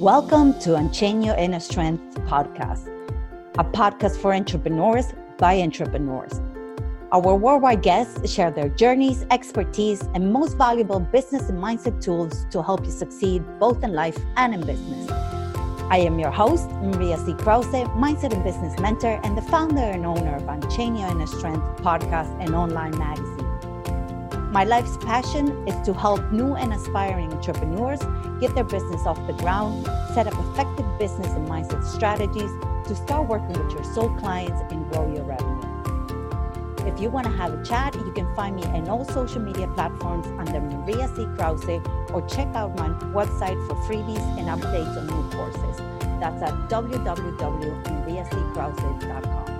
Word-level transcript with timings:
Welcome 0.00 0.58
to 0.58 0.74
Unchain 0.74 1.22
Your 1.22 1.36
Inner 1.36 1.60
Strength 1.60 2.16
podcast, 2.22 2.88
a 3.58 3.62
podcast 3.62 4.20
for 4.20 4.34
entrepreneurs 4.34 5.06
by 5.38 5.60
entrepreneurs. 5.60 6.40
Our 7.12 7.36
worldwide 7.36 7.82
guests 7.82 8.28
share 8.28 8.50
their 8.50 8.68
journeys, 8.70 9.24
expertise, 9.30 10.02
and 10.14 10.32
most 10.32 10.58
valuable 10.58 10.98
business 10.98 11.48
and 11.48 11.62
mindset 11.62 12.02
tools 12.02 12.44
to 12.50 12.60
help 12.60 12.84
you 12.84 12.90
succeed 12.90 13.44
both 13.60 13.84
in 13.84 13.92
life 13.92 14.18
and 14.36 14.52
in 14.54 14.66
business. 14.66 15.08
I 15.90 15.98
am 15.98 16.18
your 16.18 16.32
host, 16.32 16.68
Maria 16.82 17.16
C. 17.16 17.32
Krause, 17.34 17.66
mindset 17.94 18.32
and 18.32 18.42
business 18.42 18.76
mentor, 18.80 19.20
and 19.22 19.38
the 19.38 19.42
founder 19.42 19.80
and 19.80 20.04
owner 20.04 20.34
of 20.34 20.48
Unchain 20.48 20.96
Your 20.96 21.08
Inner 21.10 21.28
Strength 21.28 21.82
podcast 21.82 22.36
and 22.40 22.52
online 22.56 22.98
magazine. 22.98 23.33
My 24.54 24.62
life's 24.62 24.96
passion 24.98 25.66
is 25.66 25.74
to 25.84 25.92
help 25.92 26.30
new 26.30 26.54
and 26.54 26.72
aspiring 26.72 27.32
entrepreneurs 27.32 27.98
get 28.38 28.54
their 28.54 28.62
business 28.62 29.04
off 29.04 29.18
the 29.26 29.32
ground, 29.32 29.84
set 30.14 30.28
up 30.28 30.34
effective 30.46 30.86
business 30.96 31.32
and 31.32 31.48
mindset 31.48 31.82
strategies 31.82 32.52
to 32.86 32.94
start 32.94 33.28
working 33.28 33.60
with 33.60 33.72
your 33.72 33.82
soul 33.82 34.10
clients 34.10 34.62
and 34.70 34.88
grow 34.92 35.12
your 35.12 35.24
revenue. 35.24 35.60
If 36.86 37.00
you 37.00 37.10
want 37.10 37.26
to 37.26 37.32
have 37.32 37.52
a 37.52 37.64
chat, 37.64 37.96
you 37.96 38.12
can 38.12 38.32
find 38.36 38.54
me 38.54 38.62
on 38.62 38.88
all 38.88 39.04
social 39.04 39.40
media 39.40 39.66
platforms 39.74 40.28
under 40.38 40.60
Maria 40.60 41.08
C. 41.16 41.26
Krause 41.34 41.64
or 42.12 42.22
check 42.28 42.54
out 42.54 42.76
my 42.76 42.90
website 43.10 43.58
for 43.66 43.74
freebies 43.88 44.22
and 44.38 44.46
updates 44.46 44.96
on 44.96 45.08
new 45.08 45.28
courses. 45.36 45.78
That's 46.20 46.40
at 46.44 46.54
www.mariackrause.com. 46.68 49.53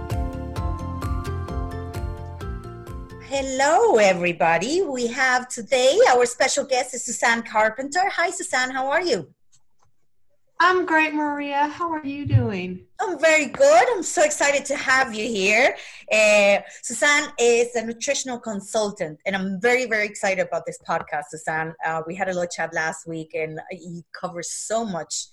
Hello, 3.37 3.97
everybody. 3.97 4.81
We 4.81 5.09
have 5.09 5.49
today 5.49 5.99
our 6.09 6.25
special 6.25 6.65
guest 6.65 6.95
is 6.95 7.05
Suzanne 7.05 7.43
Carpenter. 7.43 8.09
Hi, 8.09 8.31
Suzanne. 8.31 8.71
How 8.71 8.87
are 8.87 9.03
you? 9.03 9.35
I'm 10.61 10.87
great, 10.87 11.15
Maria. 11.15 11.67
How 11.67 11.91
are 11.91 12.07
you 12.07 12.27
doing? 12.27 12.87
I'm 13.01 13.19
very 13.19 13.47
good. 13.47 13.85
I'm 13.93 14.05
so 14.05 14.23
excited 14.23 14.65
to 14.67 14.77
have 14.77 15.17
you 15.17 15.27
here. 15.27 15.75
Uh, 16.13 16.61
Suzanne 16.83 17.33
is 17.41 17.75
a 17.75 17.85
nutritional 17.85 18.39
consultant, 18.39 19.19
and 19.27 19.35
I'm 19.35 19.61
very, 19.61 19.87
very 19.87 20.07
excited 20.07 20.47
about 20.47 20.65
this 20.65 20.79
podcast, 20.89 21.25
Suzanne. 21.31 21.75
Uh, 21.85 22.03
we 22.07 22.15
had 22.15 22.29
a 22.29 22.33
little 22.33 22.47
chat 22.47 22.73
last 22.73 23.05
week, 23.09 23.33
and 23.35 23.59
you 23.73 24.05
cover 24.13 24.45
so 24.45 24.85
much 24.85 25.27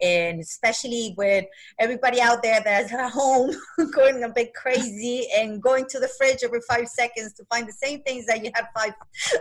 and 0.00 0.40
especially 0.40 1.14
with 1.16 1.44
everybody 1.78 2.20
out 2.20 2.42
there 2.42 2.60
that's 2.64 2.92
at 2.98 3.10
home 3.10 3.50
going 3.92 4.22
a 4.22 4.28
bit 4.28 4.54
crazy 4.54 5.26
and 5.36 5.62
going 5.62 5.86
to 5.86 5.98
the 5.98 6.08
fridge 6.18 6.38
every 6.42 6.60
five 6.68 6.88
seconds 6.88 7.32
to 7.34 7.44
find 7.44 7.68
the 7.68 7.72
same 7.72 8.02
things 8.02 8.26
that 8.26 8.44
you 8.44 8.50
had 8.54 8.66
five 8.76 8.92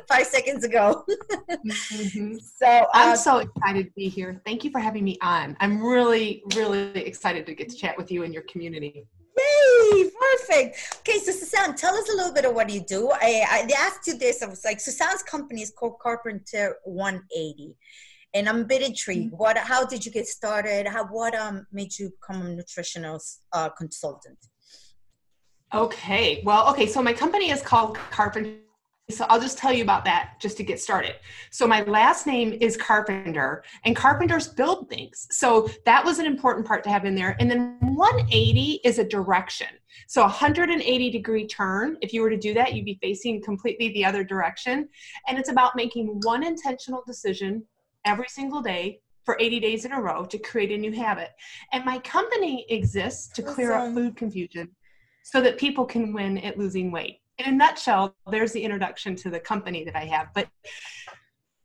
five 0.08 0.26
seconds 0.26 0.64
ago. 0.64 1.04
mm-hmm. 1.50 2.36
So 2.58 2.66
uh, 2.68 2.88
I'm 2.94 3.18
so 3.18 3.38
excited 3.38 3.86
to 3.86 3.92
be 3.96 4.10
here. 4.10 4.42
Thank 4.46 4.64
you 4.64 4.72
for 4.72 4.80
having 4.80 5.04
me 5.04 5.18
on. 5.22 5.56
I'm 5.60 5.84
really, 5.84 6.44
really 6.56 7.06
excited 7.06 7.46
to 7.46 7.54
get 7.54 7.70
to 7.70 7.76
chat 7.76 7.98
with 7.98 8.12
you 8.12 8.24
and 8.24 8.34
your 8.34 8.44
community. 8.44 9.06
Yay! 9.38 10.10
Perfect. 10.10 10.98
Okay, 11.00 11.20
so 11.20 11.32
Suzanne, 11.32 11.76
tell 11.76 11.96
us 11.96 12.10
a 12.10 12.16
little 12.16 12.34
bit 12.34 12.46
of 12.46 12.56
what 12.56 12.70
you 12.70 12.82
do. 12.82 13.12
I, 13.12 13.44
I 13.48 13.70
asked 13.78 14.08
you 14.08 14.18
this. 14.18 14.42
I 14.42 14.48
was 14.48 14.66
like, 14.66 14.80
Suzanne's 14.80 15.24
company 15.24 15.62
is 15.62 15.72
called 15.72 16.00
Carpenter 16.00 16.78
180 16.84 17.76
and 18.34 18.48
I'm 18.48 18.62
a 18.62 18.66
bit 18.66 18.82
intrigued. 18.82 19.28
Mm-hmm. 19.28 19.38
What? 19.38 19.58
How 19.58 19.86
did 19.86 20.06
you 20.06 20.12
get 20.12 20.28
started? 20.28 20.88
How? 20.88 21.06
What 21.06 21.36
um 21.36 21.66
made 21.72 21.98
you 21.98 22.12
become 22.22 22.46
a 22.46 22.50
nutritional 22.50 23.20
uh, 23.54 23.70
consultant? 23.70 24.38
Okay. 25.74 26.42
Well, 26.46 26.70
okay. 26.70 26.88
So 26.88 27.02
my 27.02 27.14
company 27.14 27.52
is 27.52 27.62
called 27.62 27.98
Carpenter. 28.12 28.56
So 29.10 29.26
I'll 29.30 29.40
just 29.40 29.58
tell 29.58 29.72
you 29.72 29.84
about 29.84 30.04
that 30.04 30.34
just 30.42 30.58
to 30.58 30.64
get 30.64 30.82
started. 30.82 31.16
So 31.50 31.66
my 31.66 31.82
last 31.84 32.28
name 32.28 32.58
is 32.60 32.76
Carpenter, 32.76 33.64
and 33.86 33.96
carpenters 33.96 34.50
build 34.50 34.90
things. 34.90 35.28
So 35.32 35.70
that 35.86 36.04
was 36.04 36.20
an 36.20 36.26
important 36.26 36.68
part 36.68 36.84
to 36.84 36.90
have 36.90 37.06
in 37.06 37.16
there. 37.16 37.38
And 37.40 37.50
then 37.50 37.78
180 37.80 38.82
is 38.84 39.00
a 39.00 39.06
direction. 39.06 39.68
So 40.08 40.22
180 40.24 41.10
degree 41.10 41.48
turn. 41.48 41.98
If 42.02 42.12
you 42.12 42.22
were 42.22 42.30
to 42.30 42.38
do 42.38 42.54
that, 42.56 42.74
you'd 42.74 42.84
be 42.84 43.00
facing 43.02 43.42
completely 43.42 43.94
the 43.94 44.04
other 44.04 44.26
direction. 44.26 44.90
And 45.28 45.40
it's 45.40 45.50
about 45.50 45.78
making 45.78 46.20
one 46.24 46.44
intentional 46.44 47.02
decision 47.08 47.66
every 48.08 48.28
single 48.30 48.62
day 48.62 49.02
for 49.26 49.38
80 49.40 49.60
days 49.60 49.84
in 49.84 49.92
a 49.92 50.02
row 50.02 50.26
to 50.26 50.38
create 50.38 50.72
a 50.72 50.78
new 50.78 50.94
habit. 50.94 51.32
And 51.74 51.84
my 51.84 52.00
company 52.00 52.66
exists 52.70 53.28
to 53.36 53.44
clear 53.44 53.74
awesome. 53.74 53.90
up 53.90 53.96
food 53.96 54.16
confusion 54.16 54.70
so 55.24 55.42
that 55.42 55.58
people 55.58 55.86
can 55.86 56.14
win 56.14 56.38
at 56.40 56.58
losing 56.58 56.92
weight. 56.92 57.20
In 57.38 57.46
a 57.46 57.52
nutshell, 57.52 58.16
there's 58.32 58.54
the 58.54 58.64
introduction 58.64 59.16
to 59.18 59.30
the 59.30 59.40
company 59.40 59.84
that 59.84 59.96
I 59.96 60.06
have. 60.06 60.30
But 60.34 60.48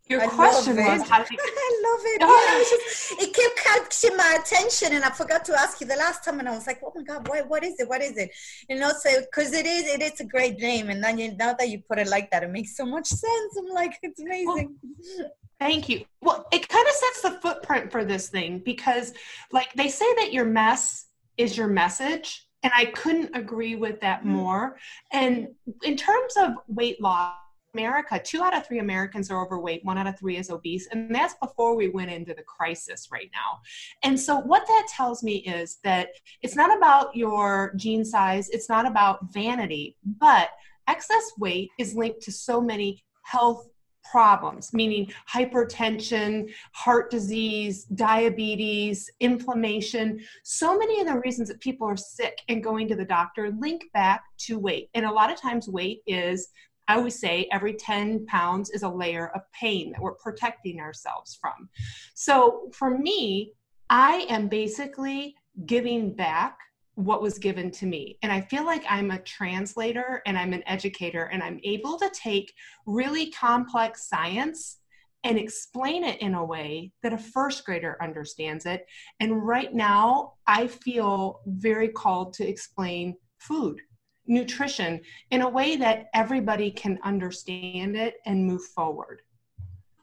your 0.09 0.23
I 0.23 0.27
question 0.27 0.77
was 0.77 1.09
how 1.09 1.21
you- 1.31 1.39
I 1.41 1.83
love 1.89 2.01
it. 2.05 2.23
Yeah, 2.33 2.61
it, 2.61 2.69
just, 2.69 3.23
it 3.23 3.35
kept 3.35 3.57
catching 3.67 4.17
my 4.17 4.39
attention, 4.41 4.95
and 4.97 5.05
I 5.05 5.11
forgot 5.11 5.45
to 5.47 5.59
ask 5.59 5.81
you 5.81 5.87
the 5.87 5.97
last 5.97 6.25
time, 6.25 6.41
and 6.41 6.49
I 6.49 6.53
was 6.53 6.67
like, 6.67 6.81
"Oh 6.85 6.93
my 6.95 7.03
god, 7.03 7.29
what, 7.29 7.49
what 7.49 7.63
is 7.65 7.79
it? 7.79 7.89
What 7.89 8.03
is 8.03 8.17
it?" 8.17 8.31
You 8.69 8.79
know, 8.81 8.91
so 8.91 9.21
because 9.21 9.53
it 9.53 9.65
is, 9.65 9.85
it 9.87 10.03
is 10.03 10.21
a 10.21 10.25
great 10.25 10.59
name, 10.59 10.91
and 10.91 11.03
then 11.03 11.19
you, 11.19 11.37
now 11.37 11.55
that 11.55 11.69
you 11.69 11.79
put 11.89 11.99
it 11.99 12.09
like 12.09 12.31
that, 12.33 12.43
it 12.43 12.51
makes 12.51 12.77
so 12.77 12.85
much 12.85 13.07
sense. 13.07 13.57
I'm 13.59 13.69
like, 13.69 13.95
it's 14.03 14.21
amazing. 14.21 14.77
Well, 15.17 15.31
Thank 15.63 15.89
you. 15.89 16.05
Well, 16.21 16.45
it 16.53 16.69
kind 16.69 16.87
of 16.89 16.93
sets 16.93 17.23
the 17.23 17.41
footprint 17.41 17.93
for 17.93 18.05
this 18.05 18.29
thing 18.29 18.59
because, 18.65 19.13
like, 19.53 19.73
they 19.75 19.89
say 19.89 20.13
that 20.17 20.33
your 20.33 20.45
mess 20.45 21.07
is 21.39 21.57
your 21.57 21.69
message. 21.69 22.49
And 22.65 22.73
I 22.77 22.87
couldn't 22.87 23.37
agree 23.37 23.77
with 23.77 24.01
that 24.01 24.21
mm-hmm. 24.21 24.31
more. 24.31 24.77
And 25.13 25.49
in 25.85 25.97
terms 25.97 26.35
of 26.37 26.55
weight 26.67 27.01
loss, 27.01 27.35
America, 27.75 28.21
two 28.23 28.43
out 28.43 28.57
of 28.57 28.67
three 28.67 28.81
Americans 28.81 29.31
are 29.31 29.45
overweight, 29.45 29.85
one 29.85 29.99
out 29.99 30.09
of 30.09 30.19
three 30.19 30.37
is 30.37 30.51
obese, 30.51 30.89
and 30.89 31.15
that's 31.15 31.35
before 31.41 31.75
we 31.75 31.89
went 31.89 32.11
into 32.11 32.35
the 32.35 32.43
crisis 32.43 33.09
right 33.11 33.31
now. 33.33 33.61
And 34.03 34.19
so, 34.19 34.41
what 34.41 34.67
that 34.67 34.89
tells 34.91 35.23
me 35.23 35.37
is 35.37 35.79
that 35.83 36.09
it's 36.43 36.55
not 36.55 36.77
about 36.77 37.17
your 37.17 37.73
jean 37.77 38.05
size, 38.05 38.51
it's 38.51 38.69
not 38.69 38.87
about 38.87 39.33
vanity, 39.33 39.97
but 40.05 40.51
excess 40.87 41.33
weight 41.39 41.71
is 41.79 41.95
linked 41.95 42.21
to 42.23 42.33
so 42.33 42.61
many 42.61 43.03
health 43.23 43.69
problems, 44.05 44.73
meaning 44.73 45.13
hypertension, 45.33 46.53
heart 46.73 47.11
disease, 47.11 47.85
diabetes, 47.85 49.11
inflammation. 49.21 50.21
So 50.43 50.79
many 50.79 51.01
of 51.01 51.07
the 51.07 51.21
reasons 51.21 51.49
that 51.49 51.61
people 51.61 51.87
are 51.87 51.97
sick 51.97 52.39
and 52.49 52.63
going 52.63 52.89
to 52.89 52.97
the 52.97 53.05
doctor 53.05 53.51
link 53.59 53.85
back 53.95 54.25
to 54.39 54.59
weight. 54.59 54.91
And 54.95 55.07
a 55.07 55.13
lot 55.13 55.33
of 55.33 55.41
times, 55.41 55.69
weight 55.69 56.03
is 56.07 56.49
I 56.89 56.97
always 56.97 57.19
say 57.19 57.49
every 57.53 57.75
10 57.75 58.27
pounds 58.27 58.71
is 58.71 58.83
a 58.83 58.89
layer 58.89 59.29
of 59.35 59.43
pain 59.53 59.93
that 59.93 60.01
we're 60.01 60.15
protecting 60.15 60.81
ourselves 60.81 61.39
from. 61.41 61.69
So 62.15 62.71
for 62.73 62.99
me, 62.99 63.53
I 63.89 64.27
am 64.29 64.49
basically 64.49 65.37
giving 65.67 66.15
back 66.15 66.59
what 66.95 67.23
was 67.23 67.39
given 67.39 67.71
to 67.71 67.87
me. 67.87 68.19
And 68.23 68.31
I 68.31 68.41
feel 68.41 68.65
like 68.65 68.85
I'm 68.89 69.11
a 69.11 69.19
translator 69.21 70.23
and 70.27 70.37
I'm 70.37 70.53
an 70.53 70.63
educator 70.67 71.25
and 71.25 71.43
I'm 71.43 71.61
able 71.65 71.99
to 71.99 72.11
take 72.11 72.53
really 72.87 73.31
complex 73.31 74.09
science 74.09 74.79
and 75.25 75.39
explain 75.39 76.05
it 76.05 76.21
in 76.21 76.35
a 76.35 76.45
way 76.45 76.93
that 77.03 77.13
a 77.13 77.19
first 77.19 77.65
grader 77.65 77.97
understands 78.03 78.67
it. 78.67 78.87
And 79.21 79.47
right 79.47 79.73
now, 79.73 80.35
I 80.47 80.67
feel 80.67 81.41
very 81.47 81.89
called 81.89 82.35
to 82.35 82.49
explain 82.49 83.17
food, 83.39 83.81
nutrition, 84.27 85.01
in 85.31 85.43
a 85.43 85.49
way 85.49 85.77
that 85.77 86.07
everybody 86.13 86.71
can 86.71 86.99
understand 87.05 87.97
it 87.97 88.17
and 88.27 88.45
move 88.45 88.65
forward. 88.65 89.23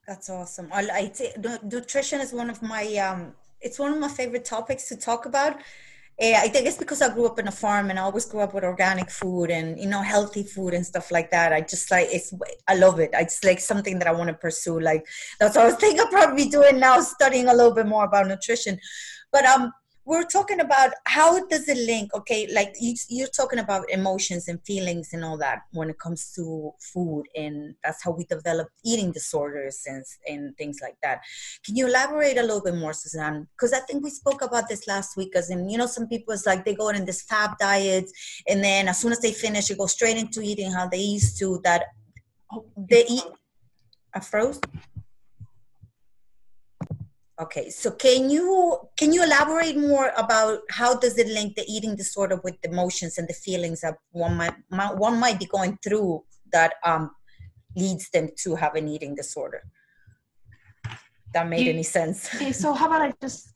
That's 0.07 0.29
awesome. 0.29 0.69
I, 0.71 1.11
I 1.11 1.57
nutrition 1.63 2.19
is 2.19 2.33
one 2.33 2.49
of 2.49 2.63
my 2.63 2.85
um, 2.95 3.33
it's 3.61 3.77
one 3.77 3.91
of 3.91 3.99
my 3.99 4.07
favorite 4.07 4.45
topics 4.45 4.87
to 4.87 4.95
talk 4.95 5.25
about 5.25 5.59
I 6.21 6.49
think 6.49 6.67
it's 6.67 6.77
because 6.77 7.01
I 7.01 7.13
grew 7.13 7.25
up 7.25 7.39
in 7.39 7.47
a 7.47 7.51
farm 7.51 7.89
and 7.89 7.97
I 7.97 8.01
always 8.01 8.25
grew 8.25 8.41
up 8.41 8.53
with 8.53 8.65
organic 8.65 9.09
food 9.09 9.49
and 9.49 9.79
you 9.79 9.87
know 9.87 10.01
healthy 10.01 10.43
food 10.43 10.73
and 10.73 10.85
stuff 10.85 11.11
like 11.11 11.31
that. 11.31 11.53
I 11.53 11.61
just 11.61 11.89
like 11.91 12.09
it's 12.11 12.33
I 12.67 12.75
love 12.75 12.99
it. 12.99 13.11
It's 13.13 13.43
like 13.43 13.59
something 13.59 13.99
that 13.99 14.07
I 14.07 14.11
want 14.11 14.27
to 14.27 14.33
pursue. 14.33 14.79
Like 14.79 15.05
that's 15.39 15.55
what 15.55 15.63
I 15.63 15.69
was 15.69 15.75
thinking 15.75 16.01
I'll 16.01 16.07
probably 16.07 16.43
be 16.43 16.49
doing 16.49 16.77
now, 16.79 16.99
studying 16.99 17.47
a 17.47 17.53
little 17.53 17.73
bit 17.73 17.87
more 17.87 18.03
about 18.03 18.27
nutrition. 18.27 18.79
But 19.31 19.45
um, 19.45 19.71
we're 20.09 20.23
talking 20.23 20.59
about 20.59 20.91
how 21.05 21.45
does 21.49 21.69
it 21.69 21.77
link 21.85 22.11
okay 22.15 22.47
like 22.51 22.73
you, 22.79 22.95
you're 23.09 23.27
talking 23.27 23.59
about 23.59 23.87
emotions 23.91 24.47
and 24.47 24.59
feelings 24.65 25.09
and 25.13 25.23
all 25.23 25.37
that 25.37 25.59
when 25.71 25.87
it 25.87 25.99
comes 25.99 26.33
to 26.33 26.71
food 26.79 27.25
and 27.35 27.75
that's 27.83 28.03
how 28.03 28.09
we 28.09 28.23
develop 28.25 28.67
eating 28.83 29.11
disorders 29.11 29.83
and, 29.85 30.03
and 30.27 30.57
things 30.57 30.79
like 30.81 30.97
that. 31.03 31.21
Can 31.63 31.75
you 31.75 31.85
elaborate 31.87 32.39
a 32.39 32.41
little 32.41 32.63
bit 32.63 32.73
more 32.73 32.91
suzanne 32.91 33.47
because 33.55 33.71
i 33.71 33.79
think 33.81 34.03
we 34.03 34.09
spoke 34.09 34.41
about 34.41 34.67
this 34.67 34.87
last 34.87 35.15
week 35.15 35.35
as 35.35 35.51
in 35.51 35.69
you 35.69 35.77
know 35.77 35.85
some 35.85 36.07
people 36.07 36.33
it's 36.33 36.47
like 36.47 36.65
they 36.65 36.73
go 36.73 36.89
in 36.89 37.05
this 37.05 37.21
fab 37.21 37.51
diet 37.59 38.09
and 38.47 38.63
then 38.63 38.87
as 38.87 38.99
soon 38.99 39.11
as 39.11 39.19
they 39.19 39.31
finish 39.31 39.69
you 39.69 39.75
go 39.75 39.85
straight 39.85 40.17
into 40.17 40.41
eating 40.41 40.71
how 40.71 40.87
they 40.87 40.97
used 40.97 41.37
to 41.37 41.59
that 41.63 41.83
oh, 42.51 42.65
they 42.89 43.05
eat 43.05 43.25
a 44.15 44.21
froze 44.21 44.59
Okay, 47.41 47.69
so 47.69 47.91
can 47.91 48.29
you 48.29 48.77
can 48.97 49.13
you 49.13 49.23
elaborate 49.23 49.77
more 49.77 50.11
about 50.17 50.59
how 50.69 50.93
does 50.93 51.17
it 51.17 51.27
link 51.27 51.55
the 51.55 51.63
eating 51.67 51.95
disorder 51.95 52.39
with 52.43 52.59
the 52.61 52.69
emotions 52.69 53.17
and 53.17 53.27
the 53.27 53.33
feelings 53.33 53.81
that 53.81 53.95
one 54.11 54.35
might, 54.35 54.53
one 54.97 55.19
might 55.19 55.39
be 55.39 55.45
going 55.45 55.77
through 55.81 56.23
that 56.51 56.73
um, 56.83 57.11
leads 57.77 58.09
them 58.09 58.29
to 58.39 58.55
have 58.55 58.75
an 58.75 58.87
eating 58.89 59.15
disorder? 59.15 59.63
that 61.33 61.47
made 61.47 61.67
any 61.67 61.83
sense. 61.83 62.29
Okay, 62.35 62.51
so 62.51 62.73
how 62.73 62.87
about 62.87 63.01
I 63.01 63.13
just 63.21 63.53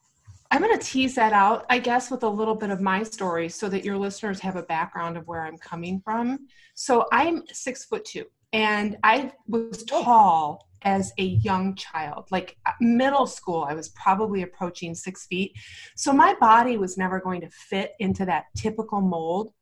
I'm 0.52 0.62
going 0.62 0.78
to 0.78 0.86
tease 0.86 1.16
that 1.16 1.34
out, 1.34 1.66
I 1.70 1.80
guess, 1.80 2.12
with 2.12 2.22
a 2.22 2.30
little 2.30 2.54
bit 2.54 2.70
of 2.70 2.80
my 2.80 3.02
story 3.02 3.50
so 3.50 3.68
that 3.70 3.84
your 3.84 3.98
listeners 3.98 4.40
have 4.42 4.56
a 4.56 4.62
background 4.62 5.18
of 5.18 5.28
where 5.28 5.42
I'm 5.42 5.58
coming 5.58 6.00
from. 6.06 6.48
So 6.76 7.08
I'm 7.12 7.42
six 7.52 7.86
foot 7.86 8.06
two, 8.06 8.26
and 8.52 8.98
I 9.04 9.32
was 9.48 9.84
tall 9.84 10.68
as 10.84 11.14
a 11.18 11.24
young 11.24 11.76
child, 11.76 12.28
like 12.32 12.58
uh, 12.66 12.72
middle 12.80 13.28
school. 13.28 13.66
I 13.68 13.74
was 13.74 13.90
probably 13.90 14.42
approaching 14.44 14.96
six 14.96 15.26
feet. 15.28 15.54
So 15.96 16.14
my 16.14 16.36
body 16.40 16.78
was 16.78 16.98
never 16.98 17.20
going 17.20 17.42
to 17.42 17.50
fit 17.50 17.94
into 18.00 18.26
that 18.26 18.46
typical 18.56 19.02
mold. 19.02 19.54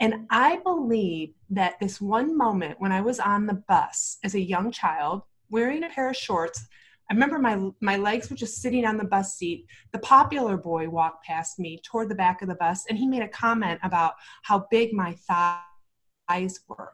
And 0.00 0.26
I 0.30 0.56
believe 0.56 1.34
that 1.50 1.78
this 1.80 2.00
one 2.00 2.36
moment 2.36 2.76
when 2.78 2.92
I 2.92 3.00
was 3.00 3.20
on 3.20 3.46
the 3.46 3.62
bus 3.68 4.18
as 4.24 4.34
a 4.34 4.40
young 4.40 4.70
child, 4.70 5.22
wearing 5.50 5.84
a 5.84 5.88
pair 5.88 6.10
of 6.10 6.16
shorts, 6.16 6.66
I 7.10 7.14
remember 7.14 7.38
my 7.38 7.70
my 7.80 7.96
legs 7.96 8.28
were 8.28 8.36
just 8.36 8.60
sitting 8.60 8.84
on 8.84 8.98
the 8.98 9.04
bus 9.04 9.36
seat. 9.36 9.66
The 9.92 9.98
popular 10.00 10.58
boy 10.58 10.90
walked 10.90 11.24
past 11.24 11.58
me 11.58 11.80
toward 11.82 12.10
the 12.10 12.14
back 12.14 12.42
of 12.42 12.48
the 12.48 12.54
bus, 12.54 12.84
and 12.88 12.98
he 12.98 13.06
made 13.06 13.22
a 13.22 13.28
comment 13.28 13.80
about 13.82 14.14
how 14.42 14.66
big 14.70 14.92
my 14.92 15.16
thighs 15.26 16.60
were. 16.68 16.92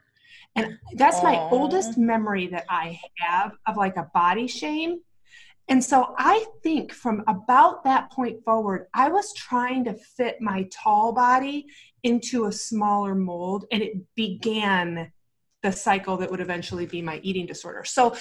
And 0.57 0.79
that's 0.95 1.19
Aww. 1.19 1.25
my 1.25 1.37
oldest 1.51 1.99
memory 1.99 2.47
that 2.49 2.65
I 2.69 3.01
have 3.19 3.53
of 3.67 3.77
like 3.77 3.97
a 3.97 4.11
body 4.15 4.47
shame. 4.47 5.01
And 5.69 5.83
so 5.83 6.15
I 6.19 6.45
think 6.63 6.93
from 6.93 7.25
about 7.27 7.85
that 7.85 8.13
point 8.13 8.45
forward, 8.45 8.87
I 8.95 9.09
was 9.09 9.33
trying 9.35 9.85
to 9.85 9.95
fit 9.95 10.41
my 10.41 10.69
tall 10.71 11.13
body 11.13 11.67
into 12.03 12.45
a 12.45 12.53
smaller 12.53 13.15
mold, 13.15 13.65
and 13.73 13.83
it 13.83 13.95
began 14.15 15.11
the 15.63 15.73
cycle 15.73 16.19
that 16.19 16.31
would 16.31 16.41
eventually 16.41 16.85
be 16.85 17.01
my 17.01 17.19
eating 17.23 17.47
disorder. 17.47 17.83
So 17.85 18.15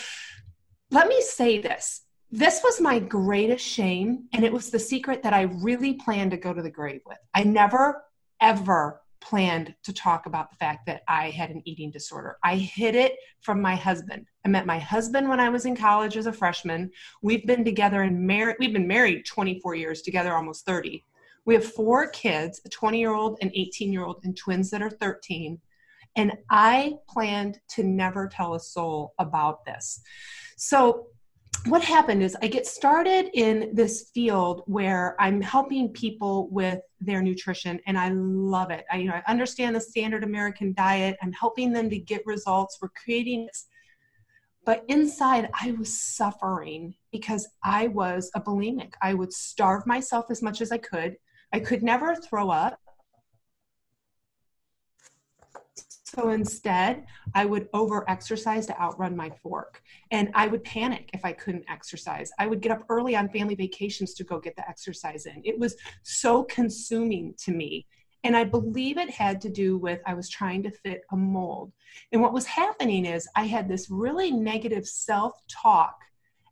let 0.90 1.08
me 1.08 1.22
say 1.22 1.60
this 1.60 2.02
this 2.32 2.62
was 2.64 2.82
my 2.82 2.98
greatest 2.98 3.64
shame 3.64 4.24
and 4.34 4.44
it 4.44 4.52
was 4.52 4.72
the 4.72 4.80
secret 4.80 5.22
that 5.22 5.34
i 5.34 5.42
really 5.42 5.94
planned 5.94 6.32
to 6.32 6.38
go 6.38 6.54
to 6.54 6.62
the 6.62 6.70
grave 6.70 7.02
with 7.06 7.18
i 7.34 7.44
never 7.44 8.04
ever 8.42 9.02
planned 9.24 9.74
to 9.84 9.94
talk 9.94 10.26
about 10.26 10.50
the 10.50 10.58
fact 10.58 10.86
that 10.86 11.02
i 11.08 11.30
had 11.30 11.50
an 11.50 11.62
eating 11.66 11.90
disorder. 11.90 12.38
I 12.44 12.58
hid 12.58 12.96
it 12.96 13.16
from 13.42 13.62
my 13.62 13.76
husband. 13.76 14.28
I 14.46 14.50
met 14.50 14.66
my 14.66 14.78
husband 14.78 15.30
when 15.30 15.40
i 15.40 15.50
was 15.50 15.66
in 15.66 15.76
college 15.76 16.18
as 16.18 16.26
a 16.26 16.34
freshman. 16.34 16.92
We've 17.22 17.48
been 17.48 17.64
together 17.64 18.02
and 18.02 18.20
married 18.20 18.58
we've 18.60 18.74
been 18.74 18.88
married 18.88 19.26
24 19.26 19.76
years 19.76 20.02
together 20.02 20.34
almost 20.34 20.66
30 20.66 21.06
we 21.46 21.54
have 21.56 21.66
four 21.66 22.10
kids 22.10 22.62
a 22.66 22.70
20 22.70 23.00
year 23.00 23.14
old 23.14 23.38
an 23.42 23.52
18 23.54 23.94
year 23.94 24.06
old 24.06 24.20
and 24.24 24.36
twins 24.36 24.70
that 24.72 24.82
are 24.82 24.90
13 24.90 25.60
and 26.16 26.34
i 26.50 26.94
planned 27.08 27.60
to 27.70 27.84
never 27.84 28.28
tell 28.28 28.54
a 28.54 28.60
soul 28.60 29.14
about 29.20 29.66
this. 29.66 30.02
So 30.58 31.08
what 31.68 31.82
happened 31.82 32.22
is 32.22 32.36
I 32.42 32.48
get 32.48 32.68
started 32.68 33.30
in 33.34 33.70
this 33.74 34.10
field 34.14 34.64
where 34.66 35.16
I'm 35.20 35.40
helping 35.42 35.90
people 35.90 36.50
with 36.50 36.80
their 37.00 37.22
nutrition 37.22 37.80
and 37.88 37.98
I 37.98 38.10
love 38.10 38.70
it. 38.70 38.86
I, 38.92 38.98
you 38.98 39.08
know, 39.08 39.14
I 39.14 39.32
understand 39.32 39.76
the 39.76 39.82
standard 39.82 40.24
American 40.24 40.74
diet. 40.74 41.18
I'm 41.22 41.32
helping 41.32 41.72
them 41.72 41.90
to 41.90 41.98
get 41.98 42.26
results. 42.26 42.80
We're 42.82 42.90
creating 42.90 43.46
this. 43.46 43.68
But 44.66 44.84
inside, 44.88 45.50
I 45.60 45.72
was 45.72 46.02
suffering 46.02 46.96
because 47.12 47.48
I 47.64 47.88
was 47.88 48.30
a 48.36 48.42
bulimic. 48.42 48.94
I 49.02 49.14
would 49.14 49.32
starve 49.32 49.86
myself 49.86 50.26
as 50.30 50.42
much 50.42 50.62
as 50.62 50.72
I 50.72 50.78
could. 50.78 51.16
I 51.54 51.60
could 51.60 51.84
never 51.84 52.16
throw 52.16 52.50
up. 52.50 52.80
So 56.16 56.30
instead, 56.30 57.06
I 57.34 57.46
would 57.46 57.70
over 57.74 58.08
exercise 58.10 58.68
to 58.68 58.80
outrun 58.80 59.16
my 59.16 59.32
fork. 59.42 59.82
And 60.12 60.30
I 60.36 60.48
would 60.48 60.64
panic 60.64 61.10
if 61.14 61.26
I 61.26 61.32
couldn't 61.32 61.66
exercise. 61.70 62.32
I 62.38 62.46
would 62.46 62.62
get 62.62 62.72
up 62.72 62.84
early 62.90 63.16
on 63.16 63.30
family 63.30 63.56
vacations 63.56 64.14
to 64.16 64.24
go 64.24 64.40
get 64.40 64.56
the 64.56 64.68
exercise 64.70 65.26
in. 65.26 65.42
It 65.44 65.58
was 65.58 65.76
so 66.04 66.44
consuming 66.44 67.34
to 67.40 67.52
me. 67.52 67.88
And 68.24 68.38
I 68.38 68.44
believe 68.44 68.98
it 68.98 69.10
had 69.10 69.42
to 69.42 69.50
do 69.50 69.78
with 69.78 70.00
I 70.06 70.14
was 70.14 70.30
trying 70.30 70.64
to 70.64 70.72
fit 70.72 71.02
a 71.12 71.18
mold. 71.18 71.74
And 72.12 72.22
what 72.22 72.34
was 72.34 72.46
happening 72.46 73.06
is 73.06 73.28
I 73.36 73.46
had 73.46 73.68
this 73.68 73.90
really 73.90 74.32
negative 74.32 74.86
self 74.86 75.34
talk 75.50 75.96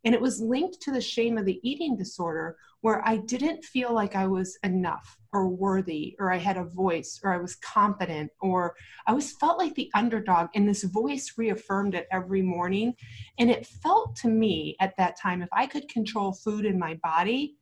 and 0.04 0.16
it 0.16 0.22
was 0.22 0.42
linked 0.42 0.82
to 0.82 0.92
the 0.92 1.02
shame 1.02 1.38
of 1.38 1.46
the 1.46 1.60
eating 1.64 1.96
disorder, 1.96 2.58
where 2.82 3.08
I 3.08 3.18
didn't 3.18 3.64
feel 3.64 3.94
like 3.94 4.16
I 4.16 4.26
was 4.28 4.58
enough 4.64 5.18
or 5.34 5.48
worthy, 5.48 6.16
or 6.20 6.32
I 6.32 6.38
had 6.38 6.58
a 6.58 6.66
voice, 6.66 7.20
or 7.24 7.34
I 7.34 7.38
was 7.38 7.56
competent, 7.56 8.32
or 8.42 8.76
I 9.08 9.12
always 9.12 9.34
felt 9.34 9.60
like 9.60 9.76
the 9.76 9.92
underdog. 9.94 10.50
And 10.56 10.68
this 10.68 10.84
voice 10.84 11.34
reaffirmed 11.38 11.94
it 11.94 12.08
every 12.12 12.42
morning. 12.42 12.96
And 13.38 13.50
it 13.52 13.68
felt 13.68 14.16
to 14.18 14.28
me 14.28 14.76
at 14.80 14.98
that 14.98 15.20
time 15.20 15.42
if 15.42 15.50
I 15.54 15.68
could 15.68 15.88
control 15.90 16.34
food 16.34 16.66
in 16.66 16.80
my 16.80 17.00
body, 17.04 17.58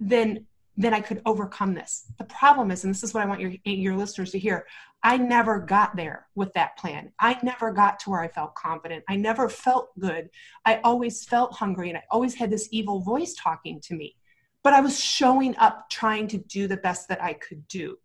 then 0.00 0.46
then 0.80 0.94
I 0.94 1.00
could 1.00 1.20
overcome 1.26 1.74
this. 1.74 2.04
The 2.18 2.24
problem 2.24 2.70
is, 2.70 2.84
and 2.84 2.94
this 2.94 3.02
is 3.02 3.12
what 3.12 3.24
I 3.24 3.26
want 3.26 3.40
your, 3.40 3.52
your 3.64 3.96
listeners 3.96 4.30
to 4.30 4.38
hear, 4.38 4.64
I 5.02 5.16
never 5.16 5.60
got 5.60 5.94
there 5.96 6.26
with 6.34 6.52
that 6.54 6.76
plan. 6.76 7.12
I 7.20 7.38
never 7.42 7.72
got 7.72 8.00
to 8.00 8.10
where 8.10 8.20
I 8.20 8.28
felt 8.28 8.54
confident. 8.54 9.04
I 9.08 9.16
never 9.16 9.48
felt 9.48 9.90
good. 9.98 10.28
I 10.64 10.80
always 10.82 11.24
felt 11.24 11.54
hungry 11.54 11.88
and 11.88 11.98
I 11.98 12.02
always 12.10 12.34
had 12.34 12.50
this 12.50 12.68
evil 12.72 13.00
voice 13.00 13.34
talking 13.34 13.80
to 13.82 13.94
me. 13.94 14.16
But 14.64 14.72
I 14.72 14.80
was 14.80 15.02
showing 15.02 15.56
up 15.58 15.88
trying 15.88 16.26
to 16.28 16.38
do 16.38 16.66
the 16.66 16.76
best 16.78 17.08
that 17.08 17.22
I 17.22 17.34
could 17.34 17.66
do. 17.68 17.96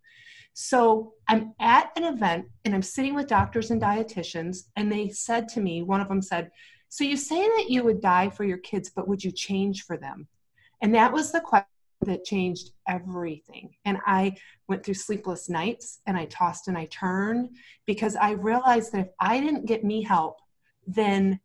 So 0.54 1.14
I'm 1.28 1.56
at 1.60 1.92
an 1.96 2.04
event 2.04 2.46
and 2.64 2.76
I'm 2.76 2.84
sitting 2.84 3.16
with 3.16 3.28
doctors 3.28 3.72
and 3.72 3.82
dietitians, 3.82 4.66
and 4.76 4.92
they 4.92 5.10
said 5.10 5.50
to 5.50 5.62
me, 5.62 5.82
one 5.82 6.00
of 6.00 6.08
them 6.08 6.22
said, 6.22 6.52
So 6.90 7.04
you 7.04 7.18
say 7.18 7.42
that 7.42 7.70
you 7.70 7.84
would 7.84 8.02
die 8.02 8.30
for 8.30 8.44
your 8.44 8.60
kids, 8.60 8.92
but 8.96 9.08
would 9.08 9.24
you 9.24 9.32
change 9.32 9.84
for 9.84 9.98
them? 9.98 10.28
And 10.82 10.94
that 10.94 11.12
was 11.12 11.32
the 11.32 11.42
question 11.42 11.73
that 12.06 12.24
changed 12.24 12.72
everything. 12.88 13.74
And 13.86 13.98
I 14.06 14.36
went 14.68 14.84
through 14.84 14.96
sleepless 14.96 15.50
nights 15.50 16.00
and 16.08 16.18
I 16.18 16.26
tossed 16.26 16.68
and 16.68 16.78
I 16.78 16.86
turned 16.86 17.50
because 17.86 18.16
I 18.16 18.32
realized 18.32 18.92
that 18.94 19.00
if 19.00 19.12
I 19.20 19.40
didn't 19.40 19.66
get 19.66 19.84
me 19.84 20.04
help, 20.04 20.40
then 20.86 21.40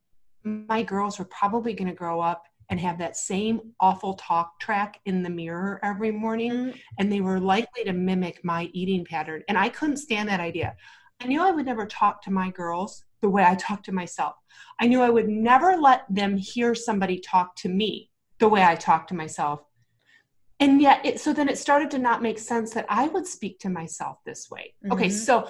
my 0.44 0.82
girls 0.82 1.18
were 1.18 1.26
probably 1.26 1.74
going 1.74 1.88
to 1.88 1.94
grow 1.94 2.20
up 2.20 2.44
and 2.70 2.78
have 2.78 2.98
that 2.98 3.16
same 3.16 3.60
awful 3.80 4.14
talk 4.14 4.60
track 4.60 5.00
in 5.06 5.22
the 5.22 5.30
mirror 5.30 5.80
every 5.82 6.10
morning. 6.10 6.52
Mm-hmm. 6.52 6.78
And 6.98 7.10
they 7.10 7.20
were 7.20 7.40
likely 7.40 7.84
to 7.84 7.92
mimic 7.92 8.44
my 8.44 8.68
eating 8.72 9.04
pattern. 9.04 9.42
And 9.48 9.56
I 9.56 9.68
couldn't 9.68 9.96
stand 9.96 10.28
that 10.28 10.40
idea. 10.40 10.76
I 11.20 11.26
knew 11.26 11.42
I 11.42 11.50
would 11.50 11.66
never 11.66 11.86
talk 11.86 12.22
to 12.22 12.30
my 12.30 12.50
girls 12.50 13.04
the 13.22 13.30
way 13.30 13.44
I 13.44 13.54
talk 13.56 13.82
to 13.84 13.92
myself. 13.92 14.34
I 14.80 14.86
knew 14.86 15.00
I 15.02 15.10
would 15.10 15.28
never 15.28 15.76
let 15.76 16.02
them 16.08 16.36
hear 16.36 16.74
somebody 16.74 17.18
talk 17.18 17.56
to 17.56 17.68
me 17.68 18.10
the 18.38 18.48
way 18.48 18.62
I 18.62 18.76
talk 18.76 19.08
to 19.08 19.14
myself 19.14 19.60
and 20.60 20.80
yet 20.80 21.04
it 21.04 21.20
so 21.20 21.32
then 21.32 21.48
it 21.48 21.58
started 21.58 21.90
to 21.90 21.98
not 21.98 22.22
make 22.22 22.38
sense 22.38 22.72
that 22.72 22.86
i 22.88 23.08
would 23.08 23.26
speak 23.26 23.58
to 23.60 23.68
myself 23.68 24.18
this 24.24 24.50
way. 24.50 24.74
Mm-hmm. 24.84 24.92
okay 24.92 25.08
so 25.10 25.48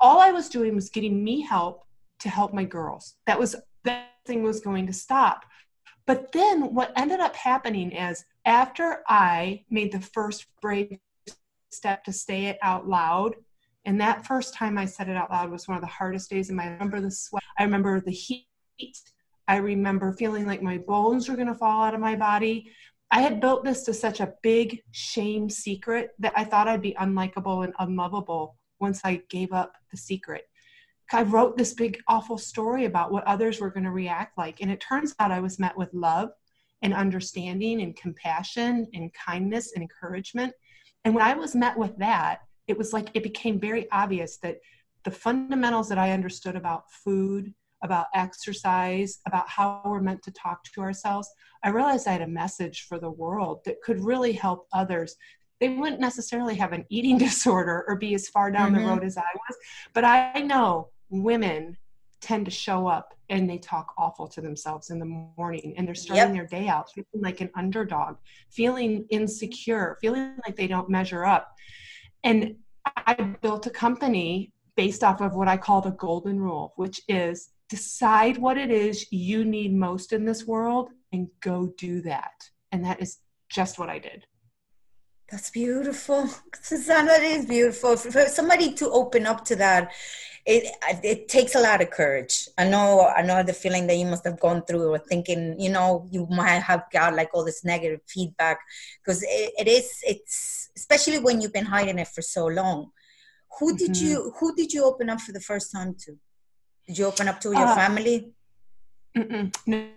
all 0.00 0.20
i 0.20 0.30
was 0.30 0.48
doing 0.48 0.74
was 0.74 0.90
getting 0.90 1.22
me 1.22 1.40
help 1.40 1.86
to 2.20 2.28
help 2.28 2.52
my 2.52 2.64
girls. 2.64 3.14
That 3.26 3.38
was 3.38 3.56
that 3.84 4.08
thing 4.26 4.42
was 4.42 4.60
going 4.60 4.86
to 4.88 4.92
stop. 4.92 5.44
But 6.06 6.32
then 6.32 6.74
what 6.74 6.92
ended 6.96 7.20
up 7.20 7.34
happening 7.36 7.92
is 7.92 8.24
after 8.44 9.02
i 9.08 9.64
made 9.70 9.92
the 9.92 10.00
first 10.00 10.46
brave 10.60 10.98
step 11.70 12.04
to 12.04 12.12
say 12.12 12.46
it 12.46 12.58
out 12.62 12.88
loud 12.88 13.34
and 13.84 14.00
that 14.00 14.24
first 14.24 14.54
time 14.54 14.78
i 14.78 14.86
said 14.86 15.08
it 15.08 15.16
out 15.16 15.30
loud 15.30 15.50
was 15.50 15.66
one 15.66 15.76
of 15.76 15.82
the 15.82 15.88
hardest 15.88 16.30
days 16.30 16.48
in 16.48 16.56
my 16.56 16.64
I 16.64 16.68
remember 16.68 17.00
the 17.00 17.10
sweat 17.10 17.42
i 17.58 17.64
remember 17.64 18.00
the 18.00 18.12
heat. 18.12 18.46
I 19.48 19.56
remember 19.56 20.12
feeling 20.12 20.46
like 20.46 20.62
my 20.62 20.78
bones 20.78 21.28
were 21.28 21.36
going 21.36 21.48
to 21.48 21.54
fall 21.54 21.84
out 21.84 21.94
of 21.94 22.00
my 22.00 22.16
body 22.16 22.70
I 23.10 23.20
had 23.20 23.40
built 23.40 23.64
this 23.64 23.82
to 23.84 23.94
such 23.94 24.20
a 24.20 24.34
big 24.42 24.82
shame 24.90 25.48
secret 25.48 26.10
that 26.18 26.32
I 26.36 26.44
thought 26.44 26.68
I'd 26.68 26.82
be 26.82 26.96
unlikable 27.00 27.64
and 27.64 27.72
unlovable 27.78 28.56
once 28.80 29.00
I 29.04 29.22
gave 29.28 29.52
up 29.52 29.72
the 29.90 29.96
secret. 29.96 30.44
I 31.12 31.22
wrote 31.22 31.56
this 31.56 31.72
big 31.72 32.00
awful 32.08 32.36
story 32.36 32.84
about 32.84 33.12
what 33.12 33.24
others 33.24 33.60
were 33.60 33.70
going 33.70 33.84
to 33.84 33.92
react 33.92 34.36
like. 34.36 34.60
And 34.60 34.70
it 34.70 34.80
turns 34.80 35.14
out 35.20 35.30
I 35.30 35.40
was 35.40 35.58
met 35.58 35.76
with 35.76 35.92
love 35.94 36.30
and 36.82 36.92
understanding 36.92 37.80
and 37.80 37.96
compassion 37.96 38.88
and 38.92 39.12
kindness 39.14 39.72
and 39.74 39.82
encouragement. 39.82 40.52
And 41.04 41.14
when 41.14 41.24
I 41.24 41.34
was 41.34 41.54
met 41.54 41.78
with 41.78 41.96
that, 41.98 42.40
it 42.66 42.76
was 42.76 42.92
like 42.92 43.08
it 43.14 43.22
became 43.22 43.60
very 43.60 43.88
obvious 43.92 44.38
that 44.38 44.58
the 45.04 45.10
fundamentals 45.12 45.88
that 45.88 45.98
I 45.98 46.10
understood 46.10 46.56
about 46.56 46.90
food, 46.90 47.54
about 47.86 48.06
exercise, 48.14 49.20
about 49.26 49.48
how 49.48 49.80
we're 49.84 50.00
meant 50.00 50.22
to 50.24 50.30
talk 50.32 50.62
to 50.64 50.82
ourselves, 50.82 51.30
I 51.64 51.70
realized 51.70 52.06
I 52.06 52.12
had 52.12 52.22
a 52.22 52.28
message 52.28 52.82
for 52.82 52.98
the 52.98 53.10
world 53.10 53.60
that 53.64 53.80
could 53.82 54.04
really 54.04 54.32
help 54.32 54.66
others. 54.74 55.16
They 55.58 55.70
wouldn't 55.70 56.00
necessarily 56.00 56.54
have 56.56 56.72
an 56.72 56.84
eating 56.90 57.16
disorder 57.28 57.84
or 57.88 57.96
be 57.96 58.14
as 58.14 58.28
far 58.28 58.50
down 58.50 58.72
mm-hmm. 58.72 58.82
the 58.82 58.88
road 58.88 59.04
as 59.04 59.16
I 59.16 59.22
was, 59.22 59.56
but 59.94 60.04
I 60.04 60.40
know 60.40 60.90
women 61.08 61.78
tend 62.20 62.44
to 62.44 62.50
show 62.50 62.86
up 62.86 63.14
and 63.28 63.48
they 63.48 63.58
talk 63.58 63.92
awful 63.98 64.26
to 64.26 64.40
themselves 64.40 64.90
in 64.90 64.98
the 64.98 65.28
morning 65.36 65.74
and 65.76 65.86
they're 65.86 65.94
starting 65.94 66.34
yep. 66.34 66.50
their 66.50 66.60
day 66.60 66.68
out 66.68 66.90
feeling 66.92 67.06
like 67.14 67.40
an 67.40 67.50
underdog, 67.56 68.16
feeling 68.50 69.06
insecure, 69.10 69.96
feeling 70.00 70.36
like 70.46 70.56
they 70.56 70.66
don't 70.66 70.88
measure 70.88 71.24
up. 71.24 71.54
And 72.24 72.56
I 72.96 73.14
built 73.42 73.66
a 73.66 73.70
company 73.70 74.52
based 74.76 75.02
off 75.02 75.20
of 75.20 75.34
what 75.34 75.48
I 75.48 75.56
call 75.56 75.80
the 75.80 75.90
golden 75.90 76.40
rule, 76.40 76.72
which 76.76 77.00
is 77.08 77.50
decide 77.68 78.38
what 78.38 78.58
it 78.58 78.70
is 78.70 79.10
you 79.10 79.44
need 79.44 79.74
most 79.74 80.12
in 80.12 80.24
this 80.24 80.46
world 80.46 80.90
and 81.12 81.28
go 81.40 81.72
do 81.78 82.00
that. 82.02 82.48
And 82.72 82.84
that 82.84 83.00
is 83.00 83.18
just 83.48 83.78
what 83.78 83.88
I 83.88 83.98
did. 83.98 84.26
That's 85.30 85.50
beautiful. 85.50 86.28
Susanna, 86.62 87.06
that 87.18 87.22
is 87.22 87.46
beautiful. 87.46 87.96
For 87.96 88.26
somebody 88.26 88.72
to 88.74 88.90
open 88.90 89.26
up 89.26 89.44
to 89.46 89.56
that, 89.56 89.92
it 90.44 90.72
it 91.02 91.28
takes 91.28 91.56
a 91.56 91.60
lot 91.60 91.82
of 91.82 91.90
courage. 91.90 92.48
I 92.56 92.68
know 92.68 93.00
I 93.00 93.22
know 93.22 93.42
the 93.42 93.52
feeling 93.52 93.88
that 93.88 93.96
you 93.96 94.06
must 94.06 94.24
have 94.24 94.38
gone 94.38 94.62
through 94.62 94.92
or 94.92 94.98
thinking, 94.98 95.58
you 95.58 95.70
know, 95.70 96.06
you 96.10 96.26
might 96.30 96.60
have 96.60 96.84
got 96.92 97.14
like 97.16 97.30
all 97.34 97.44
this 97.44 97.64
negative 97.64 98.00
feedback 98.06 98.60
because 99.02 99.24
it, 99.24 99.52
it 99.58 99.66
is 99.66 99.90
it's 100.06 100.70
especially 100.76 101.18
when 101.18 101.40
you've 101.40 101.52
been 101.52 101.64
hiding 101.64 101.98
it 101.98 102.08
for 102.08 102.22
so 102.22 102.46
long. 102.46 102.92
Who 103.58 103.76
did 103.76 103.92
mm-hmm. 103.92 104.06
you 104.06 104.32
who 104.38 104.54
did 104.54 104.72
you 104.72 104.84
open 104.84 105.10
up 105.10 105.20
for 105.20 105.32
the 105.32 105.40
first 105.40 105.72
time 105.72 105.96
to? 106.04 106.16
Did 106.86 106.98
you 106.98 107.06
open 107.06 107.28
up 107.28 107.40
to 107.40 107.50
your 107.50 107.66
uh, 107.66 107.74
family? 107.74 108.32
No. 109.14 109.50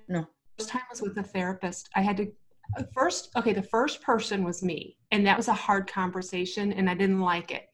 No. 0.08 0.28
First 0.58 0.70
time 0.70 0.82
was 0.90 1.02
with 1.02 1.18
a 1.18 1.24
therapist. 1.24 1.90
I 1.96 2.02
had 2.02 2.18
to 2.18 2.32
uh, 2.78 2.84
first 2.94 3.30
okay 3.36 3.54
the 3.54 3.62
first 3.64 4.02
person 4.02 4.44
was 4.44 4.62
me 4.62 4.96
and 5.12 5.26
that 5.26 5.38
was 5.38 5.48
a 5.48 5.54
hard 5.54 5.88
conversation 5.88 6.72
and 6.74 6.90
i 6.90 6.94
didn't 6.94 7.20
like 7.20 7.52
it 7.52 7.68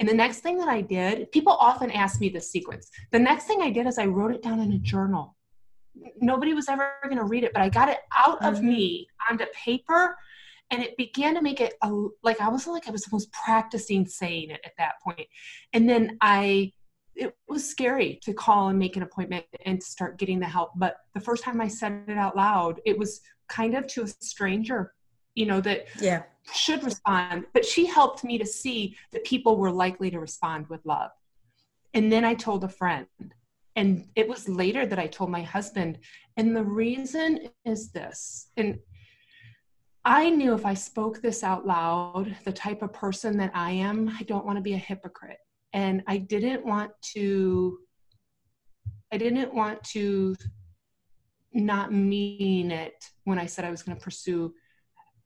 and 0.00 0.08
the 0.08 0.14
next 0.14 0.40
thing 0.40 0.58
that 0.58 0.68
i 0.68 0.80
did 0.80 1.30
people 1.30 1.52
often 1.52 1.90
ask 1.90 2.20
me 2.20 2.28
this 2.28 2.50
sequence 2.50 2.90
the 3.12 3.18
next 3.18 3.44
thing 3.44 3.62
i 3.62 3.70
did 3.70 3.86
is 3.86 3.98
i 3.98 4.06
wrote 4.06 4.32
it 4.32 4.42
down 4.42 4.58
in 4.58 4.72
a 4.72 4.78
journal 4.78 5.36
nobody 6.20 6.52
was 6.52 6.68
ever 6.68 6.94
going 7.04 7.16
to 7.16 7.24
read 7.24 7.44
it 7.44 7.52
but 7.52 7.62
i 7.62 7.68
got 7.68 7.88
it 7.88 7.98
out 8.16 8.42
of 8.44 8.56
mm-hmm. 8.56 8.68
me 8.68 9.06
onto 9.28 9.44
paper 9.54 10.16
and 10.72 10.82
it 10.82 10.96
began 10.96 11.34
to 11.34 11.42
make 11.42 11.60
it 11.60 11.74
a, 11.82 12.06
like 12.24 12.40
i 12.40 12.48
was 12.48 12.66
like 12.66 12.88
i 12.88 12.90
was 12.90 13.06
almost 13.06 13.30
practicing 13.32 14.04
saying 14.06 14.50
it 14.50 14.60
at 14.64 14.72
that 14.78 14.94
point 15.02 15.28
and 15.74 15.88
then 15.88 16.16
i 16.20 16.72
it 17.14 17.36
was 17.48 17.68
scary 17.68 18.18
to 18.22 18.32
call 18.32 18.68
and 18.68 18.78
make 18.78 18.96
an 18.96 19.02
appointment 19.02 19.44
and 19.66 19.82
start 19.82 20.18
getting 20.18 20.40
the 20.40 20.46
help 20.46 20.70
but 20.76 20.98
the 21.14 21.20
first 21.20 21.42
time 21.42 21.60
i 21.60 21.68
said 21.68 22.02
it 22.08 22.16
out 22.16 22.36
loud 22.36 22.80
it 22.84 22.98
was 22.98 23.20
kind 23.48 23.76
of 23.76 23.86
to 23.86 24.02
a 24.02 24.06
stranger 24.06 24.92
you 25.34 25.46
know 25.46 25.60
that 25.60 25.86
yeah. 26.00 26.22
should 26.52 26.82
respond 26.84 27.44
but 27.52 27.64
she 27.64 27.86
helped 27.86 28.24
me 28.24 28.38
to 28.38 28.46
see 28.46 28.96
that 29.12 29.24
people 29.24 29.56
were 29.56 29.70
likely 29.70 30.10
to 30.10 30.18
respond 30.18 30.66
with 30.68 30.84
love. 30.84 31.10
And 31.94 32.10
then 32.10 32.24
i 32.24 32.34
told 32.34 32.64
a 32.64 32.68
friend 32.68 33.06
and 33.76 34.08
it 34.16 34.28
was 34.28 34.48
later 34.48 34.86
that 34.86 34.98
i 34.98 35.06
told 35.06 35.30
my 35.30 35.42
husband 35.42 35.98
and 36.36 36.56
the 36.56 36.64
reason 36.64 37.48
is 37.64 37.90
this 37.90 38.50
and 38.56 38.78
i 40.04 40.30
knew 40.30 40.54
if 40.54 40.66
i 40.66 40.74
spoke 40.74 41.20
this 41.20 41.42
out 41.42 41.66
loud 41.66 42.36
the 42.44 42.52
type 42.52 42.82
of 42.82 42.92
person 42.92 43.36
that 43.36 43.50
i 43.54 43.70
am 43.70 44.08
i 44.18 44.22
don't 44.24 44.46
want 44.46 44.56
to 44.56 44.62
be 44.62 44.74
a 44.74 44.78
hypocrite 44.78 45.38
and 45.72 46.02
i 46.06 46.16
didn't 46.16 46.64
want 46.64 46.92
to 47.02 47.78
i 49.12 49.16
didn't 49.16 49.54
want 49.54 49.82
to 49.84 50.36
not 51.52 51.92
mean 51.92 52.70
it 52.70 53.10
when 53.24 53.38
I 53.38 53.46
said 53.46 53.64
I 53.64 53.70
was 53.70 53.82
going 53.82 53.96
to 53.96 54.02
pursue 54.02 54.54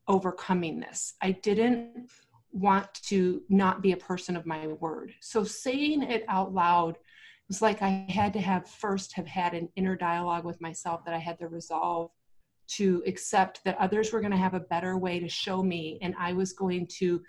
overcoming 0.09 0.81
this. 0.81 1.15
I 1.23 1.33
didn't 1.33 2.11
want 2.53 2.93
to 3.07 3.43
not 3.49 3.83
be 3.83 3.93
a 3.93 3.97
person 3.97 4.37
of 4.37 4.47
my 4.47 4.67
word. 4.67 5.13
So 5.21 5.45
saying 5.45 6.03
it 6.03 6.25
out 6.29 6.55
loud 6.55 6.97
was 7.49 7.61
like 7.61 7.83
I 7.83 8.07
had 8.09 8.33
to 8.35 8.41
have 8.41 8.69
first 8.69 9.13
have 9.15 9.27
had 9.27 9.55
an 9.55 9.69
inner 9.77 9.97
dialogue 9.97 10.45
with 10.45 10.61
myself 10.61 11.05
that 11.05 11.15
I 11.15 11.19
had 11.19 11.39
to 11.41 11.49
resolve 11.49 12.11
to 12.67 13.03
accept 13.07 13.63
that 13.65 13.77
others 13.79 14.13
were 14.13 14.21
going 14.21 14.31
to 14.31 14.39
have 14.39 14.55
a 14.55 14.61
better 14.61 14.97
way 14.97 15.21
to 15.21 15.29
show 15.29 15.63
me 15.63 15.99
and 16.01 16.15
I 16.19 16.33
was 16.33 16.55
going 16.55 16.87
to 16.99 17.21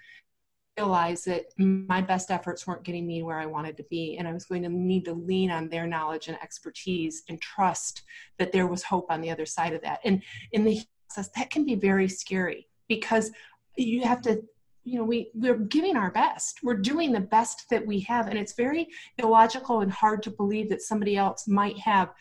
realize 0.78 1.24
that 1.24 1.46
my 1.58 2.02
best 2.02 2.32
efforts 2.32 2.68
weren't 2.68 2.84
getting 2.84 3.08
me 3.08 3.24
where 3.24 3.40
I 3.40 3.46
wanted 3.46 3.78
to 3.78 3.84
be. 3.90 4.18
And 4.18 4.28
I 4.28 4.34
was 4.34 4.46
going 4.46 4.64
to 4.64 4.70
need 4.70 5.06
to 5.06 5.14
lean 5.14 5.50
on 5.52 5.70
their 5.70 5.88
knowledge 5.88 6.28
and 6.28 6.38
expertise 6.42 7.24
and 7.30 7.40
trust 7.42 8.04
that 8.38 8.52
there 8.52 8.68
was 8.68 8.84
hope 8.84 9.10
on 9.10 9.22
the 9.22 9.32
other 9.32 9.46
side 9.46 9.74
of 9.74 9.82
that. 9.84 10.00
And 10.04 10.22
in 10.52 10.66
the 10.66 10.80
process, 11.08 11.32
that 11.36 11.50
can 11.50 11.66
be 11.66 11.76
very 11.76 12.08
scary 12.08 12.68
because 12.88 13.32
you 13.78 14.04
have 14.04 14.22
to 14.22 14.42
you 14.84 15.00
know 15.00 15.04
we 15.04 15.32
we're 15.34 15.58
giving 15.58 15.98
our 15.98 16.12
best 16.12 16.60
we're 16.62 16.76
doing 16.76 17.12
the 17.12 17.20
best 17.20 17.68
that 17.72 17.86
we 17.86 18.00
have 18.02 18.28
and 18.28 18.38
it's 18.38 18.54
very 18.54 18.88
illogical 19.18 19.82
and 19.82 19.92
hard 19.92 20.22
to 20.22 20.30
believe 20.30 20.70
that 20.70 20.82
somebody 20.82 21.18
else 21.18 21.48
might 21.48 21.78
have 21.80 22.12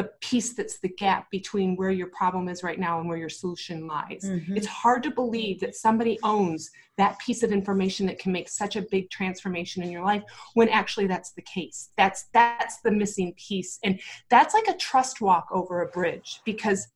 the 0.00 0.10
piece 0.22 0.54
that's 0.54 0.78
the 0.78 0.88
gap 0.88 1.30
between 1.30 1.76
where 1.76 1.90
your 1.90 2.06
problem 2.06 2.48
is 2.48 2.62
right 2.62 2.80
now 2.80 2.98
and 2.98 3.06
where 3.06 3.18
your 3.18 3.28
solution 3.28 3.86
lies. 3.86 4.22
Mm-hmm. 4.24 4.56
It's 4.56 4.66
hard 4.66 5.02
to 5.02 5.10
believe 5.10 5.60
that 5.60 5.74
somebody 5.74 6.18
owns 6.22 6.70
that 6.96 7.18
piece 7.18 7.42
of 7.42 7.52
information 7.52 8.06
that 8.06 8.18
can 8.18 8.32
make 8.32 8.48
such 8.48 8.76
a 8.76 8.86
big 8.90 9.10
transformation 9.10 9.82
in 9.82 9.90
your 9.90 10.02
life 10.02 10.22
when 10.54 10.70
actually 10.70 11.06
that's 11.06 11.32
the 11.32 11.42
case. 11.42 11.90
That's 11.98 12.28
that's 12.32 12.80
the 12.80 12.90
missing 12.90 13.34
piece 13.36 13.78
and 13.84 14.00
that's 14.30 14.54
like 14.54 14.68
a 14.68 14.78
trust 14.78 15.20
walk 15.20 15.48
over 15.52 15.82
a 15.82 15.88
bridge 15.88 16.40
because 16.46 16.88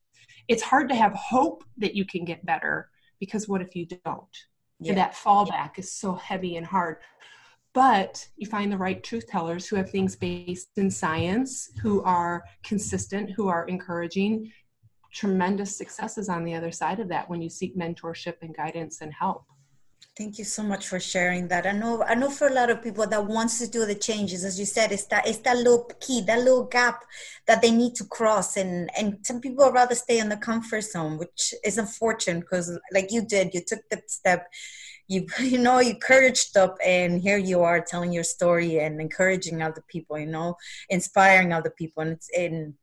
it's 0.47 0.63
hard 0.63 0.89
to 0.89 0.95
have 0.95 1.13
hope 1.13 1.63
that 1.77 1.93
you 1.93 2.05
can 2.05 2.25
get 2.25 2.43
better 2.43 2.89
because 3.19 3.47
what 3.47 3.61
if 3.61 3.75
you 3.75 3.85
don't? 4.03 4.35
Yeah. 4.79 4.89
And 4.89 4.97
that 4.97 5.13
fallback 5.13 5.77
is 5.77 5.91
so 5.91 6.15
heavy 6.15 6.55
and 6.55 6.65
hard 6.65 6.97
but 7.75 8.25
you 8.37 8.47
find 8.47 8.71
the 8.71 8.77
right 8.77 9.03
truth 9.03 9.27
tellers 9.27 9.67
who 9.67 9.75
have 9.75 9.91
things 9.91 10.15
based 10.15 10.69
in 10.77 10.89
science, 10.89 11.69
who 11.83 12.01
are 12.03 12.45
consistent, 12.63 13.29
who 13.29 13.49
are 13.49 13.67
encouraging. 13.67 14.51
Tremendous 15.13 15.77
successes 15.77 16.29
on 16.29 16.45
the 16.45 16.55
other 16.55 16.71
side 16.71 17.01
of 17.01 17.09
that 17.09 17.29
when 17.29 17.41
you 17.41 17.49
seek 17.49 17.77
mentorship 17.77 18.35
and 18.41 18.55
guidance 18.55 19.01
and 19.01 19.13
help. 19.13 19.43
Thank 20.17 20.37
you 20.37 20.45
so 20.45 20.63
much 20.63 20.87
for 20.87 21.01
sharing 21.01 21.49
that. 21.49 21.67
I 21.67 21.73
know, 21.73 22.01
I 22.01 22.15
know 22.15 22.29
for 22.29 22.47
a 22.47 22.53
lot 22.53 22.69
of 22.69 22.81
people 22.81 23.05
that 23.05 23.25
wants 23.25 23.59
to 23.59 23.67
do 23.67 23.85
the 23.85 23.95
changes, 23.95 24.45
as 24.45 24.57
you 24.57 24.65
said, 24.65 24.93
it's 24.93 25.07
that 25.07 25.27
it's 25.27 25.39
that 25.39 25.57
little 25.57 25.91
key, 25.99 26.21
that 26.21 26.39
little 26.39 26.63
gap 26.63 27.03
that 27.47 27.61
they 27.61 27.71
need 27.71 27.95
to 27.95 28.05
cross, 28.05 28.55
and 28.55 28.89
and 28.97 29.17
some 29.23 29.41
people 29.41 29.69
rather 29.73 29.95
stay 29.95 30.19
in 30.19 30.29
the 30.29 30.37
comfort 30.37 30.85
zone, 30.85 31.17
which 31.17 31.53
is 31.65 31.77
unfortunate 31.77 32.41
because, 32.41 32.79
like 32.93 33.11
you 33.11 33.25
did, 33.25 33.53
you 33.53 33.61
took 33.67 33.81
the 33.89 34.01
step 34.07 34.47
you 35.07 35.25
you 35.39 35.57
know 35.57 35.79
you 35.79 35.95
couraged 35.95 36.57
up 36.57 36.77
and 36.85 37.21
here 37.21 37.37
you 37.37 37.61
are 37.61 37.81
telling 37.81 38.11
your 38.11 38.23
story 38.23 38.79
and 38.79 38.99
encouraging 38.99 39.61
other 39.61 39.83
people 39.87 40.17
you 40.17 40.25
know 40.25 40.55
inspiring 40.89 41.51
other 41.53 41.69
people 41.69 42.01
and 42.01 42.11
it's 42.13 42.29
in 42.29 42.73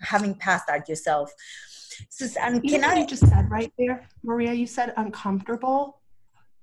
having 0.00 0.34
passed 0.34 0.66
that 0.66 0.88
yourself 0.88 1.32
Suzanne, 2.08 2.60
can 2.60 2.84
I 2.84 3.00
you 3.00 3.06
just 3.06 3.26
said 3.28 3.48
right 3.50 3.72
there, 3.78 4.08
Maria, 4.24 4.52
you 4.52 4.66
said 4.66 4.92
uncomfortable. 4.96 6.00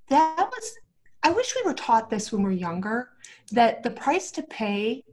That 0.09 0.37
was 0.37 0.75
I 1.23 1.31
wish 1.31 1.55
we 1.55 1.63
were 1.63 1.73
taught 1.73 2.09
this 2.09 2.31
when 2.31 2.41
we 2.41 2.49
we're 2.49 2.57
younger, 2.57 3.09
that 3.51 3.83
the 3.83 3.91
price 3.91 4.31
to 4.31 4.43
pay 4.43 5.03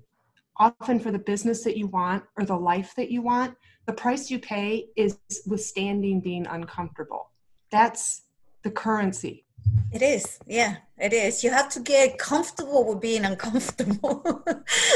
often 0.56 0.98
for 0.98 1.12
the 1.12 1.18
business 1.18 1.62
that 1.64 1.76
you 1.76 1.86
want 1.86 2.24
or 2.36 2.44
the 2.44 2.56
life 2.56 2.94
that 2.96 3.10
you 3.10 3.22
want, 3.22 3.54
the 3.86 3.92
price 3.92 4.30
you 4.30 4.38
pay 4.38 4.86
is 4.96 5.18
withstanding 5.46 6.20
being 6.20 6.46
uncomfortable. 6.46 7.30
That's 7.70 8.22
the 8.62 8.70
currency 8.70 9.44
it 9.92 10.02
is, 10.02 10.38
yeah, 10.46 10.76
it 10.98 11.12
is. 11.12 11.42
You 11.42 11.50
have 11.50 11.70
to 11.70 11.80
get 11.80 12.18
comfortable 12.18 12.86
with 12.86 13.00
being 13.00 13.24
uncomfortable. 13.24 14.44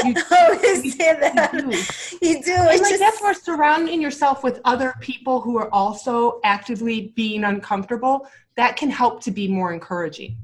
You, 0.03 0.15
always 0.31 0.97
say 0.97 1.17
that. 1.19 1.51
You 1.53 1.61
do. 1.61 2.27
You 2.27 2.43
do. 2.43 2.51
And 2.51 2.81
like 2.81 2.89
just... 2.89 2.99
that's 2.99 3.21
where 3.21 3.33
surrounding 3.33 4.01
yourself 4.01 4.43
with 4.43 4.61
other 4.65 4.93
people 4.99 5.41
who 5.41 5.57
are 5.57 5.73
also 5.73 6.39
actively 6.43 7.11
being 7.15 7.43
uncomfortable, 7.43 8.27
that 8.55 8.75
can 8.75 8.89
help 8.89 9.23
to 9.23 9.31
be 9.31 9.47
more 9.47 9.73
encouraging. 9.73 10.37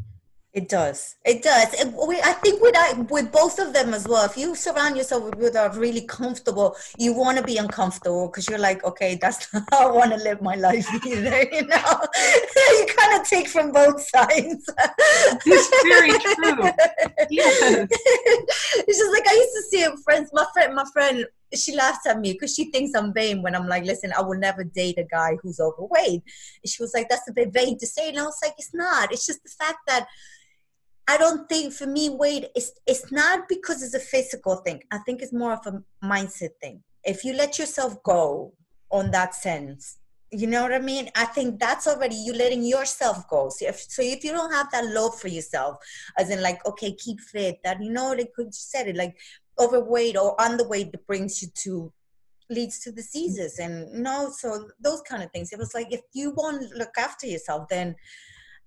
It 0.51 0.67
does. 0.67 1.15
It 1.25 1.43
does. 1.43 1.73
It, 1.75 1.93
we, 2.07 2.19
I 2.21 2.33
think 2.33 2.59
with 2.59 2.75
I, 2.75 2.93
with 2.93 3.31
both 3.31 3.59
of 3.59 3.71
them 3.71 3.93
as 3.93 4.07
well. 4.07 4.25
If 4.25 4.35
you 4.35 4.55
surround 4.55 4.97
yourself 4.97 5.23
with 5.23 5.33
people 5.33 5.51
that 5.51 5.71
are 5.71 5.79
really 5.79 6.01
comfortable, 6.01 6.75
you 6.97 7.13
want 7.13 7.37
to 7.37 7.43
be 7.43 7.57
uncomfortable 7.57 8.27
because 8.27 8.49
you're 8.49 8.57
like, 8.57 8.83
okay, 8.83 9.19
that's 9.21 9.53
not 9.53 9.63
how 9.71 9.89
I 9.89 9.91
want 9.91 10.11
to 10.11 10.17
live 10.17 10.41
my 10.41 10.55
life 10.55 10.87
either. 11.05 11.45
You 11.51 11.65
know, 11.65 11.99
you 12.55 12.85
kind 12.97 13.19
of 13.19 13.27
take 13.27 13.47
from 13.47 13.71
both 13.71 14.01
sides. 14.01 14.69
It's 15.45 15.83
very 15.83 16.09
true. 16.09 16.71
Yes. 17.29 17.87
it's 17.91 18.97
just 18.97 19.11
like 19.11 19.27
I 19.27 19.33
used 19.33 19.55
to 19.55 19.63
see 19.69 19.83
it 19.83 19.91
with 19.91 20.03
friends. 20.03 20.29
My 20.33 20.45
friend, 20.53 20.73
my 20.75 20.85
friend, 20.93 21.25
she 21.55 21.75
laughs 21.75 22.05
at 22.05 22.19
me 22.19 22.33
because 22.33 22.53
she 22.53 22.65
thinks 22.65 22.93
I'm 22.93 23.13
vain 23.13 23.41
when 23.41 23.55
I'm 23.55 23.67
like, 23.67 23.83
listen, 23.83 24.11
I 24.17 24.21
will 24.21 24.37
never 24.37 24.63
date 24.63 24.97
a 24.97 25.03
guy 25.03 25.37
who's 25.41 25.59
overweight. 25.59 26.23
And 26.63 26.69
she 26.69 26.81
was 26.81 26.93
like, 26.93 27.09
that's 27.09 27.29
a 27.29 27.33
bit 27.33 27.53
vain 27.53 27.77
to 27.79 27.87
say. 27.87 28.09
And 28.09 28.19
I 28.19 28.23
was 28.23 28.39
like, 28.43 28.53
it's 28.57 28.73
not. 28.73 29.11
It's 29.11 29.25
just 29.25 29.43
the 29.43 29.49
fact 29.49 29.79
that 29.87 30.07
I 31.07 31.17
don't 31.17 31.49
think 31.49 31.73
for 31.73 31.87
me 31.87 32.09
weight 32.09 32.49
is 32.55 32.71
it's 32.85 33.11
not 33.11 33.49
because 33.49 33.81
it's 33.81 33.95
a 33.95 33.99
physical 33.99 34.57
thing. 34.57 34.83
I 34.91 34.99
think 34.99 35.21
it's 35.21 35.33
more 35.33 35.53
of 35.53 35.65
a 35.65 35.81
mindset 36.05 36.51
thing. 36.61 36.83
If 37.03 37.25
you 37.25 37.33
let 37.33 37.57
yourself 37.57 38.03
go 38.03 38.53
on 38.91 39.09
that 39.11 39.33
sense, 39.33 39.97
you 40.31 40.45
know 40.45 40.61
what 40.61 40.73
I 40.73 40.79
mean? 40.79 41.09
I 41.15 41.25
think 41.25 41.59
that's 41.59 41.87
already 41.87 42.15
you 42.15 42.33
letting 42.33 42.63
yourself 42.63 43.27
go. 43.27 43.49
So 43.49 43.67
if, 43.67 43.79
so 43.79 44.03
if 44.03 44.23
you 44.23 44.31
don't 44.31 44.53
have 44.53 44.71
that 44.71 44.85
love 44.85 45.19
for 45.19 45.27
yourself, 45.27 45.77
as 46.17 46.29
in 46.29 46.43
like, 46.43 46.63
okay, 46.67 46.93
keep 46.93 47.19
fit, 47.19 47.59
that 47.63 47.81
you 47.81 47.91
know, 47.91 48.11
like 48.11 48.31
you 48.37 48.47
said 48.51 48.87
it, 48.87 48.95
like 48.95 49.17
overweight 49.59 50.17
or 50.17 50.35
underweight 50.37 50.91
that 50.91 51.05
brings 51.07 51.41
you 51.41 51.49
to 51.55 51.91
leads 52.49 52.79
to 52.79 52.91
diseases 52.91 53.59
and 53.59 53.93
you 53.93 54.01
know, 54.01 54.31
so 54.35 54.69
those 54.79 55.01
kind 55.01 55.21
of 55.21 55.31
things. 55.31 55.51
It 55.53 55.59
was 55.59 55.73
like 55.73 55.91
if 55.91 56.01
you 56.13 56.31
want 56.31 56.61
to 56.61 56.77
look 56.77 56.97
after 56.97 57.27
yourself, 57.27 57.67
then 57.69 57.95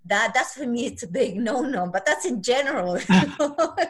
that 0.04 0.32
that's 0.34 0.54
for 0.54 0.66
me 0.66 0.86
it's 0.86 1.04
a 1.04 1.06
big 1.06 1.36
no-no 1.36 1.86
but 1.86 2.04
that's 2.04 2.24
in 2.24 2.42
general. 2.42 2.94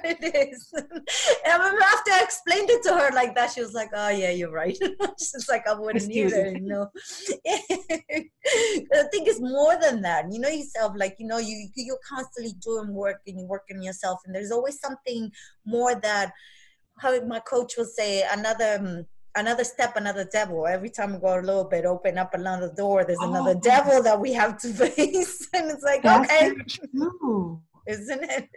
It 0.04 0.50
is. 0.50 0.70
And 0.74 1.62
after 1.62 2.10
i 2.12 2.20
explained 2.22 2.68
it 2.68 2.82
to 2.82 2.92
her 2.92 3.10
like 3.14 3.34
that 3.34 3.52
she 3.52 3.62
was 3.62 3.72
like 3.72 3.90
oh 3.94 4.10
yeah 4.10 4.30
you're 4.30 4.50
right. 4.50 4.76
She's 5.18 5.48
like 5.48 5.66
i 5.66 5.72
wouldn't 5.72 6.10
either 6.10 6.50
you 6.52 6.60
know. 6.60 6.90
I 7.46 9.04
think 9.10 9.28
it's 9.28 9.40
more 9.40 9.78
than 9.80 10.02
that. 10.02 10.30
You 10.30 10.40
know 10.40 10.50
yourself 10.50 10.92
like 10.96 11.16
you 11.18 11.26
know 11.26 11.38
you 11.38 11.68
you're 11.76 11.98
constantly 12.06 12.54
doing 12.60 12.92
work 12.92 13.20
and 13.26 13.38
you're 13.38 13.48
working 13.48 13.82
yourself 13.82 14.20
and 14.26 14.34
there's 14.34 14.52
always 14.52 14.78
something 14.80 15.32
more 15.64 15.94
that 15.94 16.32
how 16.98 17.18
my 17.24 17.40
coach 17.40 17.76
will 17.76 17.84
say 17.84 18.24
another 18.32 18.78
um, 18.80 19.06
another 19.36 19.64
step, 19.64 19.96
another 19.96 20.24
devil. 20.24 20.66
Every 20.66 20.90
time 20.90 21.14
we 21.14 21.18
go 21.18 21.38
a 21.38 21.40
little 21.40 21.64
bit, 21.64 21.84
open 21.84 22.18
up 22.18 22.34
another 22.34 22.72
door, 22.76 23.04
there's 23.04 23.18
another 23.20 23.54
oh. 23.56 23.60
devil 23.60 24.02
that 24.02 24.20
we 24.20 24.32
have 24.32 24.58
to 24.58 24.68
face. 24.72 25.48
and 25.54 25.70
it's 25.70 25.82
like, 25.82 26.02
That's 26.02 26.30
okay. 26.30 26.52
Isn't 27.86 28.24
it? 28.24 28.48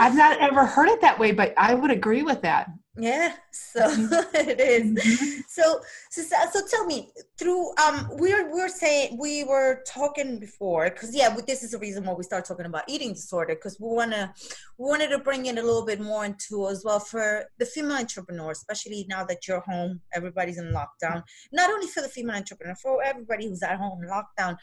I've 0.00 0.16
not 0.16 0.38
ever 0.40 0.66
heard 0.66 0.88
it 0.88 1.00
that 1.00 1.18
way, 1.18 1.32
but 1.32 1.54
I 1.56 1.74
would 1.74 1.90
agree 1.90 2.22
with 2.22 2.42
that. 2.42 2.68
Yeah, 2.96 3.34
so 3.50 3.80
it 4.34 4.60
is. 4.60 4.92
Mm-hmm. 4.92 5.40
So, 5.48 5.80
so, 6.10 6.22
so 6.22 6.60
tell 6.70 6.86
me 6.86 7.10
through. 7.36 7.74
Um, 7.76 8.08
we 8.20 8.32
were 8.32 8.44
we 8.52 8.60
were 8.60 8.68
saying 8.68 9.18
we 9.18 9.42
were 9.42 9.82
talking 9.84 10.38
before 10.38 10.90
because 10.90 11.14
yeah, 11.14 11.36
this 11.46 11.64
is 11.64 11.72
the 11.72 11.78
reason 11.78 12.04
why 12.04 12.12
we 12.12 12.22
start 12.22 12.44
talking 12.44 12.66
about 12.66 12.84
eating 12.86 13.12
disorder 13.12 13.56
because 13.56 13.80
we 13.80 13.88
wanna 13.88 14.32
we 14.78 14.88
wanted 14.88 15.08
to 15.08 15.18
bring 15.18 15.46
in 15.46 15.58
a 15.58 15.62
little 15.62 15.84
bit 15.84 16.00
more 16.00 16.24
into 16.24 16.68
as 16.68 16.84
well 16.84 17.00
for 17.00 17.46
the 17.58 17.66
female 17.66 17.96
entrepreneur, 17.96 18.52
especially 18.52 19.06
now 19.08 19.24
that 19.24 19.48
you're 19.48 19.60
home, 19.60 20.00
everybody's 20.12 20.58
in 20.58 20.72
lockdown. 20.72 21.24
Not 21.50 21.70
only 21.70 21.88
for 21.88 22.00
the 22.00 22.08
female 22.08 22.36
entrepreneur, 22.36 22.76
for 22.76 23.02
everybody 23.02 23.48
who's 23.48 23.62
at 23.64 23.76
home 23.76 24.02
lockdown, 24.08 24.56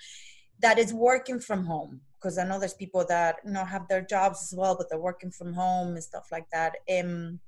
that 0.61 0.79
is 0.79 0.93
working 0.93 1.39
from 1.41 1.65
home 1.65 1.99
because 2.15 2.37
I 2.37 2.45
know 2.45 2.59
there's 2.59 2.73
people 2.73 3.03
that 3.09 3.37
you 3.43 3.51
know 3.51 3.65
have 3.65 3.89
their 3.89 4.01
jobs 4.01 4.41
as 4.41 4.57
well, 4.57 4.77
but 4.77 4.89
they're 4.89 4.99
working 4.99 5.31
from 5.31 5.53
home 5.53 5.95
and 5.95 6.03
stuff 6.03 6.27
like 6.31 6.45
that. 6.53 6.75
Um, 6.89 7.41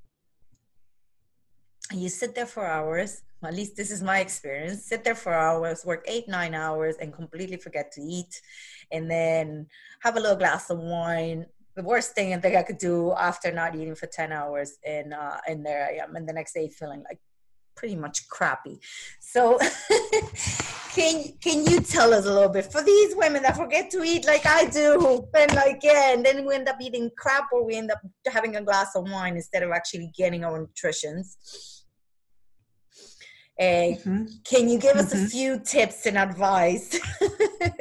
you 2.00 2.10
sit 2.10 2.36
there 2.36 2.46
for 2.46 2.66
hours. 2.66 3.22
At 3.44 3.54
least 3.54 3.76
this 3.76 3.92
is 3.92 4.02
my 4.02 4.20
experience. 4.20 4.86
Sit 4.86 5.04
there 5.04 5.16
for 5.16 5.34
hours, 5.34 5.86
work 5.86 6.06
eight, 6.08 6.30
nine 6.30 6.54
hours, 6.54 6.96
and 7.02 7.14
completely 7.14 7.58
forget 7.58 7.92
to 7.94 8.02
eat, 8.02 8.42
and 8.92 9.12
then 9.12 9.68
have 10.02 10.16
a 10.16 10.20
little 10.20 10.38
glass 10.38 10.70
of 10.70 10.80
wine. 10.80 11.46
The 11.76 11.84
worst 11.84 12.16
thing 12.16 12.34
I 12.34 12.38
think 12.38 12.56
I 12.56 12.64
could 12.64 12.78
do 12.78 13.12
after 13.14 13.52
not 13.52 13.76
eating 13.76 13.96
for 13.96 14.08
ten 14.08 14.32
hours, 14.32 14.78
and 14.86 15.14
uh, 15.14 15.38
and 15.48 15.66
there 15.66 15.86
I 15.86 16.04
am, 16.04 16.16
and 16.16 16.28
the 16.28 16.34
next 16.34 16.54
day 16.54 16.70
feeling 16.70 17.04
like 17.10 17.20
pretty 17.76 17.96
much 17.96 18.28
crappy. 18.30 18.80
So 19.20 19.60
can 20.96 21.34
can 21.42 21.66
you 21.66 21.82
tell 21.82 22.14
us 22.14 22.26
a 22.26 22.34
little 22.34 22.50
bit 22.50 22.72
for 22.72 22.84
these 22.84 23.16
women 23.16 23.44
that 23.44 23.58
forget 23.58 23.90
to 23.92 24.04
eat 24.04 24.26
like 24.26 24.46
I 24.46 24.66
do 24.66 25.28
and 25.34 25.56
like 25.56 25.80
yeah 25.82 26.14
and 26.14 26.24
then 26.24 26.46
we 26.46 26.54
end 26.56 26.70
up 26.70 26.78
eating 26.80 27.10
crap 27.18 27.46
or 27.52 27.66
we 27.66 27.76
end 27.76 27.92
up 27.92 28.00
having 28.32 28.56
a 28.56 28.62
glass 28.62 28.96
of 28.96 29.10
wine 29.10 29.36
instead 29.36 29.64
of 29.64 29.72
actually 29.72 30.12
getting 30.16 30.44
our 30.44 30.60
nutritions. 30.60 31.83
Uh, 33.60 33.64
mm-hmm. 33.64 34.26
Can 34.44 34.68
you 34.68 34.80
give 34.80 34.96
us 34.96 35.14
mm-hmm. 35.14 35.26
a 35.26 35.28
few 35.28 35.60
tips 35.60 36.06
and 36.06 36.18
advice? 36.18 37.00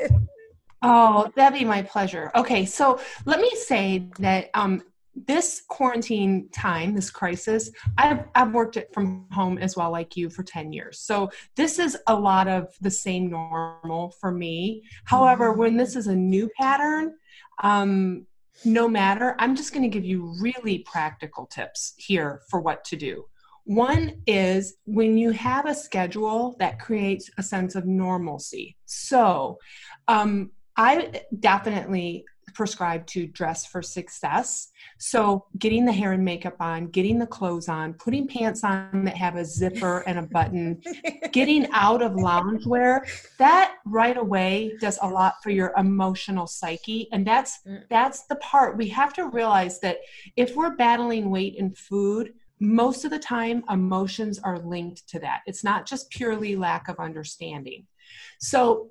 oh, 0.83 1.31
that'd 1.35 1.59
be 1.59 1.64
my 1.64 1.83
pleasure. 1.83 2.31
Okay, 2.35 2.67
so 2.67 3.00
let 3.25 3.41
me 3.41 3.50
say 3.55 4.09
that 4.19 4.50
um, 4.55 4.83
this 5.14 5.62
quarantine 5.69 6.49
time, 6.50 6.95
this 6.95 7.11
crisis, 7.11 7.71
I've, 7.99 8.25
I've 8.35 8.52
worked 8.52 8.76
it 8.76 8.93
from 8.93 9.26
home 9.31 9.59
as 9.59 9.76
well, 9.76 9.91
like 9.91 10.17
you, 10.17 10.31
for 10.31 10.43
10 10.43 10.73
years. 10.73 11.00
So 11.00 11.31
this 11.57 11.79
is 11.79 11.97
a 12.07 12.14
lot 12.14 12.49
of 12.49 12.69
the 12.81 12.91
same 12.91 13.31
normal 13.31 14.11
for 14.21 14.31
me. 14.31 14.83
However, 15.05 15.50
mm-hmm. 15.50 15.61
when 15.61 15.76
this 15.76 15.97
is 15.97 16.07
a 16.07 16.17
new 16.17 16.50
pattern, 16.59 17.14
um, 17.62 18.26
no 18.64 18.88
matter, 18.88 19.35
I'm 19.38 19.57
just 19.57 19.73
going 19.73 19.83
to 19.83 19.88
give 19.88 20.05
you 20.05 20.35
really 20.41 20.81
practical 20.81 21.47
tips 21.47 21.95
here 21.97 22.43
for 22.49 22.61
what 22.61 22.85
to 22.87 22.97
do. 22.97 23.25
One 23.64 24.23
is 24.26 24.75
when 24.85 25.16
you 25.16 25.31
have 25.31 25.66
a 25.66 25.75
schedule 25.75 26.57
that 26.59 26.81
creates 26.81 27.31
a 27.38 27.42
sense 27.42 27.75
of 27.75 27.87
normalcy. 27.87 28.76
So, 28.87 29.59
um, 30.09 30.50
I 30.76 31.23
definitely 31.38 32.25
prescribe 32.54 33.07
to 33.07 33.26
dress 33.26 33.66
for 33.66 33.83
success. 33.83 34.68
So, 34.98 35.46
getting 35.59 35.85
the 35.85 35.92
hair 35.92 36.12
and 36.12 36.25
makeup 36.25 36.57
on, 36.61 36.88
getting 36.88 37.18
the 37.18 37.27
clothes 37.27 37.68
on, 37.68 37.94
putting 37.94 38.27
pants 38.27 38.64
on 38.64 39.05
that 39.05 39.16
have 39.16 39.37
a 39.37 39.44
zipper 39.44 40.01
and 40.07 40.18
a 40.18 40.22
button, 40.22 40.83
getting 41.33 41.68
out 41.72 42.03
of 42.03 42.12
loungewear, 42.12 43.01
that 43.38 43.77
right 43.87 44.16
away 44.16 44.72
does 44.81 44.98
a 45.03 45.09
lot 45.09 45.35
for 45.42 45.51
your 45.51 45.72
emotional 45.77 46.46
psyche. 46.46 47.09
And 47.12 47.27
that's 47.27 47.61
mm. 47.66 47.83
that's 47.88 48.27
the 48.27 48.37
part 48.37 48.77
we 48.77 48.88
have 48.88 49.12
to 49.14 49.29
realize 49.29 49.81
that 49.81 49.98
if 50.37 50.55
we're 50.55 50.77
battling 50.77 51.31
weight 51.31 51.59
and 51.59 51.77
food, 51.77 52.33
most 52.62 53.05
of 53.05 53.11
the 53.11 53.18
time 53.18 53.64
emotions 53.68 54.38
are 54.38 54.61
linked 54.61 55.09
to 55.09 55.18
that. 55.18 55.40
It's 55.46 55.64
not 55.64 55.85
just 55.85 56.11
purely 56.11 56.55
lack 56.55 56.88
of 56.88 56.96
understanding. 57.01 57.87
So, 58.40 58.88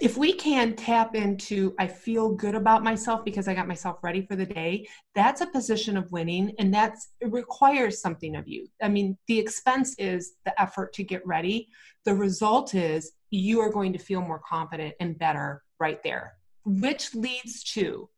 if 0.00 0.16
we 0.16 0.32
can 0.32 0.74
tap 0.74 1.14
into 1.14 1.74
i 1.78 1.86
feel 1.86 2.34
good 2.34 2.54
about 2.54 2.82
myself 2.82 3.22
because 3.26 3.46
i 3.46 3.54
got 3.54 3.68
myself 3.68 3.98
ready 4.02 4.24
for 4.24 4.36
the 4.36 4.46
day 4.46 4.88
that's 5.14 5.42
a 5.42 5.46
position 5.46 5.98
of 5.98 6.10
winning 6.10 6.50
and 6.58 6.72
that's 6.72 7.10
it 7.20 7.30
requires 7.30 8.00
something 8.00 8.34
of 8.34 8.48
you 8.48 8.66
i 8.82 8.88
mean 8.88 9.18
the 9.28 9.38
expense 9.38 9.94
is 9.98 10.32
the 10.46 10.60
effort 10.60 10.94
to 10.94 11.04
get 11.04 11.24
ready 11.26 11.68
the 12.06 12.14
result 12.14 12.74
is 12.74 13.12
you 13.30 13.60
are 13.60 13.70
going 13.70 13.92
to 13.92 13.98
feel 13.98 14.22
more 14.22 14.40
confident 14.48 14.94
and 14.98 15.18
better 15.18 15.62
right 15.78 16.02
there 16.02 16.32
which 16.64 17.14
leads 17.14 17.62
to 17.62 18.08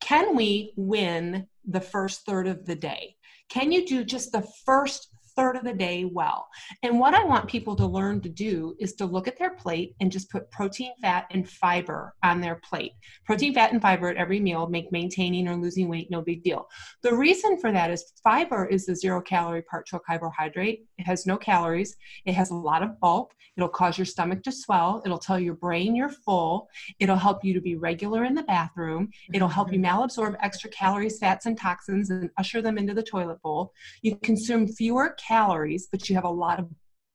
can 0.00 0.36
we 0.36 0.72
win 0.76 1.48
the 1.66 1.80
first 1.80 2.24
third 2.24 2.46
of 2.46 2.64
the 2.64 2.76
day 2.76 3.16
can 3.48 3.72
you 3.72 3.86
do 3.86 4.04
just 4.04 4.32
the 4.32 4.46
first 4.64 5.08
third 5.36 5.56
of 5.56 5.64
the 5.64 5.72
day 5.72 6.04
well. 6.04 6.48
And 6.82 6.98
what 6.98 7.14
I 7.14 7.24
want 7.24 7.48
people 7.48 7.76
to 7.76 7.86
learn 7.86 8.20
to 8.22 8.28
do 8.28 8.76
is 8.78 8.94
to 8.94 9.06
look 9.06 9.28
at 9.28 9.38
their 9.38 9.50
plate 9.50 9.94
and 10.00 10.10
just 10.10 10.30
put 10.30 10.50
protein, 10.50 10.92
fat, 11.00 11.26
and 11.30 11.48
fiber 11.48 12.14
on 12.22 12.40
their 12.40 12.56
plate. 12.56 12.92
Protein, 13.24 13.54
fat, 13.54 13.72
and 13.72 13.82
fiber 13.82 14.08
at 14.08 14.16
every 14.16 14.40
meal 14.40 14.68
make 14.68 14.90
maintaining 14.92 15.48
or 15.48 15.56
losing 15.56 15.88
weight 15.88 16.10
no 16.10 16.22
big 16.22 16.42
deal. 16.42 16.68
The 17.02 17.14
reason 17.14 17.58
for 17.58 17.72
that 17.72 17.90
is 17.90 18.12
fiber 18.22 18.66
is 18.66 18.86
the 18.86 18.94
zero 18.94 19.20
calorie 19.20 19.62
partial 19.62 19.98
carbohydrate. 19.98 20.84
It 20.98 21.06
has 21.06 21.26
no 21.26 21.36
calories, 21.36 21.96
it 22.24 22.34
has 22.34 22.50
a 22.50 22.54
lot 22.54 22.82
of 22.82 22.98
bulk. 23.00 23.32
It'll 23.56 23.68
cause 23.68 23.96
your 23.96 24.04
stomach 24.04 24.42
to 24.44 24.52
swell, 24.52 25.00
it'll 25.04 25.18
tell 25.18 25.38
your 25.38 25.54
brain 25.54 25.94
you're 25.94 26.08
full, 26.08 26.68
it'll 26.98 27.16
help 27.16 27.44
you 27.44 27.54
to 27.54 27.60
be 27.60 27.76
regular 27.76 28.24
in 28.24 28.34
the 28.34 28.42
bathroom, 28.42 29.10
it'll 29.32 29.48
help 29.48 29.72
you 29.72 29.78
malabsorb 29.78 30.36
extra 30.40 30.68
calories, 30.70 31.18
fats, 31.18 31.46
and 31.46 31.56
toxins 31.56 32.10
and 32.10 32.30
usher 32.36 32.60
them 32.60 32.78
into 32.78 32.94
the 32.94 33.02
toilet 33.02 33.40
bowl. 33.42 33.72
You 34.02 34.16
consume 34.16 34.66
fewer 34.66 35.16
calories, 35.26 35.88
but 35.90 36.08
you 36.08 36.14
have 36.14 36.24
a 36.24 36.30
lot 36.30 36.58
of 36.58 36.68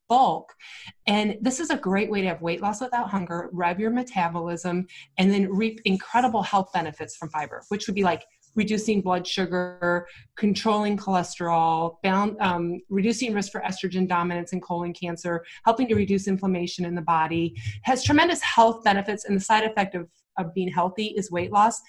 bulk. 0.10 0.54
And 1.08 1.38
this 1.40 1.60
is 1.60 1.70
a 1.70 1.78
great 1.78 2.10
way 2.10 2.22
to 2.22 2.28
have 2.28 2.42
weight 2.42 2.62
loss 2.62 2.82
without 2.82 3.10
hunger, 3.10 3.50
rev 3.54 3.80
your 3.80 3.92
metabolism, 3.92 4.88
and 5.18 5.32
then 5.32 5.50
reap 5.54 5.80
incredible 5.86 6.42
health 6.42 6.72
benefits 6.74 7.16
from 7.16 7.30
fiber, 7.30 7.64
which 7.70 7.88
would 7.88 7.96
be 7.96 8.04
like 8.04 8.26
reducing 8.56 9.02
blood 9.02 9.26
sugar, 9.26 10.08
controlling 10.36 10.98
cholesterol, 10.98 11.98
bound, 12.04 12.36
um, 12.42 12.80
reducing 12.90 13.34
risk 13.34 13.52
for 13.52 13.62
estrogen 13.62 14.08
dominance 14.08 14.52
and 14.54 14.62
colon 14.62 14.94
cancer, 14.94 15.46
helping 15.66 15.88
to 15.88 15.96
reduce 15.96 16.28
inflammation 16.28 16.84
in 16.86 16.96
the 16.96 17.02
body, 17.02 17.56
has 17.84 18.04
tremendous 18.04 18.42
health 18.42 18.84
benefits, 18.84 19.26
and 19.26 19.36
the 19.36 19.42
side 19.42 19.64
effect 19.64 19.94
of, 19.96 20.10
of 20.38 20.54
being 20.56 20.70
healthy 20.70 21.14
is 21.16 21.32
weight 21.32 21.52
loss. 21.52 21.80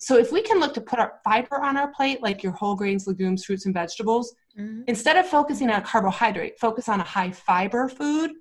So 0.00 0.16
if 0.16 0.32
we 0.32 0.42
can 0.42 0.58
look 0.58 0.72
to 0.74 0.80
put 0.80 0.98
our 0.98 1.20
fiber 1.22 1.62
on 1.62 1.76
our 1.76 1.88
plate, 1.92 2.22
like 2.22 2.42
your 2.42 2.52
whole 2.52 2.74
grains, 2.74 3.06
legumes, 3.06 3.44
fruits, 3.44 3.66
and 3.66 3.74
vegetables, 3.74 4.34
mm-hmm. 4.58 4.82
instead 4.86 5.16
of 5.16 5.26
focusing 5.26 5.68
on 5.70 5.80
a 5.80 5.84
carbohydrate, 5.84 6.58
focus 6.58 6.88
on 6.88 7.00
a 7.00 7.04
high 7.04 7.30
fiber 7.30 7.88
food. 7.88 8.32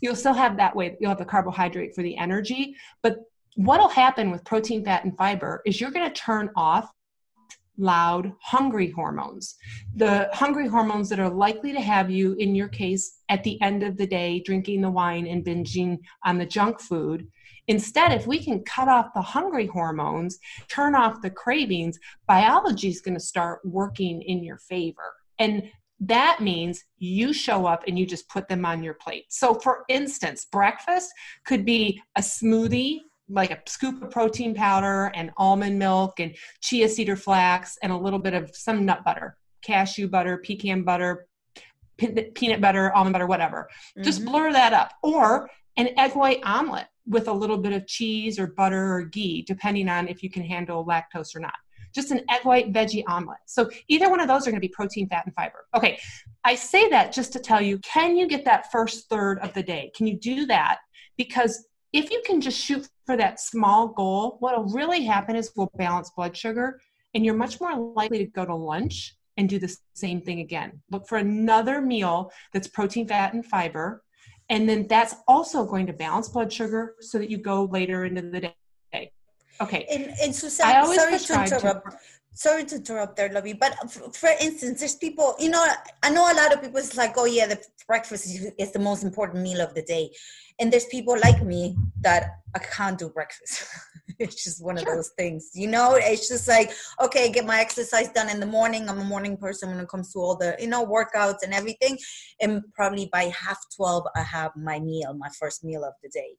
You'll 0.00 0.16
still 0.16 0.34
have 0.34 0.56
that 0.56 0.74
way. 0.74 0.96
You'll 0.98 1.10
have 1.10 1.18
the 1.18 1.24
carbohydrate 1.24 1.94
for 1.94 2.02
the 2.02 2.16
energy, 2.16 2.76
but 3.02 3.18
what'll 3.56 3.88
happen 3.88 4.30
with 4.30 4.44
protein, 4.44 4.84
fat, 4.84 5.04
and 5.04 5.16
fiber 5.16 5.62
is 5.64 5.80
you're 5.80 5.90
going 5.90 6.08
to 6.08 6.14
turn 6.14 6.50
off 6.56 6.90
loud 7.78 8.32
hungry 8.40 8.90
hormones. 8.90 9.56
The 9.96 10.30
hungry 10.32 10.66
hormones 10.66 11.08
that 11.10 11.20
are 11.20 11.28
likely 11.28 11.72
to 11.72 11.80
have 11.80 12.10
you, 12.10 12.32
in 12.34 12.54
your 12.54 12.68
case, 12.68 13.20
at 13.28 13.44
the 13.44 13.60
end 13.60 13.82
of 13.82 13.96
the 13.96 14.06
day, 14.06 14.40
drinking 14.40 14.80
the 14.80 14.90
wine 14.90 15.26
and 15.26 15.44
binging 15.44 15.98
on 16.24 16.38
the 16.38 16.46
junk 16.46 16.80
food. 16.80 17.28
Instead, 17.68 18.12
if 18.12 18.26
we 18.26 18.38
can 18.38 18.62
cut 18.62 18.88
off 18.88 19.14
the 19.14 19.22
hungry 19.22 19.66
hormones, 19.66 20.38
turn 20.68 20.94
off 20.94 21.22
the 21.22 21.30
cravings, 21.30 21.98
biology 22.26 22.88
is 22.88 23.00
going 23.00 23.14
to 23.14 23.20
start 23.20 23.60
working 23.64 24.22
in 24.22 24.44
your 24.44 24.58
favor. 24.58 25.14
And 25.38 25.70
that 26.00 26.40
means 26.40 26.84
you 26.98 27.32
show 27.32 27.66
up 27.66 27.84
and 27.86 27.98
you 27.98 28.06
just 28.06 28.28
put 28.28 28.48
them 28.48 28.64
on 28.64 28.82
your 28.82 28.94
plate. 28.94 29.24
So, 29.28 29.54
for 29.54 29.84
instance, 29.88 30.46
breakfast 30.50 31.10
could 31.44 31.64
be 31.64 32.00
a 32.16 32.20
smoothie 32.20 33.00
like 33.28 33.50
a 33.50 33.58
scoop 33.66 34.02
of 34.02 34.10
protein 34.10 34.54
powder 34.54 35.10
and 35.14 35.32
almond 35.36 35.78
milk 35.78 36.20
and 36.20 36.36
chia 36.60 36.88
seed 36.88 37.08
or 37.08 37.16
flax 37.16 37.76
and 37.82 37.90
a 37.90 37.96
little 37.96 38.20
bit 38.20 38.34
of 38.34 38.54
some 38.54 38.84
nut 38.84 39.02
butter, 39.04 39.36
cashew 39.62 40.06
butter, 40.06 40.38
pecan 40.38 40.84
butter, 40.84 41.26
peanut 41.96 42.60
butter, 42.60 42.94
almond 42.94 43.14
butter, 43.14 43.26
whatever. 43.26 43.68
Mm-hmm. 43.90 44.04
Just 44.04 44.24
blur 44.24 44.52
that 44.52 44.72
up. 44.72 44.92
Or 45.02 45.50
an 45.76 45.90
egg 45.98 46.14
white 46.14 46.40
omelet 46.44 46.86
with 47.06 47.28
a 47.28 47.32
little 47.32 47.58
bit 47.58 47.72
of 47.72 47.86
cheese 47.86 48.38
or 48.38 48.48
butter 48.48 48.94
or 48.94 49.02
ghee, 49.02 49.42
depending 49.42 49.88
on 49.88 50.08
if 50.08 50.22
you 50.22 50.30
can 50.30 50.42
handle 50.42 50.84
lactose 50.84 51.34
or 51.34 51.40
not. 51.40 51.54
Just 51.94 52.10
an 52.10 52.22
egg 52.30 52.44
white 52.44 52.72
veggie 52.72 53.04
omelet. 53.06 53.38
So 53.46 53.70
either 53.88 54.10
one 54.10 54.20
of 54.20 54.28
those 54.28 54.46
are 54.46 54.50
going 54.50 54.60
to 54.60 54.66
be 54.66 54.72
protein, 54.72 55.08
fat, 55.08 55.24
and 55.24 55.34
fiber. 55.34 55.66
Okay, 55.74 55.98
I 56.44 56.54
say 56.54 56.88
that 56.90 57.12
just 57.12 57.32
to 57.34 57.38
tell 57.38 57.60
you 57.60 57.78
can 57.78 58.16
you 58.16 58.26
get 58.26 58.44
that 58.44 58.70
first 58.70 59.08
third 59.08 59.38
of 59.38 59.54
the 59.54 59.62
day? 59.62 59.90
Can 59.96 60.06
you 60.06 60.18
do 60.18 60.46
that? 60.46 60.78
Because 61.16 61.66
if 61.92 62.10
you 62.10 62.22
can 62.26 62.40
just 62.40 62.62
shoot 62.62 62.88
for 63.06 63.16
that 63.16 63.40
small 63.40 63.88
goal, 63.88 64.36
what'll 64.40 64.64
really 64.64 65.04
happen 65.04 65.36
is 65.36 65.52
we'll 65.56 65.70
balance 65.76 66.10
blood 66.10 66.36
sugar 66.36 66.80
and 67.14 67.24
you're 67.24 67.34
much 67.34 67.60
more 67.60 67.74
likely 67.94 68.18
to 68.18 68.26
go 68.26 68.44
to 68.44 68.54
lunch 68.54 69.16
and 69.38 69.48
do 69.48 69.58
the 69.58 69.74
same 69.94 70.20
thing 70.20 70.40
again. 70.40 70.82
Look 70.90 71.08
for 71.08 71.18
another 71.18 71.80
meal 71.80 72.30
that's 72.52 72.68
protein, 72.68 73.06
fat, 73.06 73.32
and 73.32 73.44
fiber 73.44 74.02
and 74.48 74.68
then 74.68 74.86
that's 74.86 75.14
also 75.26 75.64
going 75.64 75.86
to 75.86 75.92
balance 75.92 76.28
blood 76.28 76.52
sugar 76.52 76.94
so 77.00 77.18
that 77.18 77.30
you 77.30 77.38
go 77.38 77.64
later 77.64 78.04
into 78.04 78.22
the 78.22 78.40
day. 78.92 79.12
Okay. 79.60 79.86
And, 79.90 80.12
and 80.22 80.34
Suzanne, 80.34 80.84
sorry 80.84 81.18
to 81.18 81.56
interrupt. 81.56 81.90
To, 81.90 81.98
sorry 82.34 82.64
to 82.66 82.76
interrupt 82.76 83.16
there, 83.16 83.32
Lovey, 83.32 83.54
but 83.54 83.74
for 84.14 84.30
instance, 84.40 84.80
there's 84.80 84.94
people, 84.94 85.34
you 85.38 85.48
know, 85.48 85.66
I 86.02 86.10
know 86.10 86.30
a 86.30 86.34
lot 86.34 86.52
of 86.52 86.60
people, 86.60 86.78
it's 86.78 86.96
like, 86.96 87.14
oh, 87.16 87.24
yeah, 87.24 87.46
the 87.46 87.58
breakfast 87.86 88.38
is 88.58 88.72
the 88.72 88.78
most 88.78 89.02
important 89.02 89.42
meal 89.42 89.60
of 89.60 89.74
the 89.74 89.82
day. 89.82 90.10
And 90.58 90.72
there's 90.72 90.84
people 90.86 91.16
like 91.22 91.42
me 91.42 91.76
that 92.02 92.40
I 92.54 92.58
can't 92.58 92.98
do 92.98 93.08
breakfast. 93.08 93.64
it's 94.18 94.42
just 94.44 94.64
one 94.64 94.76
sure. 94.76 94.88
of 94.88 94.96
those 94.96 95.10
things, 95.10 95.50
you 95.54 95.68
know. 95.68 95.94
It's 95.94 96.28
just 96.28 96.48
like, 96.48 96.72
okay, 97.02 97.30
get 97.30 97.44
my 97.44 97.60
exercise 97.60 98.08
done 98.10 98.28
in 98.28 98.40
the 98.40 98.46
morning. 98.46 98.88
I'm 98.88 98.98
a 98.98 99.04
morning 99.04 99.36
person 99.36 99.70
when 99.70 99.80
it 99.80 99.88
comes 99.88 100.12
to 100.12 100.18
all 100.18 100.36
the, 100.36 100.56
you 100.58 100.68
know, 100.68 100.86
workouts 100.86 101.42
and 101.42 101.52
everything. 101.52 101.98
And 102.40 102.62
probably 102.74 103.08
by 103.12 103.24
half 103.24 103.58
twelve, 103.74 104.06
I 104.14 104.22
have 104.22 104.52
my 104.56 104.78
meal, 104.78 105.14
my 105.14 105.28
first 105.38 105.64
meal 105.64 105.84
of 105.84 105.94
the 106.02 106.08
day. 106.08 106.36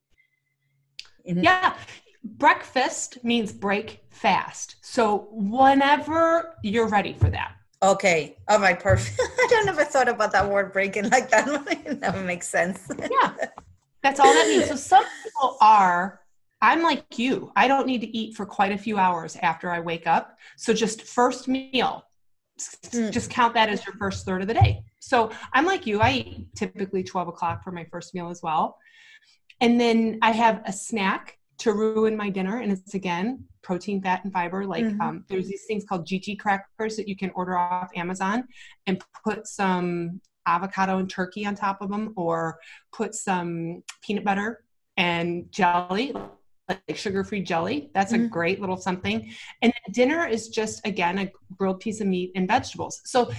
Yeah, 1.23 1.75
breakfast 2.23 3.23
means 3.23 3.51
break 3.51 4.03
fast. 4.09 4.77
So 4.81 5.27
whenever 5.31 6.55
you're 6.63 6.87
ready 6.87 7.13
for 7.13 7.29
that. 7.29 7.53
Okay. 7.83 8.37
All 8.47 8.59
right. 8.59 8.79
Perfect. 8.79 9.19
I 9.21 9.47
don't 9.49 9.69
ever 9.69 9.83
thought 9.83 10.09
about 10.09 10.31
that 10.31 10.49
word 10.49 10.73
breaking 10.73 11.09
like 11.09 11.29
that. 11.29 11.47
it 11.85 11.99
never 11.99 12.21
makes 12.23 12.47
sense. 12.47 12.89
yeah. 12.99 13.33
That's 14.01 14.19
all 14.19 14.33
that 14.33 14.47
means. 14.47 14.67
So 14.67 14.75
some 14.75 15.03
people 15.23 15.57
are, 15.61 16.21
I'm 16.61 16.81
like 16.81 17.19
you. 17.19 17.51
I 17.55 17.67
don't 17.67 17.85
need 17.85 18.01
to 18.01 18.17
eat 18.17 18.35
for 18.35 18.45
quite 18.45 18.71
a 18.71 18.77
few 18.77 18.97
hours 18.97 19.37
after 19.41 19.69
I 19.69 19.79
wake 19.79 20.07
up. 20.07 20.37
So 20.57 20.73
just 20.73 21.03
first 21.03 21.47
meal, 21.47 22.03
mm. 22.87 23.11
just 23.11 23.29
count 23.29 23.53
that 23.53 23.69
as 23.69 23.85
your 23.85 23.95
first 23.95 24.25
third 24.25 24.41
of 24.41 24.47
the 24.47 24.53
day. 24.53 24.83
So 24.99 25.31
I'm 25.53 25.65
like 25.65 25.85
you. 25.85 26.01
I 26.01 26.11
eat 26.11 26.55
typically 26.55 27.03
12 27.03 27.27
o'clock 27.27 27.63
for 27.63 27.71
my 27.71 27.85
first 27.85 28.15
meal 28.15 28.29
as 28.29 28.41
well. 28.41 28.77
And 29.61 29.79
then 29.79 30.19
I 30.21 30.31
have 30.31 30.61
a 30.65 30.73
snack 30.73 31.37
to 31.59 31.73
ruin 31.73 32.15
my 32.15 32.29
dinner. 32.29 32.59
And 32.59 32.71
it's 32.71 32.93
again, 32.93 33.45
protein, 33.61 34.01
fat, 34.01 34.23
and 34.23 34.33
fiber. 34.33 34.65
Like 34.65 34.85
mm-hmm. 34.85 35.01
um, 35.01 35.25
there's 35.27 35.47
these 35.47 35.65
things 35.67 35.83
called 35.85 36.07
GG 36.07 36.39
crackers 36.39 36.95
that 36.97 37.07
you 37.07 37.15
can 37.15 37.31
order 37.31 37.57
off 37.57 37.89
Amazon 37.95 38.45
and 38.85 39.01
put 39.23 39.47
some 39.47 40.21
avocado 40.45 40.97
and 40.97 41.09
turkey 41.09 41.45
on 41.45 41.55
top 41.55 41.81
of 41.81 41.89
them, 41.89 42.13
or 42.15 42.57
put 42.93 43.13
some 43.13 43.83
peanut 44.01 44.23
butter 44.23 44.63
and 44.95 45.51
jelly, 45.51 46.15
like 46.69 46.81
sugar-free 46.95 47.43
jelly. 47.43 47.89
That's 47.93 48.13
mm-hmm. 48.13 48.25
a 48.25 48.29
great 48.29 48.59
little 48.59 48.77
something. 48.77 49.31
And 49.61 49.73
dinner 49.91 50.25
is 50.27 50.49
just 50.49 50.85
again 50.85 51.17
a 51.19 51.31
grilled 51.57 51.79
piece 51.79 52.01
of 52.01 52.07
meat 52.07 52.31
and 52.35 52.47
vegetables. 52.47 53.01
So 53.05 53.31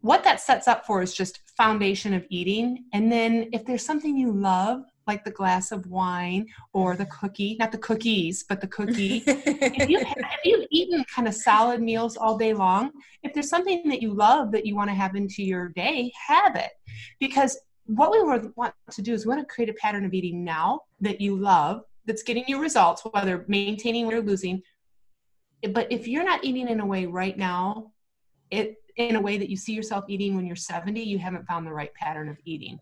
what 0.00 0.22
that 0.24 0.40
sets 0.40 0.68
up 0.68 0.84
for 0.84 1.02
is 1.02 1.14
just 1.14 1.40
foundation 1.56 2.12
of 2.12 2.26
eating. 2.28 2.84
And 2.92 3.10
then 3.10 3.48
if 3.52 3.64
there's 3.64 3.84
something 3.84 4.16
you 4.16 4.32
love, 4.32 4.82
like 5.06 5.24
the 5.24 5.30
glass 5.30 5.72
of 5.72 5.86
wine 5.86 6.46
or 6.72 6.96
the 6.96 7.06
cookie, 7.06 7.56
not 7.58 7.72
the 7.72 7.78
cookies, 7.78 8.44
but 8.46 8.60
the 8.60 8.66
cookie. 8.76 9.22
if, 9.26 9.88
you 9.88 10.04
have, 10.04 10.16
if 10.16 10.40
you've 10.44 10.66
eaten 10.70 11.04
kind 11.14 11.28
of 11.28 11.34
solid 11.34 11.80
meals 11.80 12.16
all 12.16 12.36
day 12.36 12.52
long, 12.52 12.90
if 13.22 13.32
there's 13.32 13.48
something 13.48 13.88
that 13.88 14.02
you 14.02 14.12
love 14.12 14.52
that 14.52 14.66
you 14.66 14.74
want 14.74 14.90
to 14.90 14.94
have 14.94 15.14
into 15.14 15.42
your 15.42 15.68
day, 15.70 16.12
have 16.26 16.56
it. 16.56 16.72
Because 17.18 17.58
what 17.86 18.10
we 18.10 18.22
want 18.56 18.74
to 18.90 19.02
do 19.02 19.12
is 19.12 19.24
we 19.24 19.34
want 19.34 19.46
to 19.46 19.54
create 19.54 19.68
a 19.68 19.74
pattern 19.74 20.04
of 20.04 20.14
eating 20.14 20.44
now 20.44 20.80
that 21.00 21.20
you 21.20 21.36
love, 21.36 21.82
that's 22.06 22.22
getting 22.22 22.44
you 22.46 22.60
results, 22.60 23.02
whether 23.10 23.44
maintaining 23.48 24.12
or 24.12 24.20
losing. 24.20 24.62
But 25.72 25.90
if 25.90 26.06
you're 26.06 26.24
not 26.24 26.44
eating 26.44 26.68
in 26.68 26.80
a 26.80 26.86
way 26.86 27.06
right 27.06 27.36
now, 27.36 27.92
it 28.50 28.76
in 28.96 29.16
a 29.16 29.20
way 29.20 29.38
that 29.38 29.50
you 29.50 29.56
see 29.56 29.72
yourself 29.72 30.04
eating 30.08 30.36
when 30.36 30.46
you're 30.46 30.54
70, 30.54 31.02
you 31.02 31.18
haven't 31.18 31.46
found 31.46 31.66
the 31.66 31.72
right 31.72 31.92
pattern 31.94 32.28
of 32.28 32.36
eating. 32.44 32.78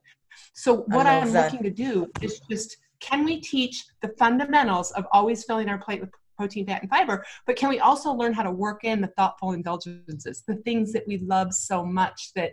So 0.53 0.85
what 0.89 1.07
I'm 1.07 1.33
looking 1.33 1.63
to 1.63 1.71
do 1.71 2.11
is 2.21 2.41
just 2.51 2.77
can 3.01 3.25
we 3.25 3.41
teach 3.41 3.85
the 4.01 4.09
fundamentals 4.19 4.93
of 4.93 5.07
always 5.13 5.45
filling 5.45 5.69
our 5.69 5.79
plate 5.79 6.01
with 6.01 6.11
protein, 6.37 6.67
fat, 6.67 6.83
and 6.83 6.91
fiber, 6.91 7.25
but 7.47 7.57
can 7.57 7.69
we 7.69 7.81
also 7.81 8.13
learn 8.13 8.33
how 8.33 8.43
to 8.43 8.51
work 8.51 8.85
in 8.85 9.01
the 9.01 9.09
thoughtful 9.09 9.53
indulgences, 9.53 10.43
the 10.47 10.57
things 10.57 10.93
that 10.93 11.07
we 11.07 11.19
love 11.19 11.53
so 11.53 11.85
much 11.85 12.33
that 12.35 12.53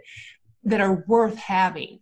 that 0.63 0.81
are 0.81 1.03
worth 1.07 1.37
having? 1.37 1.99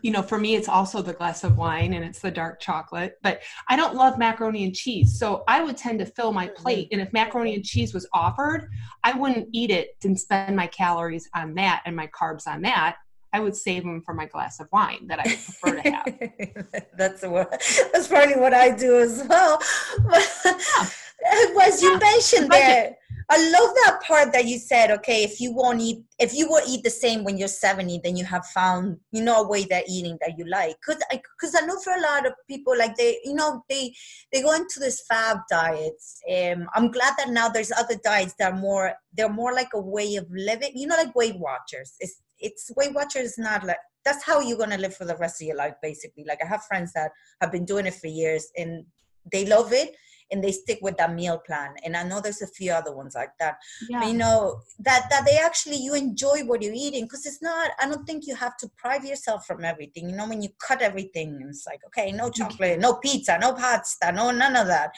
You 0.00 0.10
know, 0.10 0.22
for 0.22 0.38
me, 0.38 0.54
it's 0.54 0.68
also 0.68 1.02
the 1.02 1.12
glass 1.12 1.44
of 1.44 1.58
wine 1.58 1.92
and 1.92 2.04
it's 2.04 2.20
the 2.20 2.30
dark 2.30 2.60
chocolate, 2.60 3.18
but 3.22 3.42
I 3.68 3.76
don't 3.76 3.94
love 3.94 4.18
macaroni 4.18 4.64
and 4.64 4.74
cheese. 4.74 5.18
So 5.18 5.44
I 5.46 5.62
would 5.62 5.76
tend 5.76 5.98
to 5.98 6.06
fill 6.06 6.32
my 6.32 6.46
mm-hmm. 6.46 6.62
plate. 6.62 6.88
And 6.92 7.00
if 7.00 7.12
macaroni 7.12 7.54
and 7.54 7.64
cheese 7.64 7.92
was 7.92 8.08
offered, 8.12 8.70
I 9.04 9.12
wouldn't 9.12 9.48
eat 9.52 9.70
it 9.70 9.96
and 10.02 10.18
spend 10.18 10.56
my 10.56 10.66
calories 10.66 11.28
on 11.34 11.54
that 11.54 11.82
and 11.84 11.94
my 11.94 12.06
carbs 12.08 12.46
on 12.46 12.62
that. 12.62 12.96
I 13.34 13.40
would 13.40 13.56
save 13.56 13.82
them 13.82 14.02
for 14.02 14.12
my 14.12 14.26
glass 14.26 14.60
of 14.60 14.68
wine 14.72 15.06
that 15.08 15.20
I 15.20 15.22
prefer 15.22 15.80
to 15.80 15.90
have. 15.90 16.86
that's 16.96 17.22
what 17.22 17.50
that's 17.92 18.08
probably 18.08 18.36
what 18.36 18.52
I 18.52 18.70
do 18.70 18.98
as 18.98 19.24
well. 19.26 19.58
But 20.06 20.28
yeah. 20.44 21.46
was 21.54 21.82
you 21.82 21.92
yeah. 21.92 21.98
mentioned 21.98 22.50
there. 22.50 22.96
I 23.30 23.50
love 23.50 23.74
that 23.84 24.00
part 24.06 24.32
that 24.32 24.46
you 24.46 24.58
said, 24.58 24.90
okay, 24.90 25.22
if 25.22 25.40
you 25.40 25.52
won't 25.52 25.80
eat, 25.80 26.02
if 26.18 26.34
you 26.34 26.48
will 26.48 26.62
eat 26.68 26.82
the 26.82 26.90
same 26.90 27.24
when 27.24 27.38
you're 27.38 27.48
70, 27.48 28.00
then 28.02 28.16
you 28.16 28.24
have 28.24 28.46
found, 28.46 28.98
you 29.10 29.22
know, 29.22 29.42
a 29.42 29.48
way 29.48 29.64
that 29.64 29.88
eating 29.88 30.18
that 30.20 30.38
you 30.38 30.44
like. 30.48 30.76
Cause 30.84 30.98
I, 31.10 31.20
cause 31.40 31.54
I 31.56 31.64
know 31.66 31.78
for 31.80 31.92
a 31.92 32.00
lot 32.00 32.26
of 32.26 32.32
people, 32.48 32.76
like 32.76 32.96
they, 32.96 33.18
you 33.24 33.34
know, 33.34 33.64
they, 33.68 33.94
they 34.32 34.42
go 34.42 34.52
into 34.54 34.80
this 34.80 35.04
fab 35.08 35.38
diets. 35.50 36.20
Um, 36.30 36.68
I'm 36.74 36.90
glad 36.90 37.14
that 37.18 37.30
now 37.30 37.48
there's 37.48 37.72
other 37.72 37.96
diets 38.02 38.34
that 38.38 38.52
are 38.52 38.58
more, 38.58 38.94
they're 39.16 39.28
more 39.28 39.52
like 39.54 39.70
a 39.74 39.80
way 39.80 40.16
of 40.16 40.26
living, 40.30 40.72
you 40.74 40.86
know, 40.86 40.96
like 40.96 41.14
Weight 41.14 41.38
Watchers. 41.38 41.94
It's, 42.00 42.22
it's 42.38 42.70
Weight 42.76 42.94
Watchers 42.94 43.38
not 43.38 43.64
like, 43.64 43.78
that's 44.04 44.24
how 44.24 44.40
you're 44.40 44.58
going 44.58 44.70
to 44.70 44.78
live 44.78 44.96
for 44.96 45.04
the 45.04 45.16
rest 45.16 45.40
of 45.40 45.46
your 45.46 45.56
life, 45.56 45.74
basically. 45.80 46.24
Like 46.26 46.40
I 46.42 46.48
have 46.48 46.64
friends 46.64 46.92
that 46.94 47.12
have 47.40 47.52
been 47.52 47.64
doing 47.64 47.86
it 47.86 47.94
for 47.94 48.08
years 48.08 48.48
and 48.56 48.84
they 49.30 49.46
love 49.46 49.72
it 49.72 49.94
and 50.32 50.42
they 50.42 50.50
stick 50.50 50.78
with 50.82 50.96
that 50.96 51.14
meal 51.14 51.38
plan. 51.38 51.74
And 51.84 51.96
i 51.96 52.02
know 52.02 52.20
there's 52.20 52.42
a 52.42 52.46
few 52.46 52.72
other 52.72 52.94
ones 52.94 53.14
like 53.14 53.30
that. 53.38 53.56
Yeah. 53.88 54.00
but, 54.00 54.08
you 54.08 54.14
know 54.14 54.60
that 54.80 55.06
that 55.10 55.24
they 55.26 55.36
actually 55.38 55.76
you 55.76 55.94
enjoy 55.94 56.44
what 56.44 56.62
you're 56.62 56.72
eating 56.74 57.04
because 57.04 57.26
it's 57.26 57.42
not 57.42 57.70
i 57.80 57.88
don't 57.88 58.04
think 58.06 58.26
you 58.26 58.34
have 58.34 58.56
to 58.58 58.68
prive 58.76 59.04
yourself 59.04 59.46
from 59.46 59.64
everything. 59.64 60.08
You 60.08 60.16
know 60.16 60.28
when 60.28 60.42
you 60.42 60.48
cut 60.66 60.82
everything 60.82 61.38
it's 61.48 61.66
like 61.66 61.80
okay 61.86 62.10
no 62.12 62.30
chocolate 62.30 62.80
no 62.80 62.94
pizza 62.94 63.38
no 63.38 63.52
pasta 63.52 64.12
no 64.12 64.30
none 64.30 64.56
of 64.56 64.66
that. 64.66 64.92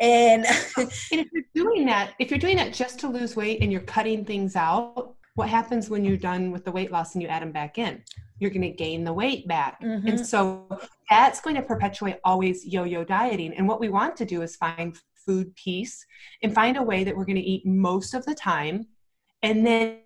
And, 0.00 0.46
and 0.46 0.90
if 1.12 1.28
you're 1.32 1.44
doing 1.54 1.86
that 1.86 2.14
if 2.18 2.30
you're 2.30 2.38
doing 2.38 2.56
that 2.56 2.72
just 2.72 2.98
to 3.00 3.08
lose 3.08 3.36
weight 3.36 3.60
and 3.62 3.70
you're 3.70 3.82
cutting 3.82 4.24
things 4.24 4.56
out 4.56 5.14
what 5.40 5.48
happens 5.48 5.90
when 5.90 6.04
you're 6.04 6.16
done 6.16 6.52
with 6.52 6.64
the 6.64 6.70
weight 6.70 6.92
loss 6.92 7.14
and 7.14 7.22
you 7.22 7.28
add 7.28 7.42
them 7.42 7.50
back 7.50 7.78
in 7.78 8.02
you're 8.40 8.50
going 8.50 8.62
to 8.62 8.70
gain 8.70 9.04
the 9.04 9.12
weight 9.12 9.46
back. 9.46 9.80
Mm-hmm. 9.80 10.08
And 10.08 10.26
so 10.26 10.66
that's 11.08 11.40
going 11.40 11.56
to 11.56 11.62
perpetuate 11.62 12.16
always 12.24 12.66
yo 12.66 12.84
yo 12.84 13.04
dieting. 13.04 13.54
And 13.54 13.68
what 13.68 13.78
we 13.78 13.90
want 13.90 14.16
to 14.16 14.24
do 14.24 14.42
is 14.42 14.56
find 14.56 14.98
food 15.14 15.54
peace 15.54 16.04
and 16.42 16.54
find 16.54 16.78
a 16.78 16.82
way 16.82 17.04
that 17.04 17.14
we're 17.14 17.26
going 17.26 17.36
to 17.36 17.42
eat 17.42 17.64
most 17.66 18.14
of 18.14 18.24
the 18.24 18.34
time. 18.34 18.86
And 19.42 19.64
then 19.64 19.98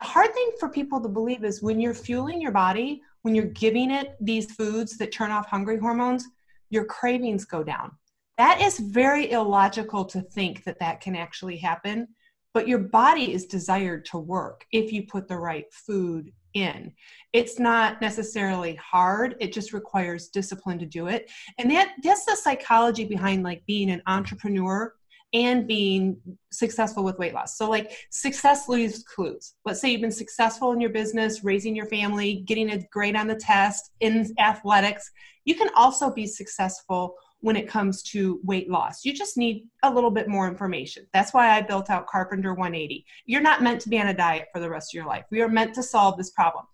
the 0.00 0.06
hard 0.06 0.34
thing 0.34 0.50
for 0.58 0.68
people 0.68 1.00
to 1.00 1.08
believe 1.08 1.44
is 1.44 1.62
when 1.62 1.80
you're 1.80 1.94
fueling 1.94 2.40
your 2.40 2.50
body, 2.50 3.00
when 3.22 3.36
you're 3.36 3.44
giving 3.46 3.92
it 3.92 4.16
these 4.20 4.52
foods 4.52 4.98
that 4.98 5.12
turn 5.12 5.30
off 5.30 5.46
hungry 5.46 5.78
hormones, 5.78 6.26
your 6.70 6.84
cravings 6.84 7.44
go 7.44 7.62
down. 7.62 7.92
That 8.38 8.60
is 8.60 8.80
very 8.80 9.30
illogical 9.30 10.04
to 10.06 10.20
think 10.20 10.64
that 10.64 10.80
that 10.80 11.00
can 11.00 11.14
actually 11.14 11.58
happen, 11.58 12.08
but 12.54 12.68
your 12.68 12.78
body 12.78 13.32
is 13.32 13.46
desired 13.46 14.04
to 14.06 14.18
work 14.18 14.66
if 14.72 14.92
you 14.92 15.06
put 15.06 15.28
the 15.28 15.36
right 15.36 15.72
food 15.72 16.32
in. 16.54 16.92
It's 17.32 17.58
not 17.58 18.00
necessarily 18.00 18.74
hard, 18.74 19.36
it 19.40 19.52
just 19.52 19.72
requires 19.72 20.28
discipline 20.28 20.78
to 20.78 20.86
do 20.86 21.06
it. 21.06 21.30
And 21.58 21.70
that 21.70 21.94
that's 22.02 22.24
the 22.24 22.36
psychology 22.36 23.04
behind 23.04 23.42
like 23.42 23.64
being 23.66 23.90
an 23.90 24.02
entrepreneur 24.06 24.92
and 25.34 25.66
being 25.66 26.18
successful 26.50 27.04
with 27.04 27.18
weight 27.18 27.32
loss. 27.32 27.56
So 27.56 27.68
like 27.68 28.06
success 28.10 28.68
leaves 28.68 29.02
clues. 29.02 29.54
Let's 29.64 29.80
say 29.80 29.90
you've 29.90 30.02
been 30.02 30.10
successful 30.10 30.72
in 30.72 30.80
your 30.80 30.90
business, 30.90 31.42
raising 31.42 31.74
your 31.74 31.86
family, 31.86 32.44
getting 32.46 32.70
a 32.70 32.86
grade 32.90 33.16
on 33.16 33.28
the 33.28 33.34
test 33.34 33.92
in 34.00 34.34
athletics. 34.38 35.10
You 35.46 35.54
can 35.54 35.70
also 35.74 36.12
be 36.12 36.26
successful 36.26 37.14
when 37.42 37.56
it 37.56 37.68
comes 37.68 38.02
to 38.02 38.40
weight 38.44 38.70
loss. 38.70 39.04
You 39.04 39.12
just 39.12 39.36
need 39.36 39.68
a 39.82 39.92
little 39.92 40.10
bit 40.10 40.28
more 40.28 40.48
information. 40.48 41.06
That's 41.12 41.34
why 41.34 41.50
I 41.50 41.60
built 41.60 41.90
out 41.90 42.06
Carpenter 42.06 42.54
180. 42.54 43.04
You're 43.26 43.42
not 43.42 43.62
meant 43.62 43.80
to 43.82 43.88
be 43.88 44.00
on 44.00 44.08
a 44.08 44.14
diet 44.14 44.46
for 44.52 44.60
the 44.60 44.70
rest 44.70 44.92
of 44.92 44.94
your 44.94 45.06
life. 45.06 45.24
We 45.30 45.42
are 45.42 45.48
meant 45.48 45.74
to 45.74 45.82
solve 45.82 46.16
this 46.16 46.30
problem. 46.30 46.64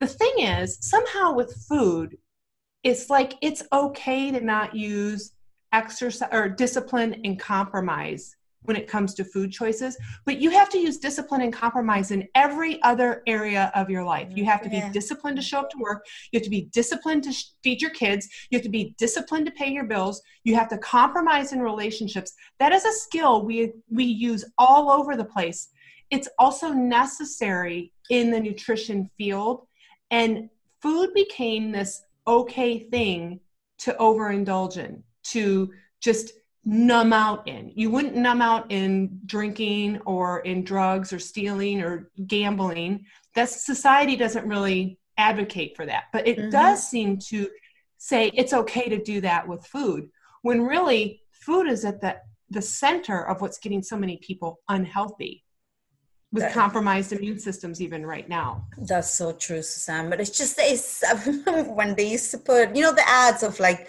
The 0.00 0.08
thing 0.08 0.40
is, 0.40 0.78
somehow 0.80 1.34
with 1.34 1.64
food, 1.68 2.18
it's 2.82 3.08
like 3.08 3.34
it's 3.42 3.62
okay 3.72 4.30
to 4.32 4.40
not 4.40 4.74
use 4.74 5.32
exercise 5.72 6.28
or 6.32 6.48
discipline 6.48 7.20
and 7.24 7.38
compromise 7.38 8.34
when 8.68 8.76
it 8.76 8.86
comes 8.86 9.14
to 9.14 9.24
food 9.24 9.50
choices 9.50 9.96
but 10.24 10.40
you 10.40 10.50
have 10.50 10.68
to 10.68 10.78
use 10.78 10.98
discipline 10.98 11.40
and 11.40 11.52
compromise 11.52 12.10
in 12.10 12.28
every 12.34 12.80
other 12.82 13.22
area 13.26 13.70
of 13.74 13.90
your 13.90 14.04
life. 14.04 14.28
You 14.30 14.44
have 14.44 14.62
to 14.62 14.68
be 14.68 14.82
disciplined 14.92 15.36
to 15.36 15.42
show 15.42 15.60
up 15.60 15.70
to 15.70 15.78
work. 15.78 16.04
You 16.30 16.38
have 16.38 16.44
to 16.44 16.50
be 16.50 16.68
disciplined 16.72 17.24
to 17.24 17.32
feed 17.62 17.80
your 17.80 17.90
kids. 17.90 18.28
You 18.50 18.58
have 18.58 18.64
to 18.64 18.70
be 18.70 18.94
disciplined 18.98 19.46
to 19.46 19.52
pay 19.52 19.70
your 19.70 19.84
bills. 19.84 20.20
You 20.44 20.54
have 20.56 20.68
to 20.68 20.78
compromise 20.78 21.52
in 21.52 21.60
relationships. 21.60 22.32
That 22.58 22.72
is 22.72 22.84
a 22.84 22.92
skill 22.92 23.44
we 23.44 23.72
we 23.90 24.04
use 24.04 24.44
all 24.58 24.90
over 24.90 25.16
the 25.16 25.24
place. 25.24 25.68
It's 26.10 26.28
also 26.38 26.72
necessary 26.72 27.92
in 28.10 28.30
the 28.30 28.40
nutrition 28.40 29.10
field 29.18 29.66
and 30.10 30.48
food 30.80 31.12
became 31.14 31.70
this 31.70 32.02
okay 32.26 32.78
thing 32.78 33.40
to 33.78 33.94
overindulge 34.00 34.78
in 34.78 35.02
to 35.22 35.70
just 36.00 36.32
numb 36.68 37.14
out 37.14 37.48
in. 37.48 37.72
You 37.74 37.90
wouldn't 37.90 38.14
numb 38.14 38.42
out 38.42 38.70
in 38.70 39.20
drinking 39.24 40.00
or 40.04 40.40
in 40.40 40.64
drugs 40.64 41.14
or 41.14 41.18
stealing 41.18 41.80
or 41.80 42.10
gambling. 42.26 43.06
That 43.34 43.48
society 43.48 44.16
doesn't 44.16 44.46
really 44.46 44.98
advocate 45.16 45.76
for 45.76 45.86
that. 45.86 46.04
But 46.12 46.28
it 46.28 46.36
mm-hmm. 46.36 46.50
does 46.50 46.86
seem 46.86 47.18
to 47.28 47.48
say 47.96 48.30
it's 48.34 48.52
okay 48.52 48.88
to 48.90 49.02
do 49.02 49.22
that 49.22 49.48
with 49.48 49.66
food 49.66 50.10
when 50.42 50.62
really 50.62 51.22
food 51.32 51.66
is 51.66 51.84
at 51.84 52.00
the 52.00 52.16
the 52.50 52.62
center 52.62 53.26
of 53.28 53.40
what's 53.40 53.58
getting 53.58 53.82
so 53.82 53.96
many 53.96 54.16
people 54.18 54.60
unhealthy 54.68 55.44
with 56.32 56.42
that, 56.44 56.52
compromised 56.52 57.12
immune 57.12 57.38
systems 57.38 57.80
even 57.82 58.06
right 58.06 58.28
now 58.28 58.64
that's 58.82 59.10
so 59.10 59.32
true 59.32 59.62
suzanne 59.62 60.08
but 60.08 60.20
it's 60.20 60.30
just 60.30 60.56
it's 60.58 61.02
when 61.74 61.94
they 61.96 62.08
used 62.08 62.30
to 62.30 62.38
put 62.38 62.74
you 62.76 62.82
know 62.82 62.92
the 62.92 63.08
ads 63.08 63.42
of 63.42 63.58
like 63.58 63.88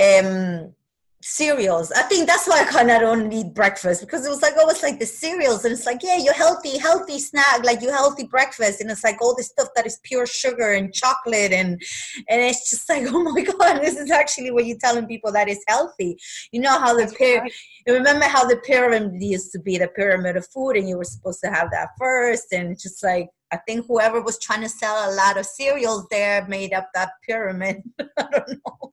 um 0.00 0.72
cereals. 1.22 1.92
I 1.92 2.02
think 2.02 2.26
that's 2.26 2.48
why 2.48 2.60
I 2.60 2.64
kind 2.64 2.90
of 2.90 3.00
don't 3.00 3.32
eat 3.32 3.54
breakfast 3.54 4.00
because 4.00 4.24
it 4.24 4.30
was 4.30 4.42
like 4.42 4.56
always 4.56 4.82
like 4.82 4.98
the 4.98 5.06
cereals, 5.06 5.64
and 5.64 5.72
it's 5.72 5.86
like, 5.86 6.02
yeah, 6.02 6.16
you're 6.16 6.34
healthy, 6.34 6.78
healthy 6.78 7.18
snack, 7.18 7.64
like 7.64 7.82
you 7.82 7.90
healthy 7.90 8.24
breakfast, 8.24 8.80
and 8.80 8.90
it's 8.90 9.04
like 9.04 9.20
all 9.20 9.34
this 9.36 9.48
stuff 9.48 9.68
that 9.76 9.86
is 9.86 10.00
pure 10.02 10.26
sugar 10.26 10.72
and 10.72 10.94
chocolate, 10.94 11.52
and 11.52 11.80
and 12.28 12.40
it's 12.40 12.70
just 12.70 12.88
like, 12.88 13.04
oh 13.08 13.22
my 13.22 13.42
god, 13.42 13.80
this 13.80 13.96
is 13.96 14.10
actually 14.10 14.50
what 14.50 14.66
you're 14.66 14.78
telling 14.78 15.06
people 15.06 15.32
that 15.32 15.48
is 15.48 15.62
healthy. 15.68 16.16
You 16.52 16.60
know 16.60 16.78
how 16.78 16.94
the 16.96 17.12
pyramid. 17.16 17.52
You 17.86 17.94
remember 17.94 18.26
how 18.26 18.46
the 18.46 18.56
pyramid 18.56 19.22
used 19.22 19.52
to 19.52 19.58
be 19.58 19.78
the 19.78 19.88
pyramid 19.88 20.36
of 20.36 20.46
food, 20.46 20.76
and 20.76 20.88
you 20.88 20.96
were 20.96 21.04
supposed 21.04 21.40
to 21.44 21.50
have 21.50 21.70
that 21.70 21.90
first, 21.98 22.52
and 22.52 22.78
just 22.78 23.02
like 23.02 23.28
I 23.52 23.58
think 23.66 23.86
whoever 23.86 24.20
was 24.20 24.38
trying 24.38 24.62
to 24.62 24.68
sell 24.68 25.10
a 25.10 25.14
lot 25.14 25.36
of 25.36 25.44
cereals 25.44 26.06
there 26.10 26.46
made 26.48 26.72
up 26.72 26.88
that 26.94 27.10
pyramid. 27.26 27.82
I 28.00 28.26
don't 28.30 28.48
know. 28.48 28.89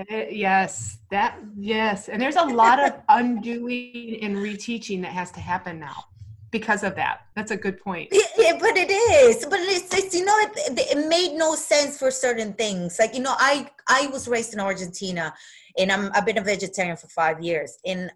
Uh, 0.00 0.24
yes, 0.30 0.98
that 1.10 1.38
yes, 1.58 2.08
and 2.08 2.22
there's 2.22 2.36
a 2.36 2.44
lot 2.44 2.78
of 2.78 2.92
undoing 3.08 4.18
and 4.22 4.36
reteaching 4.36 5.02
that 5.02 5.12
has 5.12 5.30
to 5.32 5.40
happen 5.40 5.78
now 5.78 6.04
because 6.50 6.82
of 6.82 6.94
that. 6.96 7.26
That's 7.36 7.50
a 7.50 7.56
good 7.56 7.78
point. 7.78 8.08
Yeah, 8.10 8.22
yeah 8.38 8.58
but 8.58 8.76
it 8.76 8.90
is. 8.90 9.44
But 9.44 9.60
it's, 9.60 9.92
it's 9.92 10.14
you 10.14 10.24
know 10.24 10.36
it, 10.38 10.52
it 10.78 11.08
made 11.08 11.36
no 11.36 11.54
sense 11.54 11.98
for 11.98 12.10
certain 12.10 12.54
things. 12.54 12.98
Like 12.98 13.14
you 13.14 13.20
know, 13.20 13.34
I 13.36 13.68
I 13.88 14.06
was 14.06 14.26
raised 14.26 14.54
in 14.54 14.60
Argentina, 14.60 15.34
and 15.78 15.92
I'm 15.92 16.10
I've 16.14 16.24
been 16.24 16.38
a 16.38 16.44
vegetarian 16.44 16.96
for 16.96 17.08
five 17.08 17.42
years. 17.42 17.76
And 17.84 18.10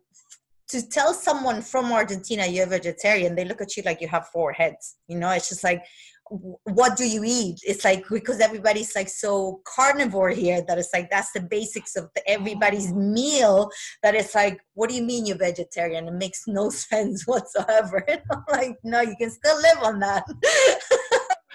to 0.69 0.89
tell 0.89 1.13
someone 1.13 1.61
from 1.61 1.93
Argentina 1.93 2.47
you're 2.47 2.67
a 2.67 2.69
vegetarian, 2.69 3.35
they 3.35 3.45
look 3.45 3.61
at 3.61 3.77
you 3.77 3.83
like 3.83 4.01
you 4.01 4.09
have 4.09 4.29
four 4.29 4.53
heads. 4.53 4.97
You 5.09 5.19
know, 5.19 5.31
it's 5.31 5.49
just 5.51 5.65
like 5.65 5.85
what 6.31 6.97
do 6.97 7.07
you 7.07 7.23
eat 7.25 7.61
it's 7.65 7.85
like 7.85 8.05
because 8.09 8.41
everybody's 8.41 8.95
like 8.95 9.09
so 9.09 9.61
carnivore 9.65 10.31
here 10.31 10.63
that 10.67 10.79
it's 10.79 10.93
like 10.95 11.11
that's 11.11 11.33
the 11.33 11.41
basics 11.41 11.97
of 11.97 12.09
the, 12.15 12.31
everybody's 12.31 12.93
meal 12.95 13.71
that 14.03 14.15
it's 14.15 14.35
like 14.35 14.59
what 14.73 14.89
do 14.89 14.97
you 14.97 15.03
mean 15.03 15.27
you're 15.27 15.37
vegetarian 15.37 16.09
it 16.09 16.15
makes 16.15 16.45
no 16.47 16.71
sense 16.71 17.27
whatsoever 17.27 18.05
like 18.51 18.77
no 18.85 19.01
you 19.01 19.15
can 19.17 19.31
still 19.31 19.57
live 19.61 19.79
on 19.83 19.99
that 19.99 20.25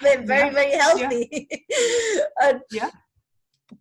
very 0.02 0.24
yeah. 0.24 0.50
very 0.50 0.72
healthy 0.72 1.48
yeah. 2.40 2.58
yeah 2.70 2.90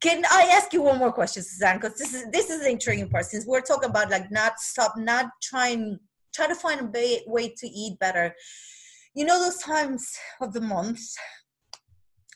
can 0.02 0.24
I 0.30 0.52
ask 0.54 0.72
you 0.72 0.84
one 0.84 1.00
more 1.00 1.12
question, 1.12 1.42
Suzanne? 1.42 1.78
Because 1.78 1.98
this 1.98 2.14
is 2.14 2.30
this 2.32 2.52
is 2.52 2.62
the 2.62 2.70
intriguing 2.70 3.10
part. 3.10 3.26
Since 3.26 3.48
we're 3.48 3.62
talking 3.62 3.90
about 3.90 4.12
like 4.12 4.30
not 4.30 4.60
stop, 4.60 4.94
not 4.96 5.32
trying, 5.42 5.98
try 6.32 6.46
to 6.46 6.54
find 6.54 6.80
a 6.96 7.22
way 7.26 7.54
to 7.58 7.68
eat 7.68 7.98
better 7.98 8.36
you 9.16 9.26
know 9.26 9.40
those 9.40 9.58
times 9.58 10.18
of 10.42 10.54
the 10.54 10.62
month 10.62 11.02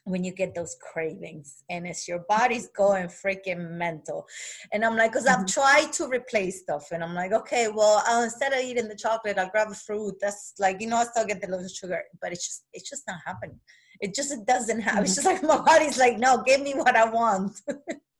when 0.05 0.23
you 0.23 0.33
get 0.33 0.53
those 0.53 0.75
cravings 0.81 1.63
and 1.69 1.87
it's 1.87 2.07
your 2.07 2.25
body's 2.27 2.67
going 2.75 3.07
freaking 3.07 3.71
mental. 3.71 4.25
And 4.71 4.83
i'm 4.83 4.97
like 4.97 5.11
because 5.11 5.27
i've 5.27 5.45
mm-hmm. 5.45 5.61
tried 5.61 5.93
to 5.93 6.07
replace 6.07 6.61
stuff 6.61 6.87
and 6.91 7.03
i'm 7.03 7.13
like 7.13 7.31
okay 7.31 7.69
well 7.73 8.03
I'll, 8.05 8.23
instead 8.23 8.53
of 8.53 8.59
eating 8.59 8.89
the 8.89 8.95
chocolate 8.95 9.37
i'll 9.37 9.49
grab 9.49 9.71
a 9.71 9.75
fruit. 9.75 10.15
That's 10.21 10.53
like 10.59 10.81
you 10.81 10.87
know 10.87 10.97
i 10.97 11.05
still 11.05 11.25
get 11.25 11.41
the 11.41 11.47
little 11.47 11.67
sugar 11.67 12.01
but 12.21 12.31
it's 12.31 12.45
just 12.45 12.65
it's 12.73 12.89
just 12.89 13.03
not 13.07 13.17
happening. 13.25 13.59
It 14.01 14.13
just 14.13 14.33
it 14.33 14.45
doesn't 14.45 14.81
happen. 14.81 15.03
It's 15.03 15.17
mm-hmm. 15.17 15.29
just 15.29 15.43
like 15.43 15.57
my 15.57 15.63
body's 15.63 15.97
like 15.97 16.17
no 16.17 16.43
give 16.45 16.61
me 16.61 16.73
what 16.73 16.95
i 16.95 17.09
want 17.09 17.61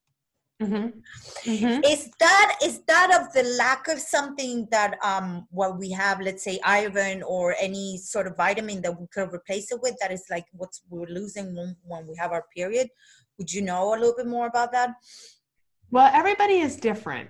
Mm-hmm. 0.63 1.49
Mm-hmm. 1.49 1.83
Is 1.83 2.09
that 2.19 2.57
is 2.63 2.79
that 2.87 3.09
of 3.19 3.33
the 3.33 3.43
lack 3.57 3.87
of 3.87 3.99
something 3.99 4.67
that 4.71 4.97
um 5.03 5.47
what 5.51 5.77
we 5.77 5.91
have, 5.91 6.21
let's 6.21 6.43
say 6.43 6.59
iron 6.63 7.23
or 7.23 7.55
any 7.59 7.97
sort 7.97 8.27
of 8.27 8.37
vitamin 8.37 8.81
that 8.81 8.99
we 8.99 9.07
could 9.07 9.33
replace 9.33 9.71
it 9.71 9.79
with? 9.81 9.95
That 9.99 10.11
is 10.11 10.25
like 10.29 10.45
what 10.53 10.69
we're 10.89 11.07
losing 11.07 11.55
when, 11.55 11.75
when 11.83 12.07
we 12.07 12.15
have 12.15 12.31
our 12.31 12.45
period. 12.55 12.89
Would 13.37 13.51
you 13.51 13.61
know 13.61 13.89
a 13.93 13.97
little 13.97 14.15
bit 14.15 14.27
more 14.27 14.47
about 14.47 14.71
that? 14.71 14.91
Well, 15.91 16.09
everybody 16.13 16.59
is 16.59 16.75
different. 16.75 17.29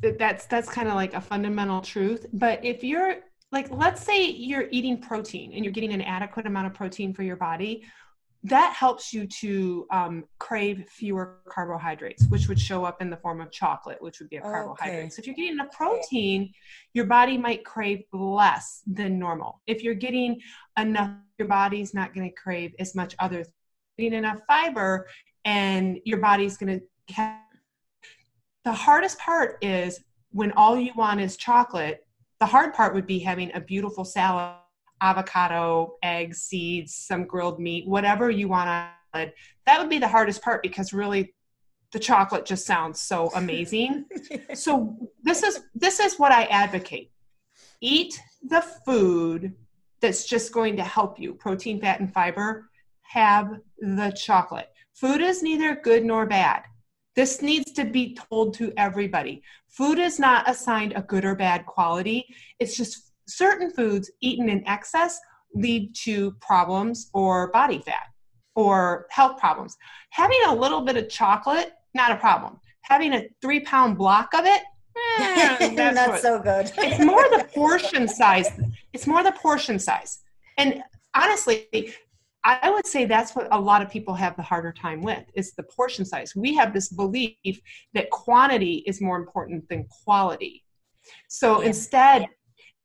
That's 0.00 0.46
that's 0.46 0.68
kind 0.68 0.88
of 0.88 0.94
like 0.94 1.14
a 1.14 1.20
fundamental 1.20 1.80
truth. 1.80 2.26
But 2.32 2.64
if 2.64 2.82
you're 2.82 3.16
like, 3.52 3.70
let's 3.70 4.02
say 4.02 4.26
you're 4.26 4.68
eating 4.70 5.00
protein 5.00 5.52
and 5.52 5.64
you're 5.64 5.72
getting 5.72 5.92
an 5.92 6.02
adequate 6.02 6.46
amount 6.46 6.66
of 6.66 6.74
protein 6.74 7.14
for 7.14 7.22
your 7.22 7.36
body 7.36 7.84
that 8.44 8.72
helps 8.72 9.12
you 9.12 9.26
to 9.26 9.86
um, 9.90 10.24
crave 10.38 10.86
fewer 10.88 11.38
carbohydrates, 11.48 12.26
which 12.28 12.48
would 12.48 12.58
show 12.58 12.84
up 12.84 13.02
in 13.02 13.10
the 13.10 13.16
form 13.16 13.40
of 13.40 13.50
chocolate, 13.50 14.00
which 14.00 14.20
would 14.20 14.30
be 14.30 14.36
a 14.36 14.40
carbohydrate. 14.40 14.98
Okay. 14.98 15.08
So 15.08 15.20
if 15.20 15.26
you're 15.26 15.34
getting 15.34 15.58
a 15.58 15.66
protein, 15.66 16.52
your 16.94 17.06
body 17.06 17.36
might 17.36 17.64
crave 17.64 18.04
less 18.12 18.82
than 18.86 19.18
normal. 19.18 19.60
If 19.66 19.82
you're 19.82 19.94
getting 19.94 20.40
enough, 20.78 21.10
your 21.38 21.48
body's 21.48 21.94
not 21.94 22.14
going 22.14 22.28
to 22.28 22.34
crave 22.34 22.74
as 22.78 22.94
much 22.94 23.16
other. 23.18 23.44
Getting 23.98 24.18
enough 24.18 24.40
fiber, 24.46 25.08
and 25.44 25.98
your 26.04 26.18
body's 26.18 26.56
going 26.56 26.80
to. 26.80 27.34
The 28.64 28.72
hardest 28.72 29.18
part 29.18 29.58
is 29.62 29.98
when 30.30 30.52
all 30.52 30.78
you 30.78 30.92
want 30.94 31.20
is 31.20 31.36
chocolate. 31.36 32.06
The 32.38 32.46
hard 32.46 32.72
part 32.74 32.94
would 32.94 33.06
be 33.06 33.18
having 33.18 33.50
a 33.54 33.60
beautiful 33.60 34.04
salad 34.04 34.54
avocado, 35.00 35.96
eggs, 36.02 36.42
seeds, 36.42 36.94
some 36.94 37.24
grilled 37.24 37.60
meat, 37.60 37.86
whatever 37.86 38.30
you 38.30 38.48
want 38.48 38.68
to 38.68 38.88
that 39.14 39.80
would 39.80 39.88
be 39.88 39.98
the 39.98 40.08
hardest 40.08 40.42
part 40.42 40.62
because 40.62 40.92
really 40.92 41.34
the 41.92 41.98
chocolate 41.98 42.44
just 42.44 42.66
sounds 42.66 43.00
so 43.00 43.30
amazing. 43.34 44.04
so 44.54 44.96
this 45.22 45.42
is 45.42 45.60
this 45.74 46.00
is 46.00 46.18
what 46.18 46.32
I 46.32 46.44
advocate. 46.44 47.10
Eat 47.80 48.20
the 48.42 48.60
food 48.60 49.54
that's 50.00 50.26
just 50.26 50.52
going 50.52 50.76
to 50.76 50.84
help 50.84 51.18
you, 51.18 51.34
protein, 51.34 51.80
fat 51.80 52.00
and 52.00 52.12
fiber. 52.12 52.68
Have 53.02 53.60
the 53.78 54.10
chocolate. 54.10 54.68
Food 54.94 55.20
is 55.20 55.42
neither 55.42 55.76
good 55.76 56.04
nor 56.04 56.26
bad. 56.26 56.62
This 57.16 57.40
needs 57.40 57.72
to 57.72 57.84
be 57.84 58.14
told 58.14 58.54
to 58.54 58.72
everybody. 58.76 59.42
Food 59.68 59.98
is 59.98 60.20
not 60.20 60.48
assigned 60.48 60.92
a 60.94 61.02
good 61.02 61.24
or 61.24 61.34
bad 61.34 61.66
quality. 61.66 62.26
It's 62.60 62.76
just 62.76 63.07
certain 63.28 63.70
foods 63.70 64.10
eaten 64.20 64.48
in 64.48 64.66
excess 64.66 65.18
lead 65.54 65.94
to 65.94 66.32
problems 66.40 67.10
or 67.14 67.50
body 67.52 67.78
fat 67.78 68.06
or 68.54 69.06
health 69.10 69.38
problems. 69.38 69.76
Having 70.10 70.40
a 70.48 70.54
little 70.54 70.80
bit 70.80 70.96
of 70.96 71.08
chocolate, 71.08 71.72
not 71.94 72.10
a 72.10 72.16
problem. 72.16 72.58
Having 72.82 73.14
a 73.14 73.28
three 73.40 73.60
pound 73.60 73.96
block 73.96 74.34
of 74.34 74.44
it, 74.44 74.62
eh, 75.18 75.74
that's 75.76 75.96
not 75.96 76.08
what, 76.08 76.20
so 76.20 76.40
good. 76.40 76.70
it's 76.78 77.04
more 77.04 77.22
the 77.36 77.44
portion 77.54 78.08
size. 78.08 78.48
It's 78.92 79.06
more 79.06 79.22
the 79.22 79.32
portion 79.32 79.78
size. 79.78 80.20
And 80.56 80.82
honestly, 81.14 81.68
I 82.44 82.70
would 82.70 82.86
say 82.86 83.04
that's 83.04 83.36
what 83.36 83.48
a 83.50 83.60
lot 83.60 83.82
of 83.82 83.90
people 83.90 84.14
have 84.14 84.34
the 84.36 84.42
harder 84.42 84.72
time 84.72 85.02
with 85.02 85.24
is 85.34 85.52
the 85.52 85.64
portion 85.64 86.04
size. 86.04 86.34
We 86.34 86.54
have 86.54 86.72
this 86.72 86.88
belief 86.88 87.60
that 87.94 88.10
quantity 88.10 88.84
is 88.86 89.00
more 89.00 89.18
important 89.18 89.68
than 89.68 89.86
quality. 90.04 90.64
So 91.28 91.60
yeah. 91.60 91.68
instead, 91.68 92.26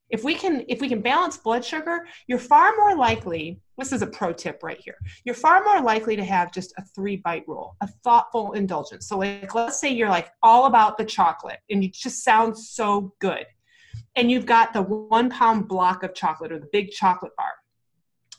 if 0.09 0.23
we 0.23 0.35
can 0.35 0.63
if 0.67 0.79
we 0.81 0.89
can 0.89 1.01
balance 1.01 1.37
blood 1.37 1.63
sugar 1.63 2.05
you're 2.27 2.39
far 2.39 2.73
more 2.77 2.95
likely 2.95 3.59
this 3.77 3.91
is 3.91 4.01
a 4.01 4.07
pro 4.07 4.31
tip 4.31 4.61
right 4.61 4.79
here 4.79 4.97
you're 5.23 5.35
far 5.35 5.63
more 5.63 5.81
likely 5.81 6.15
to 6.15 6.23
have 6.23 6.53
just 6.53 6.73
a 6.77 6.83
three 6.95 7.17
bite 7.17 7.43
rule 7.47 7.75
a 7.81 7.87
thoughtful 8.03 8.53
indulgence. 8.53 9.07
So 9.07 9.17
like 9.17 9.53
let's 9.55 9.79
say 9.79 9.91
you're 9.91 10.09
like 10.09 10.31
all 10.41 10.65
about 10.65 10.97
the 10.97 11.05
chocolate 11.05 11.59
and 11.69 11.83
it 11.83 11.93
just 11.93 12.23
sounds 12.23 12.69
so 12.69 13.13
good 13.19 13.45
and 14.15 14.29
you've 14.29 14.45
got 14.45 14.73
the 14.73 14.81
one 14.81 15.29
pound 15.29 15.67
block 15.67 16.03
of 16.03 16.13
chocolate 16.13 16.51
or 16.51 16.59
the 16.59 16.69
big 16.71 16.91
chocolate 16.91 17.35
bar. 17.35 17.53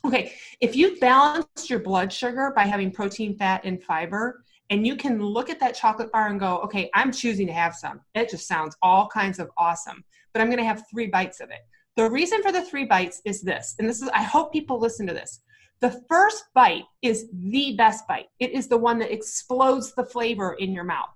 Okay 0.05 0.33
if 0.61 0.75
you 0.75 0.97
balance 0.97 1.69
your 1.69 1.79
blood 1.79 2.11
sugar 2.13 2.53
by 2.55 2.63
having 2.63 2.91
protein 2.91 3.37
fat 3.37 3.61
and 3.65 3.83
fiber 3.83 4.43
and 4.69 4.85
you 4.85 4.95
can 4.95 5.21
look 5.21 5.49
at 5.49 5.59
that 5.59 5.75
chocolate 5.75 6.11
bar 6.11 6.27
and 6.27 6.39
go, 6.39 6.57
okay, 6.59 6.89
I'm 6.93 7.11
choosing 7.11 7.47
to 7.47 7.53
have 7.53 7.75
some. 7.75 8.01
It 8.15 8.29
just 8.29 8.47
sounds 8.47 8.75
all 8.81 9.07
kinds 9.07 9.37
of 9.39 9.51
awesome, 9.57 10.03
but 10.35 10.41
I'm 10.41 10.49
going 10.49 10.57
to 10.57 10.65
have 10.65 10.83
three 10.91 11.07
bites 11.07 11.39
of 11.39 11.49
it. 11.49 11.61
The 11.95 12.09
reason 12.09 12.43
for 12.43 12.51
the 12.51 12.61
three 12.61 12.83
bites 12.83 13.21
is 13.23 13.41
this, 13.41 13.73
and 13.79 13.87
this 13.87 14.01
is, 14.01 14.09
I 14.09 14.21
hope 14.21 14.51
people 14.51 14.77
listen 14.77 15.07
to 15.07 15.13
this. 15.13 15.39
The 15.79 16.03
first 16.09 16.43
bite 16.53 16.83
is 17.01 17.29
the 17.31 17.73
best 17.77 18.05
bite. 18.05 18.27
It 18.41 18.51
is 18.51 18.67
the 18.67 18.77
one 18.77 18.99
that 18.99 19.13
explodes 19.13 19.95
the 19.95 20.03
flavor 20.03 20.57
in 20.59 20.73
your 20.73 20.83
mouth. 20.83 21.07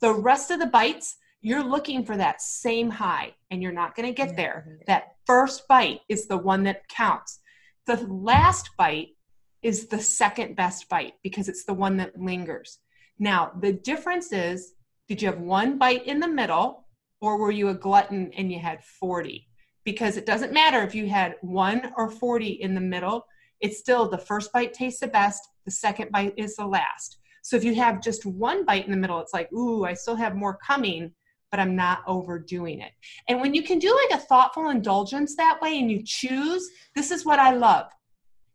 The 0.00 0.12
rest 0.12 0.50
of 0.50 0.58
the 0.58 0.66
bites, 0.66 1.16
you're 1.40 1.64
looking 1.64 2.04
for 2.04 2.18
that 2.18 2.42
same 2.42 2.90
high, 2.90 3.32
and 3.50 3.62
you're 3.62 3.72
not 3.72 3.94
going 3.94 4.08
to 4.08 4.14
get 4.14 4.36
there. 4.36 4.78
That 4.86 5.14
first 5.24 5.66
bite 5.68 6.00
is 6.10 6.26
the 6.26 6.36
one 6.36 6.62
that 6.64 6.86
counts. 6.88 7.40
The 7.86 7.96
last 8.06 8.68
bite 8.76 9.16
is 9.62 9.86
the 9.86 10.02
second 10.02 10.54
best 10.54 10.86
bite 10.90 11.14
because 11.22 11.48
it's 11.48 11.64
the 11.64 11.72
one 11.72 11.96
that 11.96 12.20
lingers. 12.20 12.80
Now, 13.18 13.52
the 13.58 13.72
difference 13.72 14.32
is 14.32 14.74
did 15.08 15.22
you 15.22 15.28
have 15.28 15.40
one 15.40 15.78
bite 15.78 16.06
in 16.06 16.20
the 16.20 16.28
middle 16.28 16.85
or 17.20 17.38
were 17.38 17.50
you 17.50 17.68
a 17.68 17.74
glutton 17.74 18.30
and 18.36 18.50
you 18.52 18.58
had 18.58 18.84
40? 18.84 19.48
Because 19.84 20.16
it 20.16 20.26
doesn't 20.26 20.52
matter 20.52 20.82
if 20.82 20.94
you 20.94 21.08
had 21.08 21.36
one 21.40 21.92
or 21.96 22.10
40 22.10 22.48
in 22.48 22.74
the 22.74 22.80
middle, 22.80 23.26
it's 23.60 23.78
still 23.78 24.08
the 24.08 24.18
first 24.18 24.52
bite 24.52 24.74
tastes 24.74 25.00
the 25.00 25.08
best, 25.08 25.48
the 25.64 25.70
second 25.70 26.10
bite 26.10 26.34
is 26.36 26.56
the 26.56 26.66
last. 26.66 27.18
So 27.42 27.56
if 27.56 27.64
you 27.64 27.74
have 27.76 28.02
just 28.02 28.26
one 28.26 28.64
bite 28.64 28.86
in 28.86 28.90
the 28.90 28.96
middle, 28.96 29.20
it's 29.20 29.32
like, 29.32 29.52
ooh, 29.52 29.84
I 29.84 29.94
still 29.94 30.16
have 30.16 30.34
more 30.34 30.58
coming, 30.66 31.12
but 31.50 31.60
I'm 31.60 31.76
not 31.76 32.02
overdoing 32.06 32.80
it. 32.80 32.92
And 33.28 33.40
when 33.40 33.54
you 33.54 33.62
can 33.62 33.78
do 33.78 33.96
like 34.10 34.18
a 34.20 34.24
thoughtful 34.24 34.70
indulgence 34.70 35.36
that 35.36 35.60
way 35.62 35.78
and 35.78 35.90
you 35.90 36.02
choose, 36.04 36.68
this 36.94 37.10
is 37.10 37.24
what 37.24 37.38
I 37.38 37.54
love. 37.54 37.86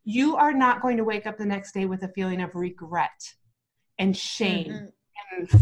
You 0.04 0.36
are 0.36 0.54
not 0.54 0.82
going 0.82 0.98
to 0.98 1.04
wake 1.04 1.26
up 1.26 1.38
the 1.38 1.46
next 1.46 1.74
day 1.74 1.86
with 1.86 2.04
a 2.04 2.10
feeling 2.10 2.42
of 2.42 2.54
regret 2.54 3.34
and 3.98 4.16
shame 4.16 4.66
mm-hmm. 4.66 4.86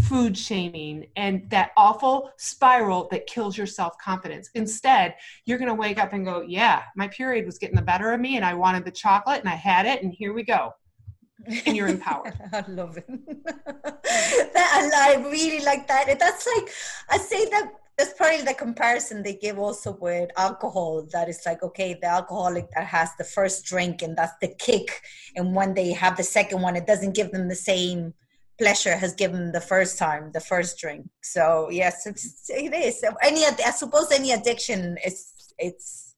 Food 0.07 0.37
shaming 0.37 1.07
and 1.15 1.49
that 1.49 1.71
awful 1.77 2.31
spiral 2.37 3.07
that 3.11 3.27
kills 3.27 3.57
your 3.57 3.67
self 3.67 3.97
confidence. 3.97 4.49
Instead, 4.55 5.15
you're 5.45 5.57
going 5.57 5.69
to 5.69 5.75
wake 5.75 5.99
up 5.99 6.13
and 6.13 6.25
go, 6.25 6.41
Yeah, 6.41 6.83
my 6.95 7.07
period 7.07 7.45
was 7.45 7.57
getting 7.57 7.75
the 7.75 7.81
better 7.81 8.11
of 8.11 8.19
me 8.19 8.35
and 8.35 8.45
I 8.45 8.53
wanted 8.53 8.85
the 8.85 8.91
chocolate 8.91 9.39
and 9.39 9.49
I 9.49 9.55
had 9.55 9.85
it 9.85 10.03
and 10.03 10.13
here 10.13 10.33
we 10.33 10.43
go. 10.43 10.73
And 11.65 11.75
you're 11.75 11.87
empowered. 11.87 12.37
I 12.53 12.65
love 12.67 12.97
it. 12.97 13.05
that, 14.53 14.91
I 14.93 15.15
really 15.29 15.63
like 15.63 15.87
that. 15.87 16.19
That's 16.19 16.47
like, 16.55 16.69
I 17.09 17.17
say 17.17 17.49
that 17.49 17.71
that's 17.97 18.13
probably 18.13 18.41
the 18.41 18.53
comparison 18.53 19.21
they 19.21 19.35
give 19.35 19.59
also 19.59 19.91
with 19.99 20.29
alcohol 20.37 21.05
that 21.11 21.27
it's 21.27 21.45
like 21.45 21.61
okay 21.61 21.97
the 22.01 22.07
alcoholic 22.07 22.65
that 22.71 22.85
has 22.85 23.09
the 23.17 23.25
first 23.25 23.65
drink 23.65 24.01
and 24.01 24.17
that's 24.17 24.31
the 24.39 24.47
kick 24.57 25.01
and 25.35 25.53
when 25.53 25.73
they 25.73 25.91
have 25.91 26.15
the 26.15 26.23
second 26.23 26.61
one 26.61 26.77
it 26.77 26.87
doesn't 26.87 27.13
give 27.13 27.29
them 27.31 27.49
the 27.49 27.55
same 27.55 28.13
pleasure 28.59 28.95
has 28.95 29.13
given 29.13 29.51
the 29.51 29.61
first 29.61 29.97
time, 29.97 30.31
the 30.33 30.39
first 30.39 30.77
drink. 30.77 31.07
So 31.21 31.69
yes, 31.71 32.05
it's, 32.05 32.49
it 32.49 32.73
is. 32.73 33.03
Any, 33.23 33.45
I 33.45 33.71
suppose 33.71 34.11
any 34.11 34.31
addiction 34.33 34.97
is 35.05 35.33
it's 35.57 36.15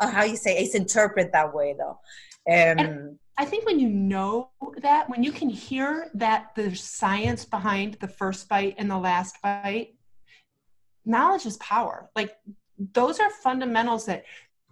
uh, 0.00 0.10
how 0.10 0.24
you 0.24 0.36
say 0.36 0.56
it's 0.58 0.74
interpreted 0.74 1.32
that 1.32 1.54
way 1.54 1.74
though. 1.78 1.98
Um, 2.52 3.18
I 3.38 3.44
think 3.44 3.66
when 3.66 3.78
you 3.78 3.88
know 3.88 4.50
that, 4.82 5.08
when 5.08 5.22
you 5.22 5.32
can 5.32 5.48
hear 5.48 6.10
that 6.14 6.52
there's 6.54 6.82
science 6.82 7.44
behind 7.44 7.94
the 8.00 8.08
first 8.08 8.48
bite 8.48 8.74
and 8.78 8.90
the 8.90 8.98
last 8.98 9.36
bite, 9.42 9.94
knowledge 11.04 11.46
is 11.46 11.56
power. 11.58 12.10
Like 12.14 12.36
those 12.78 13.20
are 13.20 13.30
fundamentals 13.30 14.06
that 14.06 14.24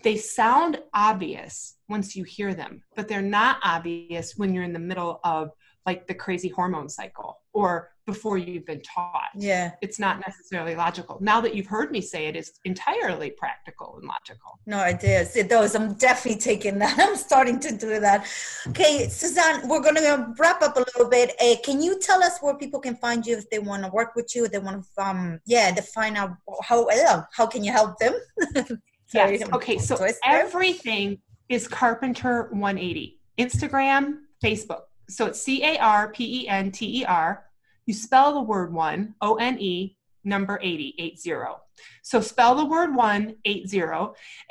they 0.03 0.17
sound 0.17 0.81
obvious 0.95 1.77
once 1.89 2.17
you 2.17 2.25
hear 2.25 2.55
them, 2.55 2.83
but 2.97 3.09
they're 3.09 3.23
not 3.23 3.59
obvious 3.63 4.37
when 4.37 4.55
you're 4.55 4.65
in 4.65 4.73
the 4.73 4.79
middle 4.79 5.21
of 5.25 5.51
like 5.87 6.07
the 6.07 6.15
crazy 6.15 6.49
hormone 6.49 6.89
cycle 6.89 7.39
or 7.53 7.91
before 8.07 8.39
you've 8.39 8.67
been 8.67 8.83
taught. 8.83 9.31
Yeah. 9.37 9.73
It's 9.83 9.99
not 9.99 10.21
necessarily 10.27 10.75
logical. 10.75 11.19
Now 11.21 11.41
that 11.41 11.55
you've 11.55 11.67
heard 11.67 11.91
me 11.91 12.01
say 12.01 12.27
it, 12.27 12.37
it's 12.37 12.53
entirely 12.65 13.31
practical 13.31 13.97
and 13.99 14.07
logical. 14.07 14.59
No, 14.67 14.85
it 14.85 15.03
is. 15.05 15.37
It 15.37 15.49
does. 15.49 15.75
I'm 15.75 15.95
definitely 15.95 16.41
taking 16.41 16.79
that. 16.81 16.99
I'm 17.05 17.17
starting 17.17 17.61
to 17.61 17.77
do 17.77 18.01
that. 18.01 18.27
Okay, 18.69 19.09
Suzanne, 19.09 19.69
we're 19.69 19.81
going 19.81 19.95
to 19.97 20.35
wrap 20.39 20.61
up 20.63 20.77
a 20.77 20.81
little 20.81 21.09
bit. 21.09 21.35
Uh, 21.41 21.55
can 21.65 21.81
you 21.81 21.99
tell 22.01 22.23
us 22.23 22.39
where 22.41 22.57
people 22.57 22.81
can 22.81 22.97
find 22.97 23.25
you 23.25 23.37
if 23.37 23.49
they 23.49 23.61
want 23.61 23.85
to 23.85 23.91
work 23.91 24.15
with 24.17 24.35
you? 24.35 24.49
They 24.49 24.59
want 24.59 24.85
to, 24.85 25.03
um, 25.03 25.41
yeah, 25.47 25.73
to 25.73 25.83
find 25.83 26.17
out 26.17 26.33
how, 26.63 26.89
uh, 26.89 27.23
how 27.33 27.47
can 27.47 27.63
you 27.63 27.73
help 27.73 27.99
them? 27.99 28.15
yes. 29.15 29.43
Okay. 29.53 29.79
So 29.79 30.05
everything 30.25 31.19
is 31.49 31.69
Carpenter 31.69 32.49
180. 32.51 33.19
Instagram, 33.39 34.19
Facebook 34.45 34.83
so 35.11 35.27
it's 35.27 35.41
C 35.41 35.65
A 35.65 35.79
R 35.79 36.13
P 36.13 36.43
E 36.43 36.49
N 36.49 36.71
T 36.71 37.03
E 37.03 37.05
R. 37.05 37.45
You 37.87 37.95
spell 37.95 38.35
the 38.35 38.43
word 38.43 38.73
one, 38.73 39.15
O 39.21 39.37
N 39.37 39.61
E, 39.61 39.97
number 40.25 40.59
80, 40.63 40.95
80. 40.99 41.35
So 42.03 42.21
spell 42.21 42.55
the 42.55 42.67
word 42.67 42.95
one, 42.95 43.37
80. 43.45 43.83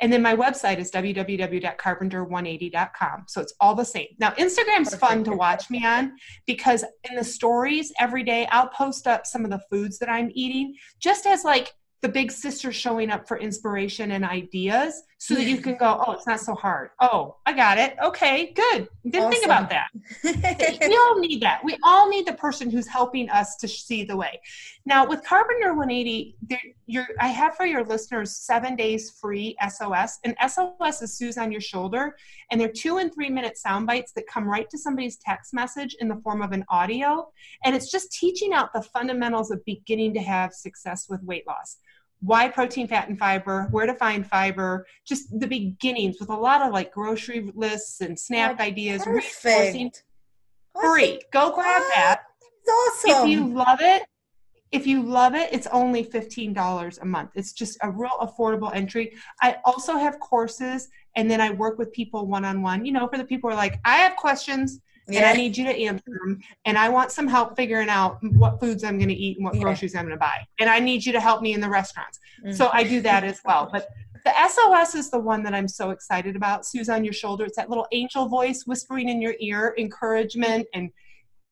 And 0.00 0.12
then 0.12 0.20
my 0.22 0.34
website 0.34 0.78
is 0.78 0.90
www.carpenter180.com. 0.90 3.24
So 3.28 3.40
it's 3.40 3.54
all 3.60 3.76
the 3.76 3.84
same. 3.84 4.08
Now, 4.18 4.32
Instagram's 4.32 4.96
fun 4.96 5.22
to 5.24 5.32
watch 5.32 5.70
me 5.70 5.86
on 5.86 6.16
because 6.46 6.84
in 7.08 7.14
the 7.16 7.24
stories 7.24 7.92
every 8.00 8.24
day, 8.24 8.48
I'll 8.50 8.68
post 8.68 9.06
up 9.06 9.26
some 9.26 9.44
of 9.44 9.50
the 9.50 9.60
foods 9.70 9.98
that 9.98 10.08
I'm 10.08 10.30
eating 10.34 10.74
just 10.98 11.26
as 11.26 11.44
like 11.44 11.74
the 12.02 12.08
big 12.08 12.32
sister 12.32 12.72
showing 12.72 13.10
up 13.10 13.28
for 13.28 13.38
inspiration 13.38 14.12
and 14.12 14.24
ideas 14.24 15.02
so 15.22 15.34
that 15.34 15.44
you 15.44 15.58
can 15.58 15.76
go, 15.76 16.02
oh, 16.06 16.12
it's 16.12 16.26
not 16.26 16.40
so 16.40 16.54
hard. 16.54 16.90
Oh, 16.98 17.36
I 17.44 17.52
got 17.52 17.76
it. 17.76 17.94
Okay, 18.02 18.54
good. 18.54 18.88
Didn't 19.04 19.26
awesome. 19.26 19.30
think 19.30 19.44
about 19.44 19.68
that. 19.68 19.88
we 20.88 20.96
all 20.96 21.18
need 21.18 21.42
that. 21.42 21.62
We 21.62 21.76
all 21.82 22.08
need 22.08 22.26
the 22.26 22.32
person 22.32 22.70
who's 22.70 22.88
helping 22.88 23.28
us 23.28 23.56
to 23.56 23.68
see 23.68 24.02
the 24.02 24.16
way. 24.16 24.40
Now, 24.86 25.06
with 25.06 25.22
Carpenter 25.22 25.74
180, 25.74 26.36
there, 26.48 27.06
I 27.20 27.28
have 27.28 27.54
for 27.54 27.66
your 27.66 27.84
listeners 27.84 28.34
seven 28.34 28.76
days 28.76 29.10
free 29.10 29.58
SOS. 29.68 30.20
And 30.24 30.34
SOS 30.48 31.02
is 31.02 31.12
Sue's 31.12 31.36
on 31.36 31.52
your 31.52 31.60
shoulder. 31.60 32.16
And 32.50 32.58
they're 32.58 32.72
two 32.72 32.96
and 32.96 33.12
three 33.12 33.28
minute 33.28 33.58
sound 33.58 33.86
bites 33.86 34.12
that 34.12 34.26
come 34.26 34.48
right 34.48 34.70
to 34.70 34.78
somebody's 34.78 35.18
text 35.18 35.52
message 35.52 35.96
in 36.00 36.08
the 36.08 36.16
form 36.16 36.40
of 36.40 36.52
an 36.52 36.64
audio. 36.70 37.28
And 37.62 37.76
it's 37.76 37.90
just 37.90 38.10
teaching 38.10 38.54
out 38.54 38.72
the 38.72 38.80
fundamentals 38.80 39.50
of 39.50 39.62
beginning 39.66 40.14
to 40.14 40.20
have 40.20 40.54
success 40.54 41.08
with 41.10 41.22
weight 41.22 41.46
loss 41.46 41.76
why 42.20 42.48
protein, 42.48 42.86
fat, 42.86 43.08
and 43.08 43.18
fiber, 43.18 43.68
where 43.70 43.86
to 43.86 43.94
find 43.94 44.26
fiber, 44.26 44.86
just 45.06 45.38
the 45.40 45.46
beginnings 45.46 46.16
with 46.20 46.28
a 46.28 46.36
lot 46.36 46.62
of 46.62 46.72
like 46.72 46.92
grocery 46.92 47.50
lists 47.54 48.00
and 48.00 48.18
snap 48.18 48.56
oh, 48.58 48.62
ideas. 48.62 49.02
Perfect. 49.04 50.04
Free. 50.80 51.20
Go 51.32 51.52
grab 51.52 51.82
oh, 51.82 51.90
that. 51.94 52.22
awesome. 52.68 53.10
If 53.10 53.28
you 53.28 53.46
love 53.46 53.80
it, 53.80 54.02
if 54.70 54.86
you 54.86 55.02
love 55.02 55.34
it, 55.34 55.52
it's 55.52 55.66
only 55.68 56.04
$15 56.04 57.02
a 57.02 57.04
month. 57.04 57.30
It's 57.34 57.52
just 57.52 57.76
a 57.82 57.90
real 57.90 58.10
affordable 58.20 58.72
entry. 58.74 59.14
I 59.42 59.56
also 59.64 59.96
have 59.96 60.20
courses 60.20 60.88
and 61.16 61.28
then 61.28 61.40
I 61.40 61.50
work 61.50 61.78
with 61.78 61.92
people 61.92 62.26
one 62.26 62.44
on 62.44 62.62
one. 62.62 62.84
You 62.84 62.92
know, 62.92 63.08
for 63.08 63.18
the 63.18 63.24
people 63.24 63.50
who 63.50 63.54
are 63.54 63.58
like, 63.58 63.80
I 63.84 63.96
have 63.96 64.14
questions 64.14 64.80
yeah. 65.12 65.20
and 65.20 65.26
I 65.26 65.32
need 65.34 65.56
you 65.56 65.64
to 65.64 65.76
answer 65.76 66.04
them. 66.06 66.40
And 66.64 66.78
I 66.78 66.88
want 66.88 67.10
some 67.10 67.26
help 67.26 67.56
figuring 67.56 67.88
out 67.88 68.18
what 68.22 68.60
foods 68.60 68.84
I'm 68.84 68.98
going 68.98 69.08
to 69.08 69.14
eat 69.14 69.38
and 69.38 69.44
what 69.44 69.54
yeah. 69.54 69.62
groceries 69.62 69.94
I'm 69.94 70.04
going 70.04 70.16
to 70.16 70.20
buy. 70.20 70.44
And 70.58 70.68
I 70.68 70.80
need 70.80 71.04
you 71.04 71.12
to 71.12 71.20
help 71.20 71.42
me 71.42 71.52
in 71.52 71.60
the 71.60 71.68
restaurants. 71.68 72.18
Mm-hmm. 72.44 72.54
So 72.54 72.70
I 72.72 72.84
do 72.84 73.00
that 73.02 73.24
as 73.24 73.40
well. 73.44 73.68
But 73.72 73.88
the 74.24 74.32
SOS 74.48 74.94
is 74.94 75.10
the 75.10 75.18
one 75.18 75.42
that 75.44 75.54
I'm 75.54 75.68
so 75.68 75.90
excited 75.90 76.36
about. 76.36 76.66
Sue's 76.66 76.88
on 76.88 77.04
your 77.04 77.12
shoulder. 77.12 77.44
It's 77.44 77.56
that 77.56 77.68
little 77.68 77.86
angel 77.92 78.28
voice 78.28 78.64
whispering 78.66 79.08
in 79.08 79.22
your 79.22 79.34
ear, 79.40 79.74
encouragement 79.78 80.66
and 80.74 80.90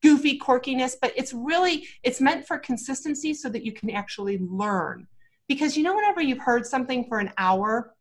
goofy 0.03 0.39
quirkiness. 0.39 0.95
But 1.01 1.13
it's 1.17 1.33
really 1.33 1.87
it's 2.03 2.21
meant 2.21 2.47
for 2.47 2.59
consistency 2.59 3.35
so 3.35 3.49
that 3.49 3.65
you 3.65 3.73
can 3.73 3.91
actually 3.91 4.39
learn. 4.39 5.07
Because 5.49 5.77
you 5.77 5.83
know, 5.83 5.95
whenever 5.95 6.21
you've 6.21 6.39
heard 6.39 6.67
something 6.67 7.07
for 7.09 7.19
an 7.19 7.33
hour 7.39 7.95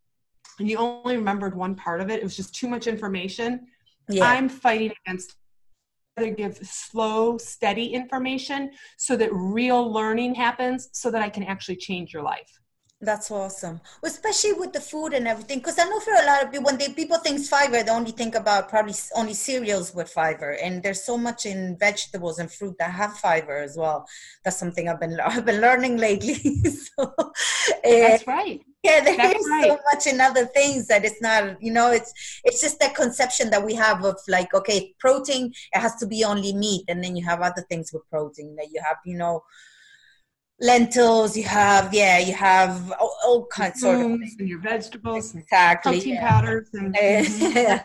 and 0.60 0.70
you 0.70 0.78
only 0.78 1.16
remembered 1.16 1.56
one 1.56 1.76
part 1.76 2.02
of 2.02 2.10
it, 2.10 2.20
it 2.20 2.24
was 2.24 2.36
just 2.36 2.54
too 2.54 2.68
much 2.68 2.88
information. 2.88 3.68
Yeah. 4.10 4.26
I'm 4.26 4.50
fighting 4.50 4.94
against 5.06 5.36
give 6.26 6.58
slow, 6.58 7.38
steady 7.38 7.94
information 7.94 8.72
so 8.98 9.16
that 9.18 9.30
real 9.32 9.92
learning 9.92 10.36
happens 10.36 10.90
so 10.92 11.12
that 11.12 11.22
I 11.22 11.30
can 11.30 11.44
actually 11.44 11.78
change 11.78 12.14
your 12.14 12.24
life. 12.24 12.60
That's 13.00 13.30
awesome, 13.30 13.80
especially 14.04 14.54
with 14.54 14.74
the 14.74 14.80
food 14.80 15.14
and 15.14 15.28
everything. 15.28 15.60
Because 15.60 15.78
I 15.78 15.84
know 15.84 16.00
for 16.00 16.14
a 16.14 16.26
lot 16.26 16.44
of 16.44 16.52
people, 16.52 16.66
when 16.66 16.80
they, 16.80 16.90
people 16.90 17.20
think 17.20 17.46
fiber, 17.46 17.84
they 17.84 17.92
only 17.92 18.10
think 18.10 18.34
about 18.34 18.70
probably 18.70 18.96
only 19.16 19.36
cereals 19.36 19.94
with 19.94 20.10
fiber, 20.10 20.54
and 20.54 20.82
there's 20.82 21.04
so 21.04 21.16
much 21.16 21.46
in 21.46 21.78
vegetables 21.78 22.40
and 22.40 22.52
fruit 22.52 22.76
that 22.80 22.90
have 22.90 23.16
fiber 23.18 23.58
as 23.58 23.78
well. 23.78 24.08
That's 24.44 24.58
something 24.58 24.90
I've 24.90 25.00
been 25.00 25.20
I've 25.24 25.46
been 25.46 25.62
learning 25.62 25.98
lately. 25.98 26.34
so, 26.64 27.14
That's 27.84 28.26
right. 28.26 28.64
Yeah, 28.84 29.04
there's 29.04 29.18
right. 29.18 29.66
so 29.66 29.80
much 29.92 30.08
in 30.08 30.22
other 30.22 30.46
things 30.46 30.88
that 30.88 31.04
it's 31.04 31.22
not. 31.22 31.62
You 31.62 31.74
know, 31.74 31.92
it's 31.92 32.14
it's 32.44 32.62
just 32.62 32.80
that 32.80 32.96
conception 32.96 33.50
that 33.50 33.66
we 33.66 33.74
have 33.74 34.04
of 34.06 34.18
like, 34.28 34.54
okay, 34.54 34.96
protein 35.00 35.52
it 35.74 35.80
has 35.80 35.96
to 35.98 36.08
be 36.08 36.24
only 36.24 36.54
meat, 36.54 36.86
and 36.88 37.04
then 37.04 37.16
you 37.16 37.26
have 37.26 37.42
other 37.42 37.66
things 37.70 37.92
with 37.92 38.10
protein 38.10 38.56
that 38.56 38.68
you 38.72 38.82
have, 38.86 38.98
you 39.06 39.18
know 39.18 39.44
lentils 40.60 41.38
you 41.38 41.44
have 41.44 41.94
yeah 41.94 42.18
you 42.18 42.34
have 42.34 42.92
all, 43.00 43.16
all 43.24 43.46
kinds 43.46 43.80
sort 43.80 44.00
of 44.00 44.06
and 44.08 44.40
your 44.40 44.60
vegetables 44.60 45.36
exactly 45.36 45.92
protein 45.92 46.16
yeah. 46.16 46.30
powders 46.30 46.68
and 46.74 46.96
yeah. 47.00 47.84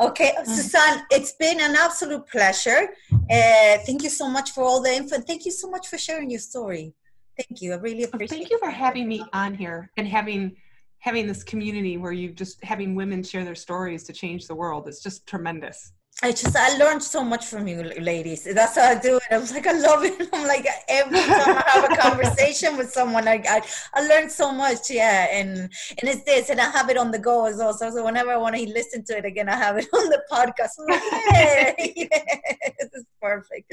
Okay, 0.00 0.32
mm-hmm. 0.38 0.52
Suzanne, 0.52 1.02
it's 1.10 1.32
been 1.32 1.60
an 1.60 1.74
absolute 1.74 2.24
pleasure. 2.28 2.90
Uh, 3.12 3.78
thank 3.84 4.04
you 4.04 4.10
so 4.10 4.28
much 4.28 4.52
for 4.52 4.62
all 4.62 4.80
the 4.80 4.94
info. 4.94 5.18
Thank 5.18 5.44
you 5.44 5.50
so 5.50 5.68
much 5.68 5.88
for 5.88 5.98
sharing 5.98 6.30
your 6.30 6.38
story. 6.38 6.94
Thank 7.38 7.62
you. 7.62 7.72
I 7.72 7.76
really 7.76 8.04
appreciate. 8.04 8.36
Thank 8.36 8.50
you 8.50 8.58
for 8.58 8.70
having 8.70 9.08
me 9.08 9.24
on 9.32 9.54
here 9.54 9.90
and 9.96 10.06
having 10.08 10.56
having 11.00 11.28
this 11.28 11.44
community 11.44 11.96
where 11.96 12.10
you 12.10 12.32
just 12.32 12.62
having 12.64 12.96
women 12.96 13.22
share 13.22 13.44
their 13.44 13.54
stories 13.54 14.02
to 14.04 14.12
change 14.12 14.48
the 14.48 14.54
world. 14.54 14.88
It's 14.88 15.00
just 15.00 15.26
tremendous. 15.26 15.92
I 16.20 16.32
just 16.32 16.56
I 16.56 16.76
learned 16.78 17.00
so 17.00 17.22
much 17.22 17.46
from 17.46 17.68
you 17.68 17.80
ladies. 17.80 18.42
That's 18.42 18.74
how 18.74 18.90
I 18.90 18.98
do 18.98 19.18
it. 19.18 19.22
I 19.30 19.38
was 19.38 19.52
like, 19.52 19.68
I 19.68 19.72
love 19.72 20.02
it. 20.04 20.28
I'm 20.32 20.48
like 20.48 20.66
every 20.88 21.20
time 21.20 21.56
I 21.56 21.64
have 21.68 21.84
a 21.84 21.96
conversation 21.96 22.76
with 22.76 22.90
someone, 22.90 23.28
I, 23.28 23.40
I 23.48 23.62
I 23.94 24.04
learned 24.04 24.32
so 24.32 24.50
much. 24.50 24.90
Yeah, 24.90 25.28
and 25.30 25.48
and 25.58 25.70
it's 26.02 26.24
this, 26.24 26.50
and 26.50 26.60
I 26.60 26.70
have 26.70 26.90
it 26.90 26.96
on 26.96 27.12
the 27.12 27.20
go 27.20 27.46
as 27.46 27.58
well. 27.58 27.72
So, 27.72 27.88
so 27.92 28.04
whenever 28.04 28.32
I 28.32 28.36
want 28.36 28.56
to 28.56 28.68
listen 28.68 29.04
to 29.04 29.18
it 29.18 29.26
again, 29.26 29.48
I 29.48 29.54
have 29.54 29.78
it 29.78 29.86
on 29.94 30.08
the 30.08 30.20
podcast. 30.28 30.70
Like, 30.88 31.00
yeah, 31.30 31.72
yeah, 31.96 32.70
this 32.80 32.90
is 32.94 33.04
perfect. 33.22 33.72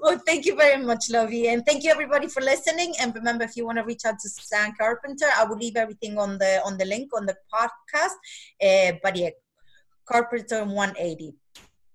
Well, 0.00 0.20
thank 0.26 0.46
you 0.46 0.56
very 0.56 0.84
much, 0.84 1.10
Lovey, 1.10 1.46
and 1.46 1.64
thank 1.64 1.84
you 1.84 1.92
everybody 1.92 2.26
for 2.26 2.40
listening. 2.40 2.92
And 3.00 3.14
remember, 3.14 3.44
if 3.44 3.56
you 3.56 3.66
want 3.66 3.78
to 3.78 3.84
reach 3.84 4.04
out 4.04 4.18
to 4.18 4.28
Suzanne 4.28 4.74
Carpenter, 4.76 5.26
I 5.38 5.44
will 5.44 5.58
leave 5.58 5.76
everything 5.76 6.18
on 6.18 6.38
the 6.38 6.60
on 6.64 6.76
the 6.76 6.86
link 6.86 7.10
on 7.14 7.24
the 7.24 7.36
podcast. 7.54 8.16
Uh, 8.60 8.98
but 9.00 9.14
yeah, 9.14 9.30
Carpenter 10.06 10.64
180. 10.64 11.36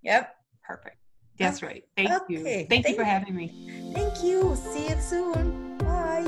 Yep. 0.04 0.36
Perfect. 0.64 0.98
That's 1.38 1.62
right. 1.62 1.84
Thank 1.96 2.12
okay. 2.12 2.34
you. 2.34 2.44
Thank, 2.44 2.70
Thank 2.70 2.88
you 2.88 2.96
for 2.96 3.04
having 3.04 3.36
me. 3.36 3.92
Thank 3.94 4.24
you. 4.24 4.56
See 4.56 4.90
you 4.90 5.00
soon. 5.00 5.78
Bye. 5.78 6.26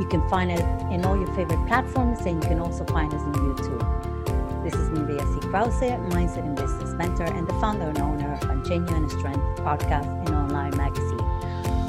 You 0.00 0.06
can 0.08 0.26
find 0.28 0.50
it 0.50 0.60
in 0.92 1.04
all 1.04 1.16
your 1.16 1.32
favorite 1.34 1.64
platforms, 1.66 2.20
and 2.20 2.42
you 2.42 2.48
can 2.48 2.58
also 2.58 2.84
find 2.86 3.12
us 3.12 3.20
on 3.20 3.34
YouTube. 3.34 4.64
This 4.64 4.74
is 4.74 4.90
Maria 4.90 5.20
C. 5.20 5.40
Krause, 5.48 5.90
Mindset 6.10 6.44
and 6.44 6.56
Business 6.56 6.92
Mentor, 6.94 7.26
and 7.26 7.46
the 7.46 7.54
founder 7.54 7.88
and 7.88 7.98
owner 7.98 8.34
of 8.34 8.68
Genuine 8.68 9.08
Strength 9.10 9.60
podcast 9.60 10.06
and 10.26 10.34
online 10.34 10.76
magazine. 10.76 11.20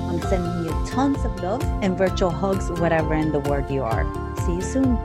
I'm 0.09 0.21
sending 0.21 0.65
you 0.65 0.87
tons 0.87 1.23
of 1.23 1.35
love 1.41 1.63
and 1.81 1.97
virtual 1.97 2.31
hugs, 2.31 2.71
whatever 2.79 3.13
in 3.13 3.31
the 3.31 3.39
world 3.39 3.69
you 3.69 3.83
are. 3.83 4.05
See 4.45 4.55
you 4.55 4.61
soon. 4.61 4.97